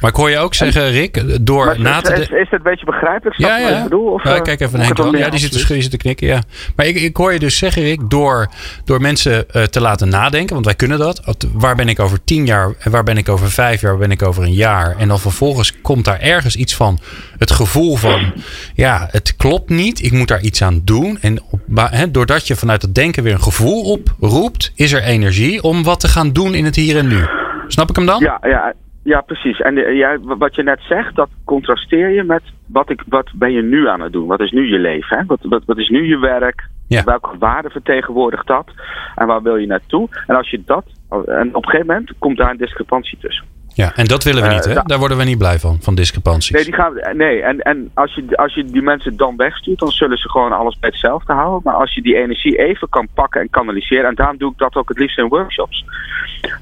Maar 0.00 0.10
ik 0.10 0.16
hoor 0.16 0.30
je 0.30 0.38
ook 0.38 0.54
zeggen, 0.54 0.90
Rick, 0.90 1.44
door 1.46 1.66
maar 1.66 1.80
na 1.80 2.00
te... 2.00 2.12
Is, 2.12 2.18
is, 2.18 2.28
het 2.28 2.52
een 2.52 2.62
beetje 2.62 2.86
begrijpelijk? 2.86 3.36
Ja, 3.36 3.58
ja. 3.58 3.76
Ik 3.76 3.82
bedoel? 3.82 4.12
Of, 4.12 4.24
uh, 4.24 4.40
kijk 4.40 4.60
even 4.60 4.78
naar 4.78 4.86
Henk. 4.86 5.16
Ja, 5.16 5.30
die 5.30 5.38
zit, 5.38 5.90
te, 5.90 5.96
knikken, 5.96 6.26
ja. 6.26 6.42
Maar 6.76 6.86
ik, 6.86 6.96
ik 6.96 7.16
hoor 7.16 7.32
je 7.32 7.38
dus 7.38 7.58
zeggen, 7.58 7.82
Rick, 7.82 8.10
door, 8.10 8.48
door 8.84 9.00
mensen 9.00 9.44
uh, 9.52 9.62
te 9.62 9.80
laten 9.80 10.08
nadenken, 10.08 10.54
want 10.54 10.64
wij 10.64 10.74
kunnen 10.74 10.98
dat. 10.98 11.36
Waar 11.52 11.76
ben 11.76 11.88
ik 11.88 12.00
over 12.00 12.24
tien 12.24 12.46
jaar, 12.46 12.74
en 12.78 12.90
waar 12.90 13.02
ben 13.02 13.16
ik 13.16 13.28
over 13.28 13.50
vijf 13.50 13.80
jaar, 13.80 13.90
waar 13.90 14.00
ben 14.00 14.10
ik 14.10 14.22
over 14.22 14.42
een 14.42 14.54
jaar? 14.54 14.96
En 14.98 15.08
dan 15.08 15.18
vervolgens 15.18 15.80
komt 15.80 16.04
daar 16.04 16.20
ergens 16.20 16.56
iets 16.56 16.76
van 16.76 16.98
het 17.38 17.50
gevoel 17.50 17.96
van, 17.96 18.32
ja, 18.74 19.08
het 19.10 19.36
klopt 19.36 19.70
niet, 19.70 20.02
ik 20.02 20.12
moet 20.12 20.28
daar 20.28 20.40
iets 20.40 20.62
aan 20.62 20.80
doen. 20.84 21.18
En 21.20 21.42
op, 21.50 21.60
he, 21.74 22.10
doordat 22.10 22.46
je 22.46 22.56
vanuit 22.56 22.82
het 22.82 22.94
denken 22.94 23.22
weer 23.22 23.32
een 23.32 23.42
gevoel 23.42 23.82
oproept, 23.82 24.72
is 24.74 24.92
er 24.92 25.02
energie 25.02 25.62
om 25.62 25.82
wat 25.82 26.00
te 26.00 26.08
gaan 26.08 26.32
doen 26.32 26.54
in 26.54 26.64
het 26.64 26.76
hier 26.76 26.96
en 26.96 27.08
nu. 27.08 27.26
Snap 27.66 27.88
ik 27.90 27.96
hem 27.96 28.06
dan? 28.06 28.20
Ja, 28.20 28.38
ja. 28.42 28.74
Ja, 29.02 29.20
precies. 29.20 29.60
En 29.60 29.74
de, 29.74 29.80
ja, 29.80 30.18
wat 30.18 30.54
je 30.54 30.62
net 30.62 30.80
zegt, 30.80 31.16
dat 31.16 31.28
contrasteer 31.44 32.08
je 32.08 32.22
met 32.22 32.42
wat, 32.66 32.90
ik, 32.90 33.02
wat 33.08 33.30
ben 33.34 33.52
je 33.52 33.62
nu 33.62 33.88
aan 33.88 34.00
het 34.00 34.12
doen? 34.12 34.26
Wat 34.26 34.40
is 34.40 34.50
nu 34.50 34.66
je 34.66 34.78
leven? 34.78 35.18
Hè? 35.18 35.24
Wat, 35.24 35.38
wat, 35.42 35.62
wat 35.64 35.78
is 35.78 35.88
nu 35.88 36.06
je 36.06 36.18
werk? 36.18 36.68
Ja. 36.86 37.04
Welke 37.04 37.38
waarde 37.38 37.70
vertegenwoordigt 37.70 38.46
dat? 38.46 38.66
En 39.14 39.26
waar 39.26 39.42
wil 39.42 39.56
je 39.56 39.66
naartoe? 39.66 40.08
En 40.26 40.36
als 40.36 40.50
je 40.50 40.62
dat, 40.64 40.84
en 41.10 41.54
op 41.54 41.64
een 41.64 41.70
gegeven 41.70 41.86
moment 41.86 42.12
komt 42.18 42.36
daar 42.36 42.50
een 42.50 42.56
discrepantie 42.56 43.18
tussen. 43.18 43.46
Ja, 43.80 43.92
en 43.94 44.04
dat 44.04 44.24
willen 44.24 44.42
we 44.42 44.48
niet, 44.48 44.64
hè? 44.64 44.74
Uh, 44.74 44.80
daar 44.84 44.98
worden 44.98 45.16
we 45.16 45.24
niet 45.24 45.38
blij 45.38 45.58
van, 45.58 45.78
van 45.80 45.94
discrepanties. 45.94 46.50
Nee, 46.50 46.64
die 46.64 46.74
gaan, 46.74 46.92
nee 47.12 47.42
en, 47.42 47.60
en 47.60 47.90
als, 47.94 48.14
je, 48.14 48.36
als 48.36 48.54
je 48.54 48.64
die 48.64 48.82
mensen 48.82 49.16
dan 49.16 49.36
wegstuurt, 49.36 49.78
dan 49.78 49.90
zullen 49.90 50.18
ze 50.18 50.28
gewoon 50.28 50.52
alles 50.52 50.78
bij 50.78 50.90
hetzelfde 50.90 51.32
houden. 51.32 51.60
Maar 51.64 51.74
als 51.74 51.94
je 51.94 52.02
die 52.02 52.16
energie 52.16 52.58
even 52.58 52.88
kan 52.88 53.08
pakken 53.14 53.40
en 53.40 53.50
kanaliseren, 53.50 54.08
en 54.08 54.14
daarom 54.14 54.36
doe 54.38 54.52
ik 54.52 54.58
dat 54.58 54.74
ook 54.74 54.88
het 54.88 54.98
liefst 54.98 55.18
in 55.18 55.28
workshops, 55.28 55.84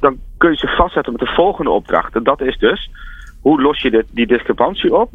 dan 0.00 0.18
kun 0.36 0.50
je 0.50 0.56
ze 0.56 0.66
vastzetten 0.66 1.12
met 1.12 1.20
de 1.20 1.34
volgende 1.34 1.70
opdracht. 1.70 2.14
En 2.14 2.22
dat 2.22 2.40
is 2.40 2.58
dus, 2.58 2.90
hoe 3.40 3.62
los 3.62 3.80
je 3.80 3.90
dit, 3.90 4.06
die 4.10 4.26
discrepantie 4.26 4.94
op? 4.94 5.10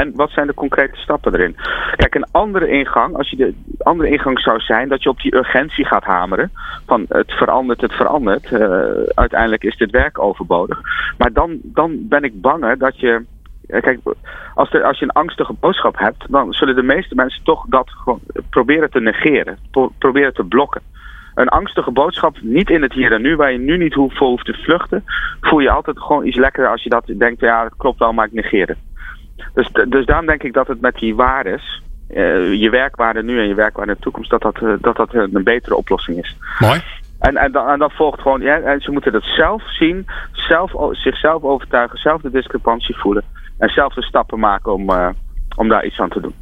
En 0.00 0.12
wat 0.14 0.30
zijn 0.30 0.46
de 0.46 0.54
concrete 0.54 0.96
stappen 0.96 1.34
erin? 1.34 1.56
Kijk, 1.96 2.14
een 2.14 2.30
andere 2.30 2.68
ingang, 2.68 3.16
als 3.16 3.30
je 3.30 3.36
de 3.36 3.54
andere 3.78 4.10
ingang 4.10 4.40
zou 4.40 4.60
zijn 4.60 4.88
dat 4.88 5.02
je 5.02 5.08
op 5.08 5.20
die 5.20 5.34
urgentie 5.34 5.84
gaat 5.84 6.04
hameren. 6.04 6.50
Van 6.86 7.04
het 7.08 7.32
verandert, 7.32 7.80
het 7.80 7.92
verandert. 7.92 8.50
Uh, 8.50 8.60
uiteindelijk 9.14 9.64
is 9.64 9.76
dit 9.76 9.90
werk 9.90 10.18
overbodig. 10.18 10.80
Maar 11.18 11.32
dan, 11.32 11.58
dan 11.62 12.08
ben 12.08 12.22
ik 12.22 12.40
bang 12.40 12.78
dat 12.78 13.00
je. 13.00 13.24
Kijk, 13.66 13.98
als, 14.54 14.72
er, 14.72 14.82
als 14.82 14.98
je 14.98 15.04
een 15.04 15.10
angstige 15.22 15.52
boodschap 15.52 15.98
hebt, 15.98 16.24
dan 16.28 16.52
zullen 16.52 16.74
de 16.74 16.82
meeste 16.82 17.14
mensen 17.14 17.44
toch 17.44 17.64
dat 17.68 17.90
gewoon 17.90 18.20
proberen 18.50 18.90
te 18.90 19.00
negeren. 19.00 19.58
Pro 19.70 19.92
proberen 19.98 20.34
te 20.34 20.44
blokken. 20.44 20.82
Een 21.34 21.48
angstige 21.48 21.90
boodschap, 21.90 22.36
niet 22.40 22.70
in 22.70 22.82
het 22.82 22.92
hier 22.92 23.12
en 23.12 23.22
nu, 23.22 23.36
waar 23.36 23.52
je 23.52 23.58
nu 23.58 23.76
niet 23.76 23.94
voor 23.94 24.28
hoeft 24.28 24.44
te 24.44 24.54
vluchten, 24.54 25.04
voel 25.40 25.60
je 25.60 25.70
altijd 25.70 25.98
gewoon 25.98 26.26
iets 26.26 26.36
lekkerder 26.36 26.72
als 26.72 26.82
je 26.82 26.88
dat 26.88 27.12
denkt, 27.18 27.40
ja, 27.40 27.62
dat 27.62 27.76
klopt 27.76 27.98
wel, 27.98 28.12
maar 28.12 28.26
ik 28.26 28.32
negeer 28.32 28.68
het. 28.68 28.78
Dus, 29.54 29.68
dus 29.88 30.06
daarom 30.06 30.26
denk 30.26 30.42
ik 30.42 30.52
dat 30.52 30.66
het 30.66 30.80
met 30.80 30.94
die 30.94 31.14
waardes, 31.14 31.82
uh, 32.10 32.54
je 32.54 32.70
werkwaarde 32.70 33.22
nu 33.22 33.40
en 33.40 33.48
je 33.48 33.54
werkwaarde 33.54 33.90
in 33.90 33.96
de 33.96 34.02
toekomst, 34.02 34.30
dat 34.30 34.42
dat, 34.42 34.60
uh, 34.62 34.74
dat, 34.80 34.96
dat 34.96 35.14
een 35.14 35.44
betere 35.44 35.76
oplossing 35.76 36.18
is. 36.18 36.36
Mooi. 36.58 36.80
En, 37.18 37.36
en, 37.36 37.52
dan, 37.52 37.68
en 37.68 37.78
dan 37.78 37.90
volgt 37.90 38.20
gewoon, 38.20 38.40
ja, 38.40 38.60
en 38.60 38.80
ze 38.80 38.90
moeten 38.90 39.12
dat 39.12 39.24
zelf 39.24 39.62
zien, 39.74 40.06
zelf, 40.32 40.72
zichzelf 40.92 41.42
overtuigen, 41.42 41.98
zelf 41.98 42.20
de 42.20 42.30
discrepantie 42.30 42.96
voelen 42.96 43.24
en 43.58 43.68
zelf 43.68 43.94
de 43.94 44.02
stappen 44.02 44.38
maken 44.38 44.72
om, 44.72 44.90
uh, 44.90 45.08
om 45.56 45.68
daar 45.68 45.84
iets 45.84 46.00
aan 46.00 46.08
te 46.08 46.20
doen. 46.20 46.34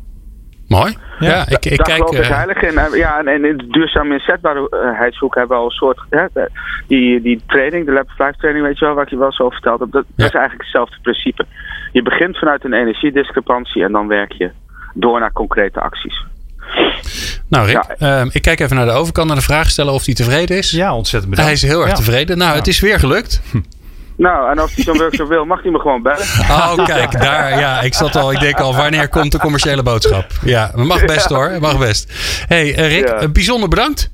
Mooi. 0.69 0.97
Ja, 1.19 1.29
ja 1.29 1.47
ik, 1.49 1.65
ik 1.65 1.77
daar 1.77 1.87
kijk... 1.87 2.09
geloof 2.09 2.27
ik 2.27 2.35
heilig 2.35 2.63
in. 2.63 2.99
Ja, 2.99 3.19
en, 3.19 3.29
en 3.29 3.45
in 3.45 3.57
de 3.57 3.67
duurzame 3.67 4.15
inzetbaarheidshoek 4.15 5.35
hebben 5.35 5.57
we 5.57 5.63
al 5.63 5.69
een 5.69 5.77
soort... 5.77 6.01
Hè, 6.11 6.27
die, 6.87 7.21
die 7.21 7.43
training, 7.47 7.87
de 7.87 7.93
Lab 7.93 8.11
5 8.11 8.37
training, 8.37 8.65
weet 8.65 8.79
je 8.79 8.85
wel, 8.85 8.95
wat 8.95 9.11
je 9.11 9.17
wel 9.17 9.33
zo 9.33 9.51
verteld 9.51 9.81
hebt. 9.81 9.93
Dat, 9.93 10.05
Ja. 10.07 10.13
dat 10.17 10.27
is 10.27 10.33
eigenlijk 10.33 10.63
hetzelfde 10.63 10.97
principe. 11.03 11.47
Je 11.95 12.03
begint 12.03 12.39
vanuit 12.39 12.65
een 12.65 12.73
energiediscrepantie 12.73 13.85
en 13.85 13.93
dan 13.93 14.07
werk 14.09 14.33
je 14.33 14.51
door 14.95 15.21
naar 15.21 15.33
concrete 15.33 15.81
acties. 15.81 16.25
Nou 17.49 17.67
Rick, 17.67 17.85
Ja. 17.99 18.19
ehm, 18.21 18.29
ik 18.33 18.43
kijk 18.43 18.61
even 18.61 18.77
naar 18.77 18.87
de 18.87 18.93
overkant 18.93 19.27
naar 19.27 19.37
de 19.37 19.43
vraag 19.43 19.71
stellen 19.71 19.93
of 19.93 20.05
hij 20.05 20.15
tevreden 20.15 20.57
is. 20.57 20.71
Ja, 20.71 20.95
ontzettend 20.95 21.31
bedankt. 21.35 21.51
Hij 21.61 21.69
is 21.69 21.73
heel 21.73 21.81
erg 21.81 21.91
Ja. 21.91 21.97
tevreden. 21.97 22.39
Nou, 22.39 22.57
het 22.57 22.67
is 22.67 22.81
weer 22.81 22.99
gelukt. 22.99 23.43
Nou, 24.17 24.51
en 24.51 24.59
als 24.59 24.75
hij 24.75 24.85
zo'n 24.85 24.97
workshop 24.97 25.29
wil, 25.35 25.45
mag 25.45 25.63
hij 25.63 25.71
me 25.71 25.79
gewoon 25.79 26.03
bellen. 26.03 26.27
Oh, 26.41 26.85
kijk, 26.85 27.21
daar, 27.21 27.59
ja, 27.59 27.81
ik 27.81 27.95
zat 27.95 28.17
al, 28.17 28.33
ik 28.33 28.41
denk 28.41 28.61
al, 28.61 28.75
wanneer 28.77 29.09
komt 29.09 29.33
de 29.33 29.39
commerciële 29.39 29.83
boodschap? 29.83 30.27
Ja, 30.45 30.67
het 30.75 30.85
mag 30.87 31.05
best 31.15 31.27
hoor, 31.29 31.57
mag 31.61 31.79
best. 31.79 32.13
hey, 32.49 32.75
eh, 32.75 32.89
Rick, 32.89 33.09
Ja. 33.09 33.15
eh, 33.15 33.29
bijzonder 33.29 33.69
bedankt. 33.69 34.11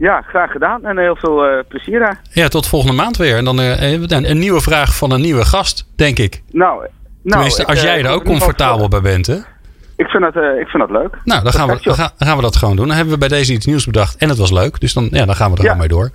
Ja, 0.00 0.22
graag 0.22 0.50
gedaan 0.50 0.84
en 0.84 0.98
heel 0.98 1.16
veel 1.16 1.44
eh, 1.44 1.64
plezier 1.68 1.98
daar. 1.98 2.20
Ja, 2.30 2.48
tot 2.48 2.66
volgende 2.66 2.96
maand 2.96 3.16
weer. 3.16 3.36
En 3.36 3.44
dan 3.44 3.60
eh, 3.60 3.94
eh, 3.94 4.00
een, 4.06 4.30
een 4.30 4.38
nieuwe 4.38 4.60
vraag 4.60 4.96
van 4.96 5.10
een 5.10 5.20
nieuwe 5.20 5.44
gast, 5.44 5.86
denk 5.96 6.18
ik. 6.18 6.42
Nou, 6.50 6.74
nou 6.78 6.88
Tenminste, 7.24 7.66
als 7.66 7.78
eh, 7.78 7.84
jij 7.84 7.98
ik 7.98 8.04
er 8.04 8.10
ook 8.10 8.24
comfortabel 8.24 8.88
bij 8.88 9.00
bent, 9.00 9.26
hè? 9.26 9.36
Ik 10.00 10.06
vind 10.08 10.22
dat, 10.22 10.34
eh, 10.36 10.60
ik 10.60 10.68
vind 10.68 10.88
dat 10.88 10.90
leuk. 11.02 11.18
Nou, 11.24 11.42
dan 11.42 11.52
gaan, 11.52 11.68
we, 11.68 11.78
dan, 11.82 11.94
gaan, 11.94 12.10
dan 12.18 12.28
gaan 12.28 12.36
we 12.36 12.42
dat 12.42 12.56
gewoon 12.56 12.76
doen. 12.76 12.86
Dan 12.86 12.96
hebben 12.96 13.14
we 13.14 13.18
bij 13.20 13.28
deze 13.28 13.52
iets 13.52 13.66
nieuws 13.66 13.84
bedacht 13.86 14.16
en 14.16 14.28
het 14.28 14.38
was 14.38 14.50
leuk. 14.50 14.80
Dus 14.80 14.92
dan, 14.92 15.08
ja, 15.10 15.24
dan 15.24 15.36
gaan 15.36 15.50
we 15.50 15.56
er 15.56 15.62
Ja. 15.64 15.70
gewoon 15.70 15.86
mee 15.86 15.96
door. 15.98 16.10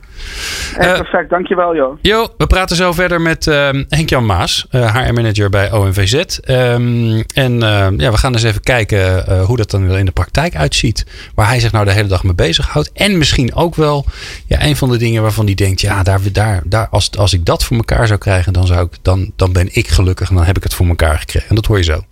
Eh, 0.77 0.89
Eh, 0.91 0.97
perfect, 0.99 1.29
dankjewel 1.29 1.75
joh. 1.75 1.97
Jo, 2.01 2.27
we 2.37 2.47
praten 2.47 2.75
zo 2.75 2.91
verder 2.91 3.21
met 3.21 3.47
ehm, 3.47 3.83
Henk-Jan 3.89 4.25
Maas, 4.25 4.65
HR-manager 4.69 5.49
bij 5.49 5.71
OMVZ. 5.71 6.13
Ehm, 6.13 7.21
en 7.33 7.63
ehm, 7.63 7.99
ja, 7.99 8.11
we 8.11 8.17
gaan 8.17 8.33
eens 8.33 8.43
even 8.43 8.61
kijken 8.61 9.23
hoe 9.45 9.57
dat 9.57 9.71
dan 9.71 9.91
in 9.97 10.05
de 10.05 10.11
praktijk 10.11 10.55
uitziet. 10.55 11.05
Waar 11.35 11.47
hij 11.47 11.59
zich 11.59 11.71
nou 11.71 11.85
de 11.85 11.91
hele 11.91 12.07
dag 12.07 12.23
mee 12.23 12.33
bezighoudt. 12.35 12.91
En 12.91 13.17
misschien 13.17 13.55
ook 13.55 13.75
wel 13.75 14.05
ja, 14.47 14.63
een 14.63 14.75
van 14.75 14.89
de 14.89 14.97
dingen 14.97 15.21
waarvan 15.21 15.45
hij 15.45 15.53
denkt... 15.55 15.81
ja, 15.81 16.03
daar, 16.03 16.19
daar, 16.31 16.61
daar, 16.65 16.87
als, 16.89 17.11
als 17.17 17.33
ik 17.33 17.45
dat 17.45 17.63
voor 17.63 17.77
elkaar 17.77 18.07
zou 18.07 18.19
krijgen, 18.19 18.53
dan, 18.53 18.67
zou 18.67 18.85
ik, 18.85 18.91
dan, 19.01 19.31
dan 19.35 19.53
ben 19.53 19.69
ik 19.71 19.87
gelukkig 19.87 20.29
en 20.29 20.35
dan 20.35 20.45
heb 20.45 20.57
ik 20.57 20.63
het 20.63 20.73
voor 20.73 20.87
elkaar 20.87 21.19
gekregen. 21.19 21.49
En 21.49 21.55
dat 21.55 21.65
hoor 21.65 21.77
je 21.77 21.83
zo. 21.83 22.03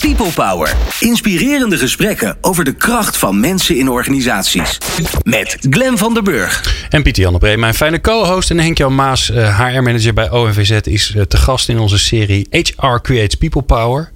People 0.00 0.32
Power. 0.34 0.74
Inspirerende 1.00 1.78
gesprekken 1.78 2.36
over 2.40 2.64
de 2.64 2.72
kracht 2.72 3.16
van 3.16 3.40
mensen 3.40 3.76
in 3.76 3.90
organisaties. 3.90 4.78
Met 5.22 5.56
Glen 5.70 5.98
van 5.98 6.14
der 6.14 6.22
Burg. 6.22 6.86
En 6.90 7.02
Pieter 7.02 7.22
Jan 7.22 7.38
Bree, 7.38 7.56
mijn 7.56 7.74
fijne 7.74 8.00
co-host. 8.00 8.50
En 8.50 8.58
Henk-Jan 8.58 8.94
Maas, 8.94 9.30
eh, 9.30 9.60
HR-manager 9.60 10.14
bij 10.14 10.30
ONVZ, 10.30 10.70
is 10.70 11.14
eh, 11.16 11.22
te 11.22 11.36
gast 11.36 11.68
in 11.68 11.78
onze 11.78 11.98
serie 11.98 12.46
HR 12.50 13.00
Creates 13.02 13.34
People 13.34 13.62
Power. 13.62 14.10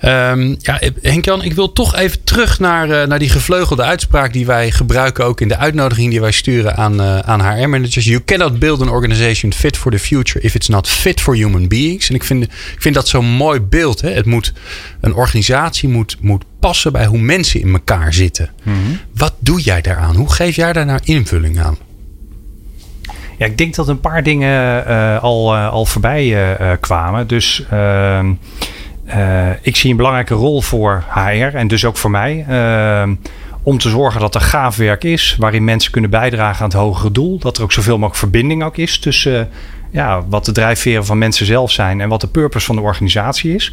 Ehm, 0.00 0.54
ja, 0.58 0.80
eh, 0.80 0.90
Henk-Jan, 1.02 1.42
ik 1.42 1.52
wil 1.52 1.72
toch 1.72 1.96
even 1.96 2.24
terug 2.24 2.58
naar, 2.58 2.90
eh, 2.90 3.06
naar 3.08 3.18
die 3.18 3.28
gevleugelde 3.28 3.82
uitspraak 3.82 4.32
die 4.32 4.46
wij 4.46 4.70
gebruiken 4.70 5.24
ook 5.24 5.40
in 5.40 5.48
de 5.48 5.56
uitnodiging 5.56 6.10
die 6.10 6.20
wij 6.20 6.32
sturen 6.32 6.76
aan, 6.76 7.00
eh, 7.00 7.18
aan 7.18 7.40
HR-managers. 7.40 8.04
You 8.04 8.24
cannot 8.24 8.58
build 8.58 8.80
an 8.80 8.88
organization 8.88 9.52
fit 9.52 9.76
for 9.76 9.90
the 9.90 9.98
future 9.98 10.44
if 10.44 10.54
it's 10.54 10.68
not 10.68 10.88
fit 10.88 11.20
for 11.20 11.34
human 11.34 11.68
beings. 11.68 12.08
En 12.08 12.14
ik 12.14 12.24
vind, 12.24 12.42
ik 12.44 12.76
vind 12.78 12.94
dat 12.94 13.08
zo'n 13.08 13.26
mooi 13.26 13.60
beeld. 13.60 14.00
Hè? 14.00 14.10
Moet, 14.34 14.52
een 15.00 15.14
organisatie 15.14 15.88
moet, 15.88 16.16
moet 16.20 16.44
passen 16.60 16.92
bij 16.92 17.06
hoe 17.06 17.18
mensen 17.18 17.60
in 17.60 17.72
elkaar 17.72 18.12
zitten. 18.14 18.50
Wat 19.14 19.34
doe 19.38 19.60
jij 19.60 19.80
daaraan? 19.80 20.16
Hoe 20.16 20.32
geef 20.32 20.56
jij 20.56 20.72
daar 20.72 20.86
nou 20.86 21.00
invulling 21.04 21.60
aan? 21.60 21.76
Ja, 23.38 23.46
ik 23.46 23.58
denk 23.58 23.74
dat 23.74 23.88
een 23.88 24.00
paar 24.00 24.22
dingen 24.22 24.86
eh, 24.86 25.22
al, 25.22 25.54
eh, 25.54 25.68
al 25.72 25.84
voorbij 25.86 26.54
eh, 26.56 26.70
kwamen. 26.80 27.26
Dus 27.26 27.64
ehm, 27.70 28.32
eh, 29.04 29.50
ik 29.62 29.76
zie 29.76 29.90
een 29.90 29.96
belangrijke 29.96 30.34
rol 30.34 30.62
voor 30.62 31.04
HR 31.14 31.56
en 31.56 31.68
dus 31.68 31.84
ook 31.84 31.96
voor 31.96 32.10
mij. 32.10 32.44
ehm, 32.48 33.14
Om 33.62 33.78
te 33.78 33.88
zorgen 33.88 34.20
dat 34.20 34.34
er 34.34 34.40
gaaf 34.40 34.76
werk 34.76 35.04
is, 35.04 35.36
waarin 35.38 35.64
mensen 35.64 35.90
kunnen 35.92 36.10
bijdragen 36.10 36.58
aan 36.64 36.68
het 36.70 36.78
hogere 36.78 37.12
doel. 37.12 37.38
Dat 37.38 37.56
er 37.56 37.62
ook 37.62 37.72
zoveel 37.72 37.94
mogelijk 37.94 38.18
verbinding 38.18 38.62
ook 38.64 38.76
is 38.76 38.98
tussen 38.98 39.48
ja, 39.90 40.24
wat 40.28 40.44
de 40.44 40.52
drijfveren 40.52 41.04
van 41.06 41.18
mensen 41.18 41.46
zelf 41.46 41.70
zijn 41.70 42.00
en 42.00 42.08
wat 42.08 42.20
de 42.20 42.26
purpose 42.28 42.66
van 42.66 42.76
de 42.76 42.82
organisatie 42.82 43.54
is. 43.54 43.72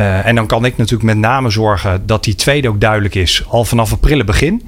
Uh, 0.00 0.26
en 0.26 0.34
dan 0.34 0.46
kan 0.46 0.64
ik 0.64 0.76
natuurlijk 0.76 1.04
met 1.04 1.18
name 1.18 1.50
zorgen 1.50 2.06
dat 2.06 2.24
die 2.24 2.34
tweede 2.34 2.68
ook 2.68 2.80
duidelijk 2.80 3.14
is, 3.14 3.44
al 3.48 3.64
vanaf 3.64 4.00
prille 4.00 4.24
begin. 4.24 4.62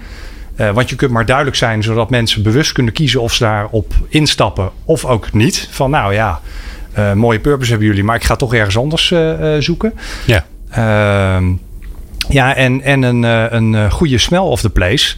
Uh, 0.57 0.71
want 0.71 0.91
je 0.91 0.97
kunt 0.97 1.11
maar 1.11 1.27
duidelijk 1.27 1.57
zijn, 1.57 1.83
zodat 1.83 2.11
mensen 2.11 2.43
bewust 2.43 2.73
kunnen 2.73 2.93
kiezen 2.93 3.21
of 3.21 3.35
ze 3.35 3.45
daarop 3.45 3.95
instappen 4.09 4.71
of 4.85 5.05
ook 5.05 5.33
niet. 5.33 5.69
Van 5.71 5.91
nou 5.91 6.15
ja, 6.15 6.41
uh, 6.99 7.13
mooie 7.13 7.41
purpose 7.41 7.71
hebben 7.71 7.89
jullie, 7.89 8.05
maar 8.05 8.17
ik 8.17 8.25
ga 8.25 8.37
toch 8.37 8.55
ergens 8.55 8.77
anders 8.77 9.15
zoeken. 9.59 9.95
Ja. 10.27 10.45
Ehm, 10.71 11.53
ja, 12.29 12.55
en, 12.55 12.83
en 12.83 13.03
een, 13.03 13.23
een 13.57 13.91
goede 13.91 14.19
smell 14.19 14.39
of 14.39 14.61
the 14.61 14.71
place. 14.71 15.17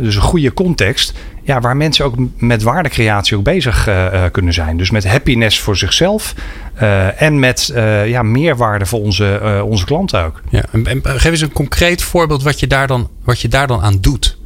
dus 0.00 0.16
een 0.16 0.22
goede 0.22 0.52
context 0.52 1.14
ja, 1.44 1.60
waar 1.60 1.76
mensen 1.76 2.04
ook 2.04 2.14
met 2.36 2.62
waardecreatie 2.62 3.36
ook 3.36 3.44
bezig 3.44 3.88
uh, 3.88 4.22
kunnen 4.32 4.52
zijn. 4.52 4.76
Dus 4.76 4.90
met 4.90 5.06
happiness 5.06 5.60
voor 5.60 5.76
zichzelf 5.76 6.34
uh, 6.82 7.22
en 7.22 7.38
met 7.38 7.72
ja, 8.06 8.22
meerwaarde 8.22 8.86
voor 8.86 9.00
onze, 9.00 9.62
onze 9.66 9.84
klanten 9.84 10.24
ook. 10.24 10.40
Ja, 10.50 10.64
en, 10.72 10.86
en, 10.86 11.02
geef 11.04 11.30
eens 11.30 11.40
een 11.40 11.52
concreet 11.52 12.02
voorbeeld 12.02 12.42
wat 12.42 12.60
je 12.60 12.66
daar 12.66 12.86
dan, 12.86 13.08
wat 13.24 13.40
je 13.40 13.48
daar 13.48 13.66
dan 13.66 13.80
aan 13.80 13.98
doet. 14.00 14.36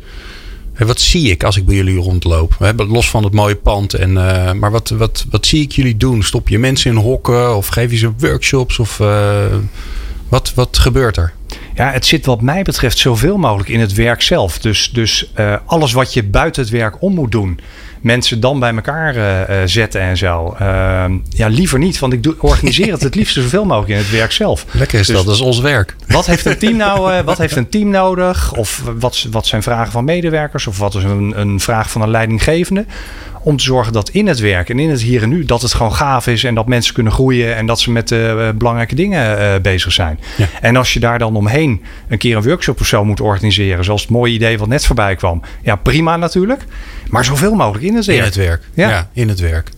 Wat 0.77 1.01
zie 1.01 1.31
ik 1.31 1.45
als 1.45 1.57
ik 1.57 1.67
bij 1.67 1.75
jullie 1.75 1.99
rondloop? 1.99 2.55
We 2.59 2.65
hebben 2.65 2.87
los 2.87 3.11
van 3.11 3.25
het 3.25 3.33
mooie 3.33 3.57
pand. 3.57 3.95
En, 3.95 4.13
maar 4.59 4.71
wat, 4.71 4.89
wat, 4.89 5.27
wat 5.31 5.47
zie 5.47 5.63
ik 5.63 5.73
jullie 5.73 5.97
doen? 5.97 6.23
Stop 6.23 6.49
je 6.49 6.59
mensen 6.59 6.91
in 6.91 6.97
hokken? 6.97 7.57
Of 7.57 7.67
geef 7.67 7.91
je 7.91 7.97
ze 7.97 8.11
workshops? 8.19 8.79
Of 8.79 8.97
wat, 10.29 10.53
wat 10.55 10.79
gebeurt 10.79 11.17
er? 11.17 11.33
Ja, 11.79 11.91
het 11.91 12.07
zit 12.07 12.27
wat 12.27 12.41
mij 12.41 12.63
betreft 12.63 12.99
zoveel 12.99 13.37
mogelijk 13.37 13.69
in 13.69 13.81
het 13.81 13.95
werk 13.95 14.23
zelf. 14.23 14.59
Dus, 14.59 14.91
dus 14.93 15.31
uh, 15.37 15.57
alles 15.67 15.93
wat 15.93 16.13
je 16.13 16.23
buiten 16.25 16.63
het 16.63 16.71
werk 16.71 17.03
om 17.03 17.15
moet 17.15 17.33
doen. 17.33 17.61
Mensen 18.01 18.41
dan 18.41 18.61
bij 18.61 18.75
elkaar 18.75 19.17
uh, 19.17 19.57
zetten 19.65 20.01
en 20.01 20.17
zo. 20.17 20.57
Uh, 20.61 21.05
ja, 21.29 21.49
liever 21.49 21.79
niet, 21.79 21.99
want 21.99 22.13
ik 22.13 22.23
doe, 22.23 22.35
organiseer 22.39 22.93
het 22.93 23.03
het 23.03 23.15
liefst 23.15 23.35
zoveel 23.35 23.65
mogelijk 23.65 23.91
in 23.91 23.97
het 23.97 24.11
werk 24.11 24.33
zelf. 24.33 24.65
Lekker 24.71 24.99
is 24.99 25.07
dus, 25.07 25.17
dat, 25.17 25.25
dat 25.25 25.35
is 25.35 25.41
ons 25.41 25.61
werk. 25.61 25.97
Wat 26.07 26.27
heeft 26.27 26.45
een 26.45 26.59
team 26.59 26.77
nou 26.77 27.23
wat 27.25 27.39
heeft 27.39 27.57
een 27.57 27.69
team 27.69 27.89
nodig? 27.89 28.55
Of 28.55 28.83
wat, 28.99 29.27
wat 29.31 29.47
zijn 29.47 29.63
vragen 29.63 29.93
van 29.93 30.05
medewerkers? 30.05 30.67
Of 30.67 30.79
wat 30.79 30.95
is 30.95 31.03
een, 31.03 31.33
een 31.37 31.61
vraag 31.61 31.91
van 31.91 32.03
een 32.03 32.11
leidinggevende? 32.11 32.85
Om 33.43 33.57
te 33.57 33.65
zorgen 33.65 33.93
dat 33.93 34.09
in 34.09 34.27
het 34.27 34.39
werk 34.39 34.69
en 34.69 34.79
in 34.79 34.91
het 34.91 35.01
hier 35.01 35.23
en 35.23 35.29
nu, 35.29 35.45
dat 35.45 35.63
het 35.63 35.75
gewoon 35.75 35.95
gaaf 35.95 36.27
is 36.27 36.45
en 36.45 36.55
dat 36.55 36.67
mensen 36.67 36.95
kunnen 36.95 37.13
groeien 37.13 37.57
en 37.57 37.67
dat 37.67 37.81
ze 37.81 37.91
met 37.91 38.11
uh, 38.11 38.49
belangrijke 38.55 38.95
dingen 38.95 39.39
uh, 39.39 39.61
bezig 39.63 39.93
zijn. 39.93 40.21
Ja. 40.37 40.47
En 40.61 40.77
als 40.77 40.93
je 40.93 41.01
daar 41.01 41.19
dan 41.19 41.37
omheen 41.37 41.83
een 42.09 42.19
keer 42.19 42.37
een 42.37 42.43
workshop 42.43 42.81
of 42.81 42.87
zo 42.87 43.05
moet 43.05 43.21
organiseren, 43.21 43.85
zoals 43.85 44.01
het 44.01 44.11
mooie 44.11 44.33
idee 44.33 44.59
wat 44.59 44.69
net 44.69 44.87
voorbij 44.87 45.17
kwam. 45.17 45.43
Ja, 45.63 45.77
prima 45.77 46.17
natuurlijk. 46.17 46.65
Maar 47.11 47.25
zoveel 47.25 47.55
mogelijk 47.55 47.85
in 47.85 47.95
het 47.95 48.07
werk. 48.07 48.19
In 48.19 48.25
het 48.25 48.37
werk. 48.37 48.63
Ja, 48.75 48.89
ja 48.89 49.11
in 49.13 49.29
het 49.29 49.41
werk. 49.41 49.71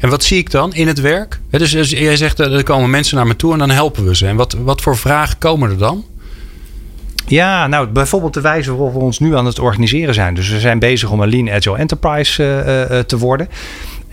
En 0.00 0.08
wat 0.08 0.24
zie 0.24 0.38
ik 0.38 0.50
dan 0.50 0.74
in 0.74 0.86
het 0.86 1.00
werk? 1.00 1.40
Dus, 1.50 1.70
dus 1.70 1.90
jij 1.90 2.16
zegt, 2.16 2.38
er 2.38 2.62
komen 2.62 2.90
mensen 2.90 3.16
naar 3.16 3.26
me 3.26 3.36
toe 3.36 3.52
en 3.52 3.58
dan 3.58 3.70
helpen 3.70 4.04
we 4.04 4.16
ze. 4.16 4.26
En 4.26 4.36
wat, 4.36 4.52
wat 4.52 4.80
voor 4.80 4.96
vragen 4.96 5.38
komen 5.38 5.70
er 5.70 5.78
dan? 5.78 6.04
Ja, 7.26 7.66
nou 7.66 7.86
bijvoorbeeld 7.86 8.34
de 8.34 8.40
wijze 8.40 8.70
waarop 8.70 8.92
we 8.92 8.98
ons 8.98 9.18
nu 9.18 9.36
aan 9.36 9.46
het 9.46 9.58
organiseren 9.58 10.14
zijn. 10.14 10.34
Dus 10.34 10.48
we 10.48 10.60
zijn 10.60 10.78
bezig 10.78 11.10
om 11.10 11.20
een 11.20 11.28
Lean 11.28 11.50
Agile 11.50 11.76
Enterprise 11.76 12.42
uh, 12.42 12.96
uh, 12.96 12.98
te 12.98 13.18
worden. 13.18 13.48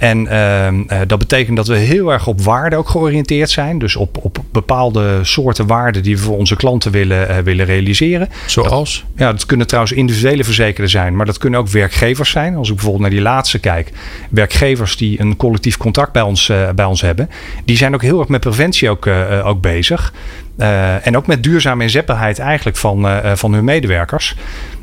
En 0.04 0.26
uh, 0.26 1.00
dat 1.08 1.20
betekent 1.20 1.58
dat 1.58 1.68
we 1.68 1.76
heel 1.76 2.12
erg 2.12 2.28
op 2.28 2.42
waarde 2.42 2.76
ook 2.76 2.90
georiënteerd 2.90 3.50
zijn. 3.50 3.80
Dus 3.80 3.96
op, 3.96 4.18
op 4.22 4.38
bepaalde 4.52 5.20
soorten 5.22 5.68
waarden 5.68 6.04
die 6.04 6.16
we 6.16 6.22
voor 6.22 6.38
onze 6.38 6.56
klanten 6.56 6.92
willen, 6.92 7.30
uh, 7.30 7.38
willen 7.38 7.66
realiseren. 7.66 8.30
Zoals? 8.46 9.06
Dat, 9.08 9.20
ja, 9.26 9.32
dat 9.32 9.46
kunnen 9.46 9.68
trouwens 9.68 9.96
individuele 9.96 10.44
verzekerden 10.44 10.90
zijn. 10.90 11.16
Maar 11.16 11.26
dat 11.26 11.38
kunnen 11.38 11.60
ook 11.60 11.68
werkgevers 11.68 12.30
zijn. 12.30 12.56
Als 12.56 12.68
ik 12.68 12.74
bijvoorbeeld 12.74 13.04
naar 13.04 13.14
die 13.14 13.22
laatste 13.22 13.60
kijk. 13.60 13.92
Werkgevers 14.30 14.98
die 14.98 15.20
een 15.20 15.36
collectief 15.36 15.78
contract 15.78 16.12
bij 16.12 16.22
ons, 16.22 16.50
uh, 16.50 16.70
bij 16.70 16.86
ons 16.86 17.02
hebben. 17.02 17.30
Die 17.66 17.78
zijn 17.78 17.94
ook 17.94 18.02
heel 18.02 18.20
erg 18.20 18.28
met 18.28 18.42
preventie 18.42 18.90
ook, 18.90 19.08
ook 19.44 19.62
bezig. 19.62 20.14
Uh, 20.58 21.08
en 21.08 21.18
ook 21.18 21.28
met 21.28 21.44
duurzame 21.44 21.84
inzetbaarheid 21.84 22.40
eigenlijk 22.40 22.78
van, 22.78 23.06
uh, 23.06 23.32
van 23.36 23.54
hun 23.54 23.64
medewerkers. 23.64 24.36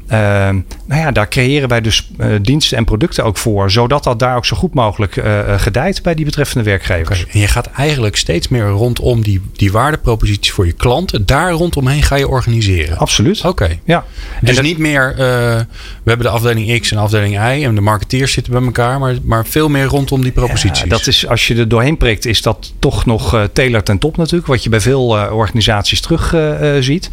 Uh, 0.07 0.16
nou 0.87 1.01
ja, 1.01 1.11
daar 1.11 1.29
creëren 1.29 1.68
wij 1.68 1.81
dus 1.81 2.11
diensten 2.43 2.77
en 2.79 2.85
producten 2.85 3.25
ook 3.25 3.37
voor, 3.37 3.71
zodat 3.71 4.05
dat 4.05 4.18
daar 4.18 4.37
ook 4.37 4.47
zo 4.47 4.57
goed 4.57 4.75
mogelijk 4.75 5.23
gedijt 5.57 6.03
bij 6.03 6.14
die 6.14 6.25
betreffende 6.25 6.64
werkgevers. 6.64 7.21
Okay. 7.21 7.33
En 7.33 7.41
je 7.41 7.47
gaat 7.47 7.66
eigenlijk 7.66 8.16
steeds 8.16 8.49
meer 8.49 8.66
rondom 8.66 9.23
die, 9.23 9.43
die 9.53 9.73
waardepropositie 9.73 10.53
voor 10.53 10.66
je 10.66 10.73
klanten, 10.73 11.27
daar 11.27 11.51
rondomheen 11.51 12.03
ga 12.03 12.16
je 12.16 12.29
organiseren. 12.29 12.99
Absoluut. 12.99 13.39
Oké. 13.39 13.49
Okay. 13.49 13.81
Ja. 13.85 14.05
Dus 14.41 14.57
en 14.57 14.64
niet 14.64 14.79
meer, 14.79 15.14
we 15.16 15.66
hebben 16.05 16.27
de 16.27 16.33
afdeling 16.33 16.81
X 16.81 16.91
en 16.91 16.99
afdeling 16.99 17.35
Y 17.35 17.64
en 17.64 17.75
de 17.75 17.81
marketeers 17.81 18.33
zitten 18.33 18.53
bij 18.53 18.62
elkaar, 18.62 18.99
maar, 18.99 19.14
maar 19.23 19.47
veel 19.47 19.68
meer 19.68 19.85
rondom 19.85 20.23
die 20.23 20.33
proposities. 20.33 20.83
Ja, 20.83 20.89
dat 20.89 21.07
is, 21.07 21.27
als 21.27 21.47
je 21.47 21.57
er 21.57 21.68
doorheen 21.68 21.97
prikt, 21.97 22.27
is 22.27 22.43
dat 22.43 22.73
toch 22.79 23.07
nog 23.07 23.49
tailored 23.53 23.85
ten 23.85 23.99
top 23.99 24.16
natuurlijk, 24.16 24.47
wat 24.47 24.62
je 24.62 24.71
bij 24.71 24.81
veel 24.81 25.07
organisaties 25.09 25.59
terug 26.00 26.34
uh, 26.34 26.76
ziet. 26.80 27.11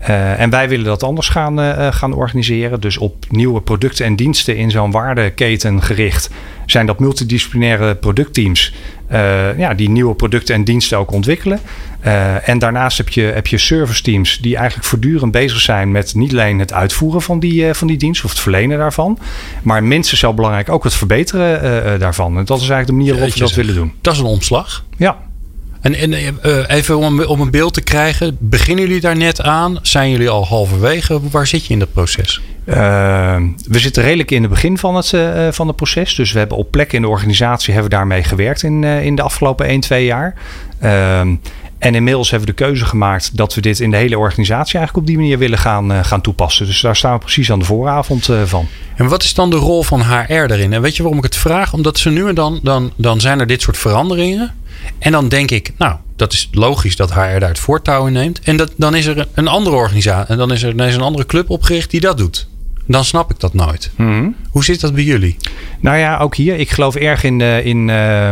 Uh, 0.00 0.40
en 0.40 0.50
wij 0.50 0.68
willen 0.68 0.84
dat 0.84 1.02
anders 1.02 1.28
gaan, 1.28 1.60
uh, 1.60 1.86
gaan 1.92 2.12
organiseren. 2.12 2.80
Dus 2.80 2.98
op 2.98 3.24
nieuwe 3.30 3.60
producten 3.60 4.04
en 4.04 4.16
diensten 4.16 4.56
in 4.56 4.70
zo'n 4.70 4.90
waardeketen 4.90 5.82
gericht. 5.82 6.30
Zijn 6.66 6.86
dat 6.86 6.98
multidisciplinaire 6.98 7.94
productteams 7.94 8.74
uh, 9.12 9.58
ja, 9.58 9.74
die 9.74 9.88
nieuwe 9.88 10.14
producten 10.14 10.54
en 10.54 10.64
diensten 10.64 10.98
ook 10.98 11.12
ontwikkelen. 11.12 11.60
en 12.44 12.58
daarnaast 12.58 12.98
heb 12.98 13.08
je, 13.08 13.22
heb 13.22 13.46
je 13.46 13.58
service 13.58 14.02
teams 14.02 14.38
die 14.38 14.56
eigenlijk 14.56 14.86
voortdurend 14.86 15.32
bezig 15.32 15.60
zijn 15.60 15.90
met 15.90 16.14
niet 16.14 16.32
alleen 16.32 16.58
het 16.58 16.72
uitvoeren 16.72 17.22
van 17.22 17.38
die, 17.38 17.74
van 17.74 17.86
die 17.86 17.96
dienst 17.96 18.24
of 18.24 18.30
het 18.30 18.40
verlenen 18.40 18.78
daarvan. 18.78 19.18
Maar 19.62 19.84
minstens 19.84 20.20
zo 20.20 20.34
belangrijk 20.34 20.68
ook 20.68 20.84
het 20.84 20.94
verbeteren 20.94 22.00
daarvan. 22.00 22.38
En 22.38 22.44
dat 22.44 22.60
is 22.60 22.68
eigenlijk 22.68 22.86
de 22.86 22.92
manier 22.92 23.12
waarop 23.12 23.32
we 23.32 23.40
dat 23.40 23.54
willen 23.54 23.74
doen. 23.74 23.92
Dat 24.00 24.12
is 24.12 24.18
een 24.18 24.26
omslag. 24.26 24.84
Ja. 24.96 25.16
En, 25.86 25.94
en 25.94 26.38
uh, 26.46 26.68
even 26.68 26.98
om, 26.98 27.22
om 27.22 27.40
een 27.40 27.50
beeld 27.50 27.74
te 27.74 27.80
krijgen, 27.80 28.36
beginnen 28.40 28.86
jullie 28.86 29.00
daar 29.00 29.16
net 29.16 29.42
aan? 29.42 29.78
Zijn 29.82 30.10
jullie 30.10 30.28
al 30.28 30.46
halverwege? 30.46 31.20
Waar 31.30 31.46
zit 31.46 31.66
je 31.66 31.72
in 31.72 31.78
dat 31.78 31.92
proces? 31.92 32.40
Uh, 32.64 32.74
we 33.68 33.78
zitten 33.78 34.02
redelijk 34.02 34.30
in 34.30 34.42
het 34.42 34.50
begin 34.50 34.78
van 34.78 34.96
het, 34.96 35.12
uh, 35.12 35.48
van 35.50 35.66
het 35.66 35.76
proces. 35.76 36.14
Dus 36.14 36.32
we 36.32 36.38
hebben 36.38 36.56
op 36.56 36.70
plekken 36.70 36.96
in 36.96 37.02
de 37.02 37.08
organisatie 37.08 37.72
hebben 37.72 37.90
we 37.90 37.96
daarmee 37.96 38.22
gewerkt 38.22 38.62
in, 38.62 38.84
in 38.84 39.14
de 39.14 39.22
afgelopen 39.22 39.66
1, 39.66 39.80
2 39.80 40.04
jaar. 40.04 40.34
Ehm, 40.80 41.34
en 41.78 41.94
inmiddels 41.94 42.30
hebben 42.30 42.48
we 42.48 42.54
de 42.54 42.64
keuze 42.64 42.84
gemaakt 42.84 43.36
dat 43.36 43.54
we 43.54 43.60
dit 43.60 43.80
in 43.80 43.90
de 43.90 43.96
hele 43.96 44.18
organisatie 44.18 44.78
eigenlijk 44.78 45.06
op 45.06 45.06
die 45.06 45.16
manier 45.16 45.38
willen 45.38 45.58
gaan, 45.58 46.04
gaan 46.04 46.20
toepassen. 46.20 46.66
Dus 46.66 46.80
daar 46.80 46.96
staan 46.96 47.12
we 47.12 47.18
precies 47.18 47.52
aan 47.52 47.58
de 47.58 47.64
vooravond 47.64 48.30
van. 48.44 48.66
En 48.96 49.08
wat 49.08 49.22
is 49.22 49.34
dan 49.34 49.50
de 49.50 49.56
rol 49.56 49.82
van 49.82 50.02
HR 50.02 50.32
erin? 50.32 50.72
En 50.72 50.82
weet 50.82 50.96
je 50.96 51.02
waarom 51.02 51.18
ik 51.18 51.24
het 51.24 51.36
vraag? 51.36 51.72
Omdat 51.72 51.98
ze 51.98 52.10
nu 52.10 52.28
en 52.28 52.34
dan, 52.34 52.60
dan, 52.62 52.92
dan 52.96 53.20
zijn 53.20 53.40
er 53.40 53.46
dit 53.46 53.62
soort 53.62 53.78
veranderingen. 53.78 54.54
En 54.98 55.12
dan 55.12 55.28
denk 55.28 55.50
ik, 55.50 55.72
nou, 55.78 55.96
dat 56.16 56.32
is 56.32 56.48
logisch 56.52 56.96
dat 56.96 57.12
HR 57.12 57.18
daar 57.20 57.48
het 57.48 57.58
voortouw 57.58 58.06
in 58.06 58.12
neemt. 58.12 58.40
En 58.40 58.56
dat, 58.56 58.72
dan 58.76 58.94
is 58.94 59.06
er 59.06 59.28
een 59.34 59.48
andere 59.48 59.76
organisatie, 59.76 60.32
en 60.32 60.38
dan 60.38 60.52
is 60.52 60.62
er, 60.62 60.76
dan 60.76 60.86
is 60.86 60.94
een 60.94 61.00
andere 61.00 61.26
club 61.26 61.50
opgericht 61.50 61.90
die 61.90 62.00
dat 62.00 62.18
doet. 62.18 62.48
Dan 62.86 63.04
snap 63.04 63.30
ik 63.30 63.40
dat 63.40 63.54
nooit. 63.54 63.90
Mm-hmm. 63.96 64.36
Hoe 64.50 64.64
zit 64.64 64.80
dat 64.80 64.94
bij 64.94 65.04
jullie? 65.04 65.36
Nou 65.80 65.98
ja, 65.98 66.18
ook 66.18 66.36
hier. 66.36 66.56
Ik 66.56 66.70
geloof 66.70 66.94
erg 66.94 67.24
in, 67.24 67.40
uh, 67.40 67.66
in 67.66 67.88
uh, 67.88 68.30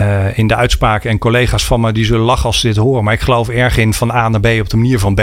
uh, 0.00 0.38
in 0.38 0.46
de 0.46 0.56
uitspraken. 0.56 1.10
En 1.10 1.18
collega's 1.18 1.64
van 1.64 1.80
me 1.80 1.92
die 1.92 2.04
zullen 2.04 2.24
lachen 2.24 2.46
als 2.46 2.60
ze 2.60 2.66
dit 2.66 2.76
horen. 2.76 3.04
Maar 3.04 3.14
ik 3.14 3.20
geloof 3.20 3.48
erg 3.48 3.76
in 3.76 3.94
van 3.94 4.10
A 4.10 4.28
naar 4.28 4.40
B 4.40 4.46
op 4.46 4.70
de 4.70 4.76
manier 4.76 4.98
van 4.98 5.14
B. 5.14 5.20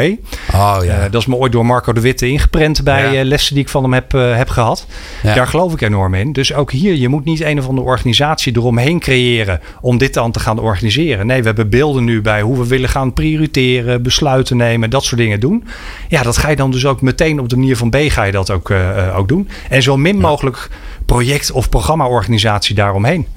Oh, 0.54 0.78
ja. 0.84 0.84
Uh, 0.84 1.02
dat 1.12 1.22
is 1.22 1.26
me 1.26 1.36
ooit 1.36 1.52
door 1.52 1.66
Marco 1.66 1.94
de 1.94 2.02
Witte 2.02 2.28
ingeprent 2.28 2.84
bij 2.84 3.14
ja. 3.14 3.20
uh, 3.20 3.28
lessen 3.28 3.54
die 3.54 3.64
ik 3.64 3.70
van 3.70 3.84
hem 3.84 3.94
heb, 3.94 4.12
heb 4.12 4.50
gehad. 4.50 4.86
Ja. 5.24 5.34
Daar 5.34 5.48
geloof 5.48 5.74
ik 5.74 5.82
enorm 5.82 6.14
in. 6.14 6.34
Dus 6.34 6.54
ook 6.54 6.72
hier, 6.72 6.96
je 6.96 7.08
moet 7.08 7.26
niet 7.26 7.42
een 7.42 7.60
of 7.60 7.68
andere 7.68 7.88
organisatie 7.88 8.56
eromheen 8.56 9.00
creëren 9.00 9.62
om 9.82 9.98
dit 9.98 10.14
dan 10.14 10.32
te 10.32 10.40
gaan 10.40 10.60
organiseren. 10.60 11.28
Nee, 11.28 11.40
we 11.40 11.46
hebben 11.46 11.70
beelden 11.70 12.04
nu 12.04 12.22
bij 12.22 12.42
hoe 12.42 12.58
we 12.58 12.68
willen 12.68 12.90
gaan 12.90 13.14
prioriteren, 13.14 14.04
besluiten 14.04 14.58
nemen, 14.58 14.90
dat 14.90 15.04
soort 15.04 15.22
dingen 15.22 15.40
doen. 15.40 15.64
Ja, 16.08 16.24
dat 16.24 16.38
ga 16.38 16.50
je 16.50 16.56
dan 16.56 16.72
dus 16.72 16.86
ook 16.86 17.02
meteen 17.02 17.40
op 17.40 17.50
de 17.50 17.58
manier 17.58 17.78
van 17.78 17.90
B 17.90 17.96
ga 17.96 18.24
je 18.24 18.32
dat 18.32 18.52
ook, 18.52 18.74
ook 19.16 19.28
doen. 19.28 19.50
En 19.70 19.82
zo 19.82 19.98
min 19.98 20.18
mogelijk 20.18 20.70
project- 21.06 21.52
of 21.52 21.70
programma-organisatie 21.70 22.76
daaromheen. 22.76 23.28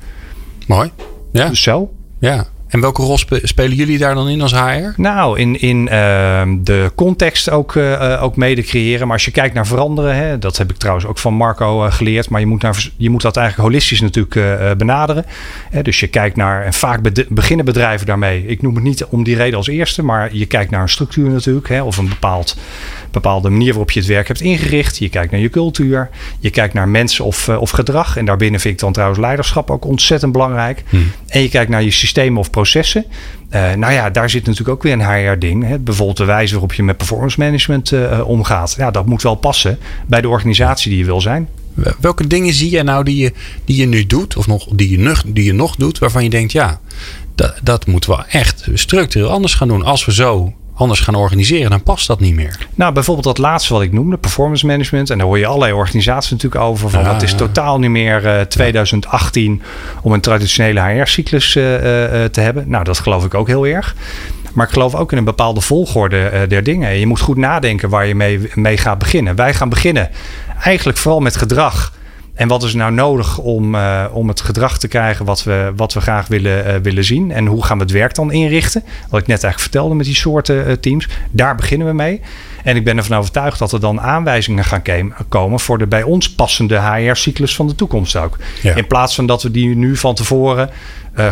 Mooi. 0.66 0.90
Ja. 1.32 1.48
Dus 1.48 1.62
zo. 1.62 1.90
Ja. 2.18 2.46
En 2.72 2.80
welke 2.80 3.02
rol 3.02 3.18
spelen 3.42 3.76
jullie 3.76 3.98
daar 3.98 4.14
dan 4.14 4.28
in 4.28 4.40
als 4.40 4.52
HR? 4.52 5.00
Nou, 5.00 5.38
in, 5.38 5.60
in 5.60 5.82
uh, 5.82 6.42
de 6.58 6.92
context 6.94 7.50
ook, 7.50 7.74
uh, 7.74 8.22
ook 8.22 8.36
mede 8.36 8.62
creëren. 8.62 9.06
Maar 9.06 9.16
als 9.16 9.24
je 9.24 9.30
kijkt 9.30 9.54
naar 9.54 9.66
veranderen, 9.66 10.16
hè, 10.16 10.38
dat 10.38 10.56
heb 10.56 10.70
ik 10.70 10.76
trouwens 10.76 11.06
ook 11.06 11.18
van 11.18 11.34
Marco 11.34 11.84
uh, 11.84 11.92
geleerd. 11.92 12.28
Maar 12.28 12.40
je 12.40 12.46
moet, 12.46 12.62
naar, 12.62 12.88
je 12.96 13.10
moet 13.10 13.22
dat 13.22 13.36
eigenlijk 13.36 13.68
holistisch 13.68 14.00
natuurlijk 14.00 14.78
benaderen. 14.78 15.24
dus 15.82 16.00
je 16.00 16.06
kijkt 16.06 16.36
naar, 16.36 16.64
en 16.64 16.72
vaak 16.72 17.00
beginnen 17.28 17.64
bedrijven 17.64 18.06
daarmee. 18.06 18.46
Ik 18.46 18.62
noem 18.62 18.74
het 18.74 18.84
niet 18.84 19.04
om 19.04 19.24
die 19.24 19.36
reden 19.36 19.56
als 19.56 19.68
eerste, 19.68 20.04
maar 20.04 20.34
je 20.34 20.46
kijkt 20.46 20.70
naar 20.70 20.82
een 20.82 20.88
structuur 20.88 21.30
natuurlijk. 21.30 21.68
Hè, 21.68 21.82
of 21.82 21.96
een 21.96 22.08
bepaald 22.08 22.56
bepaalde 23.10 23.50
manier 23.50 23.68
waarop 23.68 23.90
je 23.90 24.00
het 24.00 24.08
werk 24.08 24.28
hebt 24.28 24.40
ingericht. 24.40 24.98
Je 24.98 25.08
kijkt 25.08 25.32
naar 25.32 25.40
je 25.40 25.50
cultuur. 25.50 26.10
Je 26.38 26.50
kijkt 26.50 26.74
naar 26.74 26.88
mensen 26.88 27.24
of, 27.24 27.48
of 27.48 27.70
gedrag. 27.70 28.16
En 28.16 28.24
daarbinnen 28.24 28.60
vind 28.60 28.74
ik 28.74 28.80
dan 28.80 28.92
trouwens 28.92 29.20
leiderschap 29.20 29.70
ook 29.70 29.84
ontzettend 29.84 30.32
belangrijk. 30.32 30.82
Hmm. 30.88 31.12
En 31.26 31.42
je 31.42 31.48
kijkt 31.48 31.70
naar 31.70 31.82
je 31.82 31.90
systemen 31.90 32.38
of 32.38 32.50
processen. 32.50 32.60
Uh, 33.50 33.72
nou 33.72 33.92
ja, 33.92 34.10
daar 34.10 34.30
zit 34.30 34.46
natuurlijk 34.46 34.76
ook 34.76 34.82
weer 34.82 34.92
een 34.92 35.30
HR-ding. 35.30 35.84
Bijvoorbeeld 35.84 36.16
de 36.16 36.24
wijze 36.24 36.52
waarop 36.52 36.72
je 36.72 36.82
met 36.82 36.96
performance 36.96 37.38
management 37.40 37.90
uh, 37.90 38.20
omgaat. 38.28 38.74
Ja, 38.78 38.90
dat 38.90 39.06
moet 39.06 39.22
wel 39.22 39.34
passen 39.34 39.78
bij 40.06 40.20
de 40.20 40.28
organisatie 40.28 40.90
die 40.90 40.98
je 40.98 41.04
wil 41.04 41.20
zijn. 41.20 41.48
Welke 42.00 42.26
dingen 42.26 42.54
zie 42.54 42.70
je 42.70 42.82
nou 42.82 43.04
die 43.04 43.16
je, 43.16 43.32
die 43.64 43.76
je 43.76 43.86
nu 43.86 44.06
doet, 44.06 44.36
of 44.36 44.46
nog, 44.46 44.68
die, 44.72 44.90
je 44.90 44.98
nog, 44.98 45.22
die 45.26 45.44
je 45.44 45.52
nog 45.52 45.76
doet, 45.76 45.98
waarvan 45.98 46.24
je 46.24 46.30
denkt, 46.30 46.52
ja, 46.52 46.80
dat, 47.34 47.54
dat 47.62 47.86
moeten 47.86 48.10
we 48.10 48.24
echt 48.28 48.68
structureel 48.74 49.30
anders 49.30 49.54
gaan 49.54 49.68
doen. 49.68 49.84
Als 49.84 50.04
we 50.04 50.12
zo 50.12 50.52
anders 50.74 51.00
gaan 51.00 51.14
organiseren, 51.14 51.70
dan 51.70 51.82
past 51.82 52.06
dat 52.06 52.20
niet 52.20 52.34
meer. 52.34 52.58
Nou, 52.74 52.92
bijvoorbeeld 52.92 53.26
dat 53.26 53.38
laatste 53.38 53.72
wat 53.72 53.82
ik 53.82 53.92
noemde, 53.92 54.16
performance 54.16 54.66
management. 54.66 55.10
En 55.10 55.18
daar 55.18 55.26
hoor 55.26 55.38
je 55.38 55.46
allerlei 55.46 55.72
organisaties 55.72 56.30
natuurlijk 56.30 56.62
over. 56.62 56.90
Van 56.90 57.04
dat 57.04 57.22
is 57.22 57.34
totaal 57.34 57.78
niet 57.78 57.90
meer 57.90 58.24
uh, 58.24 58.40
2018 58.40 59.62
om 60.02 60.12
een 60.12 60.20
traditionele 60.20 60.80
HR-cyclus 60.80 61.56
uh, 61.56 61.72
uh, 61.72 62.24
te 62.24 62.40
hebben. 62.40 62.64
Nou, 62.68 62.84
dat 62.84 62.98
geloof 62.98 63.24
ik 63.24 63.34
ook 63.34 63.46
heel 63.46 63.66
erg. 63.66 63.96
Maar 64.52 64.66
ik 64.66 64.72
geloof 64.72 64.94
ook 64.94 65.12
in 65.12 65.18
een 65.18 65.24
bepaalde 65.24 65.60
volgorde 65.60 66.46
der 66.48 66.62
dingen. 66.62 66.98
Je 66.98 67.06
moet 67.06 67.20
goed 67.20 67.36
nadenken 67.36 67.88
waar 67.88 68.06
je 68.06 68.14
mee, 68.14 68.50
mee 68.54 68.76
gaat 68.76 68.98
beginnen. 68.98 69.36
Wij 69.36 69.54
gaan 69.54 69.68
beginnen 69.68 70.10
eigenlijk 70.62 70.98
vooral 70.98 71.20
met 71.20 71.36
gedrag. 71.36 71.92
En 72.34 72.48
wat 72.48 72.62
is 72.62 72.74
nou 72.74 72.92
nodig 72.92 73.38
om, 73.38 73.74
uh, 73.74 74.04
om 74.12 74.28
het 74.28 74.40
gedrag 74.40 74.78
te 74.78 74.88
krijgen 74.88 75.24
wat 75.24 75.42
we, 75.44 75.72
wat 75.76 75.92
we 75.92 76.00
graag 76.00 76.26
willen, 76.26 76.66
uh, 76.66 76.74
willen 76.82 77.04
zien? 77.04 77.30
En 77.30 77.46
hoe 77.46 77.64
gaan 77.64 77.76
we 77.76 77.82
het 77.82 77.92
werk 77.92 78.14
dan 78.14 78.32
inrichten? 78.32 78.82
Wat 79.08 79.20
ik 79.20 79.26
net 79.26 79.42
eigenlijk 79.42 79.60
vertelde 79.60 79.94
met 79.94 80.06
die 80.06 80.14
soorten 80.14 80.68
uh, 80.68 80.72
teams. 80.72 81.08
Daar 81.30 81.54
beginnen 81.54 81.86
we 81.86 81.92
mee. 81.92 82.20
En 82.64 82.76
ik 82.76 82.84
ben 82.84 82.96
ervan 82.96 83.18
overtuigd 83.18 83.58
dat 83.58 83.72
er 83.72 83.80
dan 83.80 84.00
aanwijzingen 84.00 84.64
gaan 84.64 84.82
komen 85.28 85.60
voor 85.60 85.78
de 85.78 85.86
bij 85.86 86.02
ons 86.02 86.34
passende 86.34 86.80
HR-cyclus 86.80 87.54
van 87.54 87.66
de 87.66 87.74
toekomst 87.74 88.16
ook. 88.16 88.36
Ja. 88.62 88.74
In 88.74 88.86
plaats 88.86 89.14
van 89.14 89.26
dat 89.26 89.42
we 89.42 89.50
die 89.50 89.76
nu 89.76 89.96
van 89.96 90.14
tevoren 90.14 90.70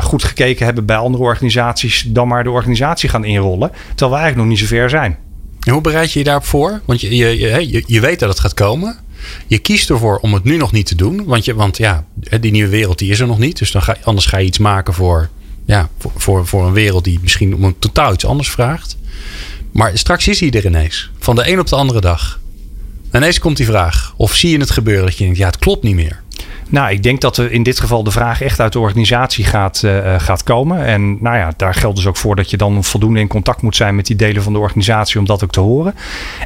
goed 0.01 0.25
gekeken 0.25 0.65
hebben 0.65 0.87
bij 0.87 0.97
andere 0.97 1.23
organisaties, 1.23 2.03
dan 2.03 2.29
maar 2.29 2.45
de 2.45 2.51
organisatie 2.51 3.09
gaan 3.09 3.25
inrollen. 3.25 3.71
Terwijl 3.89 4.11
we 4.11 4.17
eigenlijk 4.17 4.37
nog 4.37 4.47
niet 4.47 4.59
zo 4.59 4.67
ver 4.67 4.91
zijn. 4.91 5.19
En 5.61 5.73
hoe 5.73 5.81
bereid 5.83 6.13
je 6.13 6.19
je 6.19 6.25
daarop 6.25 6.45
voor? 6.45 6.81
Want 6.85 7.01
je, 7.01 7.17
je, 7.17 7.39
je, 7.39 7.83
je 7.87 8.01
weet 8.01 8.19
dat 8.19 8.29
het 8.29 8.41
gaat 8.41 8.55
komen. 8.55 8.99
Je 9.47 9.59
kiest 9.59 9.91
ervoor 9.91 10.19
om 10.19 10.35
het 10.35 10.45
nu 10.45 10.57
nog 10.57 10.73
niet 10.73 10.87
te 10.87 10.95
doen. 10.95 11.25
Want, 11.25 11.45
je, 11.45 11.55
want 11.55 11.77
ja, 11.77 12.05
die 12.41 12.51
nieuwe 12.51 12.71
wereld 12.71 12.99
die 12.99 13.11
is 13.11 13.21
er 13.21 13.27
nog 13.27 13.39
niet. 13.39 13.59
Dus 13.59 13.71
dan 13.71 13.83
ga, 13.83 13.97
anders 14.03 14.27
ga 14.27 14.39
je 14.39 14.47
iets 14.47 14.59
maken 14.59 14.95
voor, 14.95 15.29
ja, 15.65 15.89
voor, 15.99 16.13
voor, 16.17 16.47
voor 16.47 16.67
een 16.67 16.73
wereld 16.73 17.05
die 17.05 17.19
misschien 17.23 17.55
om 17.55 17.65
een 17.65 17.79
totaal 17.79 18.13
iets 18.13 18.25
anders 18.25 18.51
vraagt. 18.51 18.97
Maar 19.73 19.99
straks 19.99 20.29
is 20.29 20.41
hij 20.41 20.51
er 20.51 20.67
ineens. 20.67 21.11
Van 21.19 21.37
de 21.37 21.53
een 21.53 21.61
op 21.61 21.67
de 21.67 21.77
andere 21.77 22.01
dag. 22.01 22.41
ineens 23.13 23.39
komt 23.39 23.57
die 23.57 23.67
vraag. 23.67 24.15
Of 24.17 24.35
zie 24.35 24.51
je 24.51 24.59
het 24.59 24.71
gebeuren 24.71 25.05
dat 25.05 25.17
je 25.17 25.25
denkt, 25.25 25.39
ja, 25.39 25.47
het 25.47 25.59
klopt 25.59 25.83
niet 25.83 25.95
meer. 25.95 26.20
Nou, 26.71 26.91
ik 26.91 27.03
denk 27.03 27.21
dat 27.21 27.37
er 27.37 27.53
in 27.53 27.63
dit 27.63 27.81
geval 27.81 28.03
de 28.03 28.11
vraag 28.11 28.43
echt 28.43 28.61
uit 28.61 28.73
de 28.73 28.79
organisatie 28.79 29.45
gaat, 29.45 29.83
uh, 29.85 30.15
gaat 30.21 30.43
komen. 30.43 30.85
En 30.85 31.23
nou 31.23 31.37
ja, 31.37 31.53
daar 31.57 31.75
geldt 31.75 31.97
dus 31.97 32.07
ook 32.07 32.17
voor 32.17 32.37
dat 32.37 32.51
je 32.51 32.57
dan 32.57 32.85
voldoende 32.85 33.21
in 33.21 33.29
contact 33.29 33.63
moet 33.63 33.77
zijn 33.77 33.95
met 33.95 34.07
die 34.07 34.17
delen 34.17 34.43
van 34.43 34.53
de 34.53 34.59
organisatie 34.59 35.19
om 35.19 35.27
dat 35.27 35.45
ook 35.45 35.51
te 35.51 35.61
horen. 35.61 35.95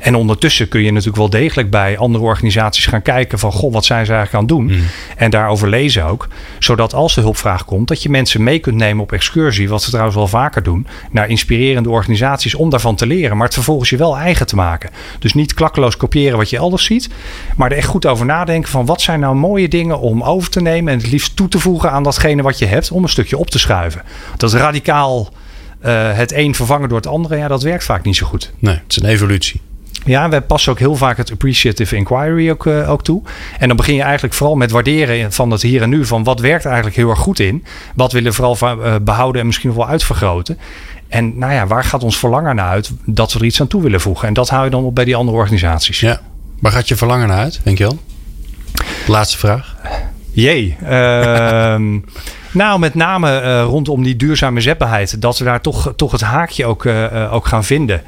En 0.00 0.14
ondertussen 0.14 0.68
kun 0.68 0.82
je 0.82 0.90
natuurlijk 0.90 1.16
wel 1.16 1.30
degelijk 1.30 1.70
bij 1.70 1.98
andere 1.98 2.24
organisaties 2.24 2.86
gaan 2.86 3.02
kijken 3.02 3.38
van 3.38 3.52
goh, 3.52 3.72
wat 3.72 3.84
zijn 3.84 4.06
ze 4.06 4.12
eigenlijk 4.12 4.50
aan 4.50 4.56
het 4.56 4.68
doen? 4.68 4.78
Mm. 4.78 4.86
En 5.16 5.30
daarover 5.30 5.68
lezen 5.68 6.04
ook. 6.04 6.28
Zodat 6.58 6.94
als 6.94 7.14
de 7.14 7.20
hulpvraag 7.20 7.64
komt, 7.64 7.88
dat 7.88 8.02
je 8.02 8.08
mensen 8.08 8.42
mee 8.42 8.58
kunt 8.58 8.76
nemen 8.76 9.02
op 9.02 9.12
excursie, 9.12 9.68
wat 9.68 9.82
ze 9.82 9.88
trouwens 9.88 10.16
wel 10.16 10.28
vaker 10.28 10.62
doen, 10.62 10.86
naar 11.10 11.28
inspirerende 11.28 11.90
organisaties 11.90 12.54
om 12.54 12.70
daarvan 12.70 12.96
te 12.96 13.06
leren. 13.06 13.36
Maar 13.36 13.46
het 13.46 13.54
vervolgens 13.54 13.90
je 13.90 13.96
wel 13.96 14.16
eigen 14.16 14.46
te 14.46 14.56
maken. 14.56 14.90
Dus 15.18 15.34
niet 15.34 15.54
klakkeloos 15.54 15.96
kopiëren 15.96 16.38
wat 16.38 16.50
je 16.50 16.56
elders 16.56 16.84
ziet, 16.84 17.08
maar 17.56 17.70
er 17.70 17.76
echt 17.76 17.88
goed 17.88 18.06
over 18.06 18.26
nadenken 18.26 18.70
van 18.70 18.86
wat 18.86 19.00
zijn 19.00 19.20
nou 19.20 19.34
mooie 19.34 19.68
dingen 19.68 20.00
om 20.00 20.22
over 20.22 20.50
te 20.50 20.60
nemen 20.60 20.92
en 20.92 20.98
het 20.98 21.10
liefst 21.10 21.36
toe 21.36 21.48
te 21.48 21.58
voegen 21.58 21.90
aan 21.90 22.02
datgene 22.02 22.42
wat 22.42 22.58
je 22.58 22.66
hebt 22.66 22.90
om 22.90 23.02
een 23.02 23.08
stukje 23.08 23.38
op 23.38 23.50
te 23.50 23.58
schuiven. 23.58 24.02
Dat 24.36 24.52
radicaal 24.52 25.32
uh, 25.84 26.16
het 26.16 26.32
een 26.32 26.54
vervangen 26.54 26.88
door 26.88 26.98
het 26.98 27.06
andere, 27.06 27.36
ja, 27.36 27.48
dat 27.48 27.62
werkt 27.62 27.84
vaak 27.84 28.04
niet 28.04 28.16
zo 28.16 28.26
goed. 28.26 28.52
Nee, 28.58 28.74
het 28.74 28.96
is 28.96 29.02
een 29.02 29.08
evolutie. 29.08 29.60
Ja, 30.04 30.28
wij 30.28 30.40
passen 30.40 30.72
ook 30.72 30.78
heel 30.78 30.96
vaak 30.96 31.16
het 31.16 31.32
appreciative 31.32 31.96
inquiry 31.96 32.50
ook, 32.50 32.66
uh, 32.66 32.90
ook 32.90 33.04
toe. 33.04 33.22
En 33.58 33.68
dan 33.68 33.76
begin 33.76 33.94
je 33.94 34.02
eigenlijk 34.02 34.34
vooral 34.34 34.56
met 34.56 34.70
waarderen 34.70 35.32
van 35.32 35.50
het 35.50 35.62
hier 35.62 35.82
en 35.82 35.88
nu. 35.88 36.04
Van 36.04 36.24
wat 36.24 36.40
werkt 36.40 36.64
eigenlijk 36.64 36.96
heel 36.96 37.10
erg 37.10 37.18
goed 37.18 37.38
in. 37.38 37.64
Wat 37.94 38.12
willen 38.12 38.30
we 38.30 38.36
vooral 38.36 38.78
uh, 38.78 38.94
behouden 39.02 39.40
en 39.40 39.46
misschien 39.46 39.68
nog 39.68 39.78
wel 39.78 39.88
uitvergroten. 39.88 40.58
En 41.08 41.38
nou 41.38 41.52
ja, 41.52 41.66
waar 41.66 41.84
gaat 41.84 42.02
ons 42.02 42.18
verlangen 42.18 42.56
naar 42.56 42.68
uit 42.68 42.90
dat 43.04 43.32
we 43.32 43.38
er 43.38 43.44
iets 43.44 43.60
aan 43.60 43.66
toe 43.66 43.82
willen 43.82 44.00
voegen? 44.00 44.28
En 44.28 44.34
dat 44.34 44.48
hou 44.48 44.64
je 44.64 44.70
dan 44.70 44.84
op 44.84 44.94
bij 44.94 45.04
die 45.04 45.16
andere 45.16 45.36
organisaties. 45.36 46.00
Ja. 46.00 46.20
Waar 46.60 46.72
gaat 46.72 46.88
je 46.88 46.96
verlangen 46.96 47.28
naar 47.28 47.38
uit, 47.38 47.60
denk 47.62 47.78
je 47.78 47.84
wel? 47.84 47.98
Laatste 49.06 49.38
vraag. 49.38 49.76
Jee. 50.30 50.76
Uh, 50.82 50.88
nou, 52.62 52.78
met 52.78 52.94
name 52.94 53.42
uh, 53.42 53.62
rondom 53.62 54.02
die 54.02 54.16
duurzame 54.16 54.60
zetbaarheid. 54.60 55.20
Dat 55.20 55.38
we 55.38 55.44
daar 55.44 55.60
toch, 55.60 55.92
toch 55.96 56.12
het 56.12 56.20
haakje 56.20 56.66
ook, 56.66 56.84
uh, 56.84 57.32
ook 57.32 57.46
gaan 57.46 57.64
vinden. 57.64 58.02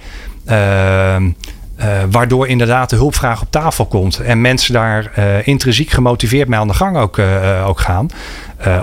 Uh, 1.80 2.02
waardoor 2.10 2.48
inderdaad 2.48 2.90
de 2.90 2.96
hulpvraag 2.96 3.42
op 3.42 3.50
tafel 3.50 3.86
komt. 3.86 4.18
En 4.18 4.40
mensen 4.40 4.72
daar 4.72 5.12
uh, 5.18 5.46
intrinsiek 5.46 5.90
gemotiveerd 5.90 6.48
mee 6.48 6.58
aan 6.58 6.68
de 6.68 6.74
gang 6.74 6.96
ook, 6.96 7.18
uh, 7.18 7.64
ook 7.66 7.80
gaan. 7.80 8.08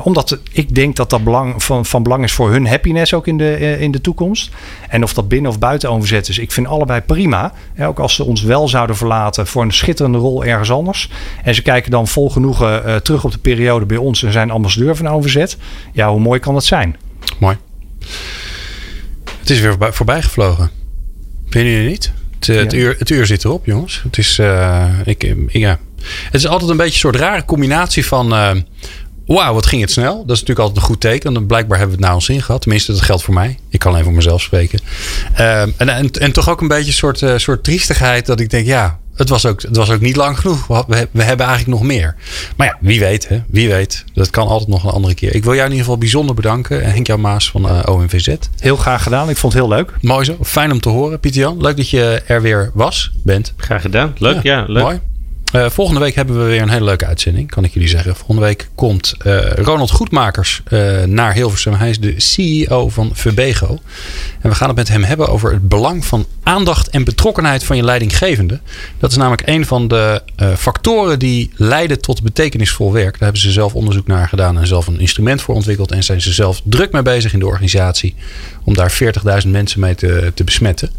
omdat 0.03 0.39
ik 0.51 0.75
denk 0.75 0.95
dat 0.95 1.09
dat 1.09 1.23
belang, 1.23 1.63
van, 1.63 1.85
van 1.85 2.03
belang 2.03 2.23
is 2.23 2.33
voor 2.33 2.51
hun 2.51 2.67
happiness 2.67 3.13
ook 3.13 3.27
in 3.27 3.37
de, 3.37 3.79
in 3.79 3.91
de 3.91 4.01
toekomst. 4.01 4.51
En 4.89 5.03
of 5.03 5.13
dat 5.13 5.27
binnen 5.27 5.51
of 5.51 5.59
buiten 5.59 5.89
overzet 5.89 6.29
is. 6.29 6.37
Ik 6.37 6.51
vind 6.51 6.67
allebei 6.67 7.01
prima. 7.01 7.53
ook 7.79 7.99
als 7.99 8.15
ze 8.15 8.23
ons 8.23 8.41
wel 8.41 8.67
zouden 8.67 8.95
verlaten 8.95 9.47
voor 9.47 9.63
een 9.63 9.73
schitterende 9.73 10.17
rol 10.17 10.45
ergens 10.45 10.71
anders. 10.71 11.09
En 11.43 11.55
ze 11.55 11.61
kijken 11.61 11.91
dan 11.91 12.07
vol 12.07 12.29
genoegen 12.29 13.03
terug 13.03 13.23
op 13.23 13.31
de 13.31 13.37
periode 13.37 13.85
bij 13.85 13.97
ons 13.97 14.23
en 14.23 14.31
zijn 14.31 14.51
ambassadeur 14.51 14.95
van 14.95 15.07
overzet. 15.07 15.57
Ja, 15.91 16.09
hoe 16.09 16.19
mooi 16.19 16.39
kan 16.39 16.53
dat 16.53 16.65
zijn? 16.65 16.95
Mooi. 17.39 17.57
Het 19.39 19.49
is 19.49 19.59
weer 19.59 19.75
voorbij 19.93 20.21
gevlogen. 20.21 20.69
Vind 21.49 21.67
je 21.67 21.89
niet? 21.89 22.13
Het, 22.47 22.59
het, 22.59 22.73
uur, 22.73 22.95
het 22.99 23.09
uur 23.09 23.25
zit 23.25 23.43
erop, 23.45 23.65
jongens. 23.65 24.01
Het 24.03 24.17
is, 24.17 24.37
uh, 24.39 24.89
ik, 25.03 25.35
ja. 25.47 25.79
het 26.23 26.33
is 26.33 26.47
altijd 26.47 26.69
een 26.69 26.77
beetje 26.77 26.93
een 26.93 26.99
soort 26.99 27.15
rare 27.15 27.45
combinatie 27.45 28.05
van. 28.05 28.33
Uh, 28.33 28.51
Wauw, 29.25 29.53
wat 29.53 29.65
ging 29.65 29.81
het 29.81 29.91
snel. 29.91 30.25
Dat 30.25 30.35
is 30.35 30.41
natuurlijk 30.41 30.59
altijd 30.59 30.77
een 30.77 30.89
goed 30.91 30.99
teken. 30.99 31.35
En 31.35 31.45
blijkbaar 31.45 31.77
hebben 31.77 31.95
we 31.95 32.01
het 32.01 32.05
naar 32.05 32.15
ons 32.15 32.25
zin 32.25 32.41
gehad. 32.41 32.61
Tenminste, 32.61 32.91
dat 32.91 33.01
geldt 33.01 33.23
voor 33.23 33.33
mij. 33.33 33.59
Ik 33.69 33.79
kan 33.79 33.91
alleen 33.91 34.03
voor 34.03 34.13
mezelf 34.13 34.41
spreken. 34.41 34.79
Uh, 35.39 35.61
en, 35.61 35.73
en, 35.77 36.11
en, 36.11 36.31
toch 36.31 36.49
ook 36.49 36.61
een 36.61 36.67
beetje 36.67 36.87
een 36.87 37.15
soort, 37.15 37.41
soort 37.41 37.63
triestigheid. 37.63 38.25
Dat 38.25 38.39
ik 38.39 38.49
denk, 38.49 38.65
ja, 38.65 38.99
het 39.15 39.29
was, 39.29 39.45
ook, 39.45 39.61
het 39.61 39.75
was 39.75 39.89
ook 39.89 40.01
niet 40.01 40.15
lang 40.15 40.39
genoeg. 40.39 40.67
We, 40.67 41.07
we, 41.11 41.23
hebben 41.23 41.45
eigenlijk 41.45 41.79
nog 41.79 41.87
meer. 41.87 42.15
Maar 42.55 42.67
ja, 42.67 42.77
wie 42.79 42.99
weet, 42.99 43.27
hè? 43.27 43.41
Wie 43.47 43.69
weet. 43.69 44.03
Dat 44.13 44.29
kan 44.29 44.47
altijd 44.47 44.69
nog 44.69 44.83
een 44.83 44.89
andere 44.89 45.13
keer. 45.13 45.35
Ik 45.35 45.43
wil 45.43 45.53
jou 45.53 45.65
in 45.65 45.71
ieder 45.71 45.85
geval 45.85 45.99
bijzonder 45.99 46.35
bedanken. 46.35 46.91
Henk-Jan 46.91 47.21
Maas 47.21 47.49
van 47.49 47.65
uh, 47.65 47.79
OMVZ. 47.85 48.35
Heel 48.59 48.75
graag 48.75 49.03
gedaan. 49.03 49.29
Ik 49.29 49.37
vond 49.37 49.53
het 49.53 49.61
heel 49.61 49.71
leuk. 49.71 49.93
Mooi 50.01 50.25
zo. 50.25 50.37
Fijn 50.41 50.71
om 50.71 50.79
te 50.79 50.89
horen, 50.89 51.19
Pieter-Jan. 51.19 51.61
Leuk 51.61 51.77
dat 51.77 51.89
je 51.89 52.21
er 52.27 52.41
weer 52.41 52.71
was, 52.73 53.11
bent. 53.23 53.53
Graag 53.57 53.81
gedaan. 53.81 54.15
Leuk, 54.17 54.43
ja. 54.43 54.57
ja 54.57 54.65
leuk. 54.67 54.83
Mooi. 54.83 54.99
Uh, 55.55 55.69
volgende 55.69 55.99
week 55.99 56.15
hebben 56.15 56.39
we 56.39 56.43
weer 56.43 56.61
een 56.61 56.69
hele 56.69 56.85
leuke 56.85 57.05
uitzending, 57.05 57.49
kan 57.49 57.63
ik 57.63 57.73
jullie 57.73 57.89
zeggen. 57.89 58.15
Volgende 58.15 58.41
week 58.41 58.69
komt 58.75 59.15
uh, 59.25 59.51
Ronald 59.51 59.91
Goedmakers 59.91 60.61
uh, 60.69 61.03
naar 61.03 61.33
Hilversum. 61.33 61.73
Hij 61.73 61.89
is 61.89 61.99
de 61.99 62.13
CEO 62.17 62.89
van 62.89 63.11
Verbego. 63.13 63.79
En 64.41 64.49
we 64.49 64.55
gaan 64.55 64.67
het 64.67 64.77
met 64.77 64.87
hem 64.87 65.03
hebben 65.03 65.27
over 65.27 65.51
het 65.51 65.69
belang 65.69 66.05
van 66.05 66.25
aandacht 66.43 66.89
en 66.89 67.03
betrokkenheid 67.03 67.63
van 67.63 67.75
je 67.75 67.83
leidinggevende. 67.83 68.59
Dat 68.99 69.11
is 69.11 69.17
namelijk 69.17 69.41
een 69.45 69.65
van 69.65 69.87
de 69.87 70.21
factoren 70.57 71.19
die 71.19 71.51
leiden 71.55 72.01
tot 72.01 72.23
betekenisvol 72.23 72.91
werk. 72.93 73.11
Daar 73.11 73.23
hebben 73.23 73.41
ze 73.41 73.51
zelf 73.51 73.73
onderzoek 73.75 74.07
naar 74.07 74.27
gedaan 74.27 74.59
en 74.59 74.67
zelf 74.67 74.87
een 74.87 74.99
instrument 74.99 75.41
voor 75.41 75.55
ontwikkeld. 75.55 75.91
En 75.91 76.03
zijn 76.03 76.21
ze 76.21 76.33
zelf 76.33 76.61
druk 76.63 76.91
mee 76.91 77.01
bezig 77.01 77.33
in 77.33 77.39
de 77.39 77.47
organisatie 77.47 78.15
om 78.63 78.73
daar 78.73 78.93
40.000 79.43 79.49
mensen 79.49 79.79
mee 79.79 79.95
te, 79.95 80.31
te 80.35 80.43
besmetten. 80.43 80.89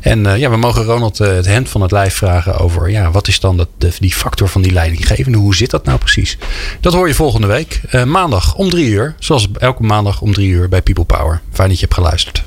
En 0.00 0.38
ja, 0.38 0.50
we 0.50 0.56
mogen 0.56 0.84
Ronald 0.84 1.18
het 1.18 1.46
hemd 1.46 1.68
van 1.68 1.80
het 1.80 1.90
lijf 1.90 2.14
vragen 2.14 2.58
over 2.58 2.90
ja, 2.90 3.10
wat 3.10 3.28
is 3.28 3.40
dan 3.40 3.56
dat, 3.56 3.68
de 3.78 3.90
die 3.98 4.14
factor 4.14 4.48
van 4.48 4.62
die 4.62 4.72
leidinggevende. 4.72 5.38
Hoe 5.38 5.54
zit 5.54 5.70
dat 5.70 5.84
nou 5.84 5.98
precies? 5.98 6.38
Dat 6.80 6.92
hoor 6.92 7.08
je 7.08 7.14
volgende 7.14 7.46
week. 7.46 7.80
Uh, 7.92 8.04
maandag 8.04 8.54
om 8.54 8.70
drie 8.70 8.88
uur. 8.88 9.14
Zoals 9.18 9.48
elke 9.58 9.82
maandag 9.82 10.20
om 10.20 10.32
drie 10.32 10.48
uur 10.48 10.68
bij 10.68 10.82
People 10.82 11.04
Power. 11.04 11.40
Fijn 11.52 11.68
dat 11.68 11.78
je 11.78 11.84
hebt 11.84 11.98
geluisterd. 11.98 12.42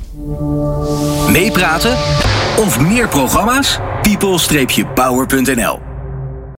Meepraten 1.30 1.96
of 2.56 2.80
meer 2.80 3.08
programma's? 3.08 3.78
people-power.nl 4.02 5.93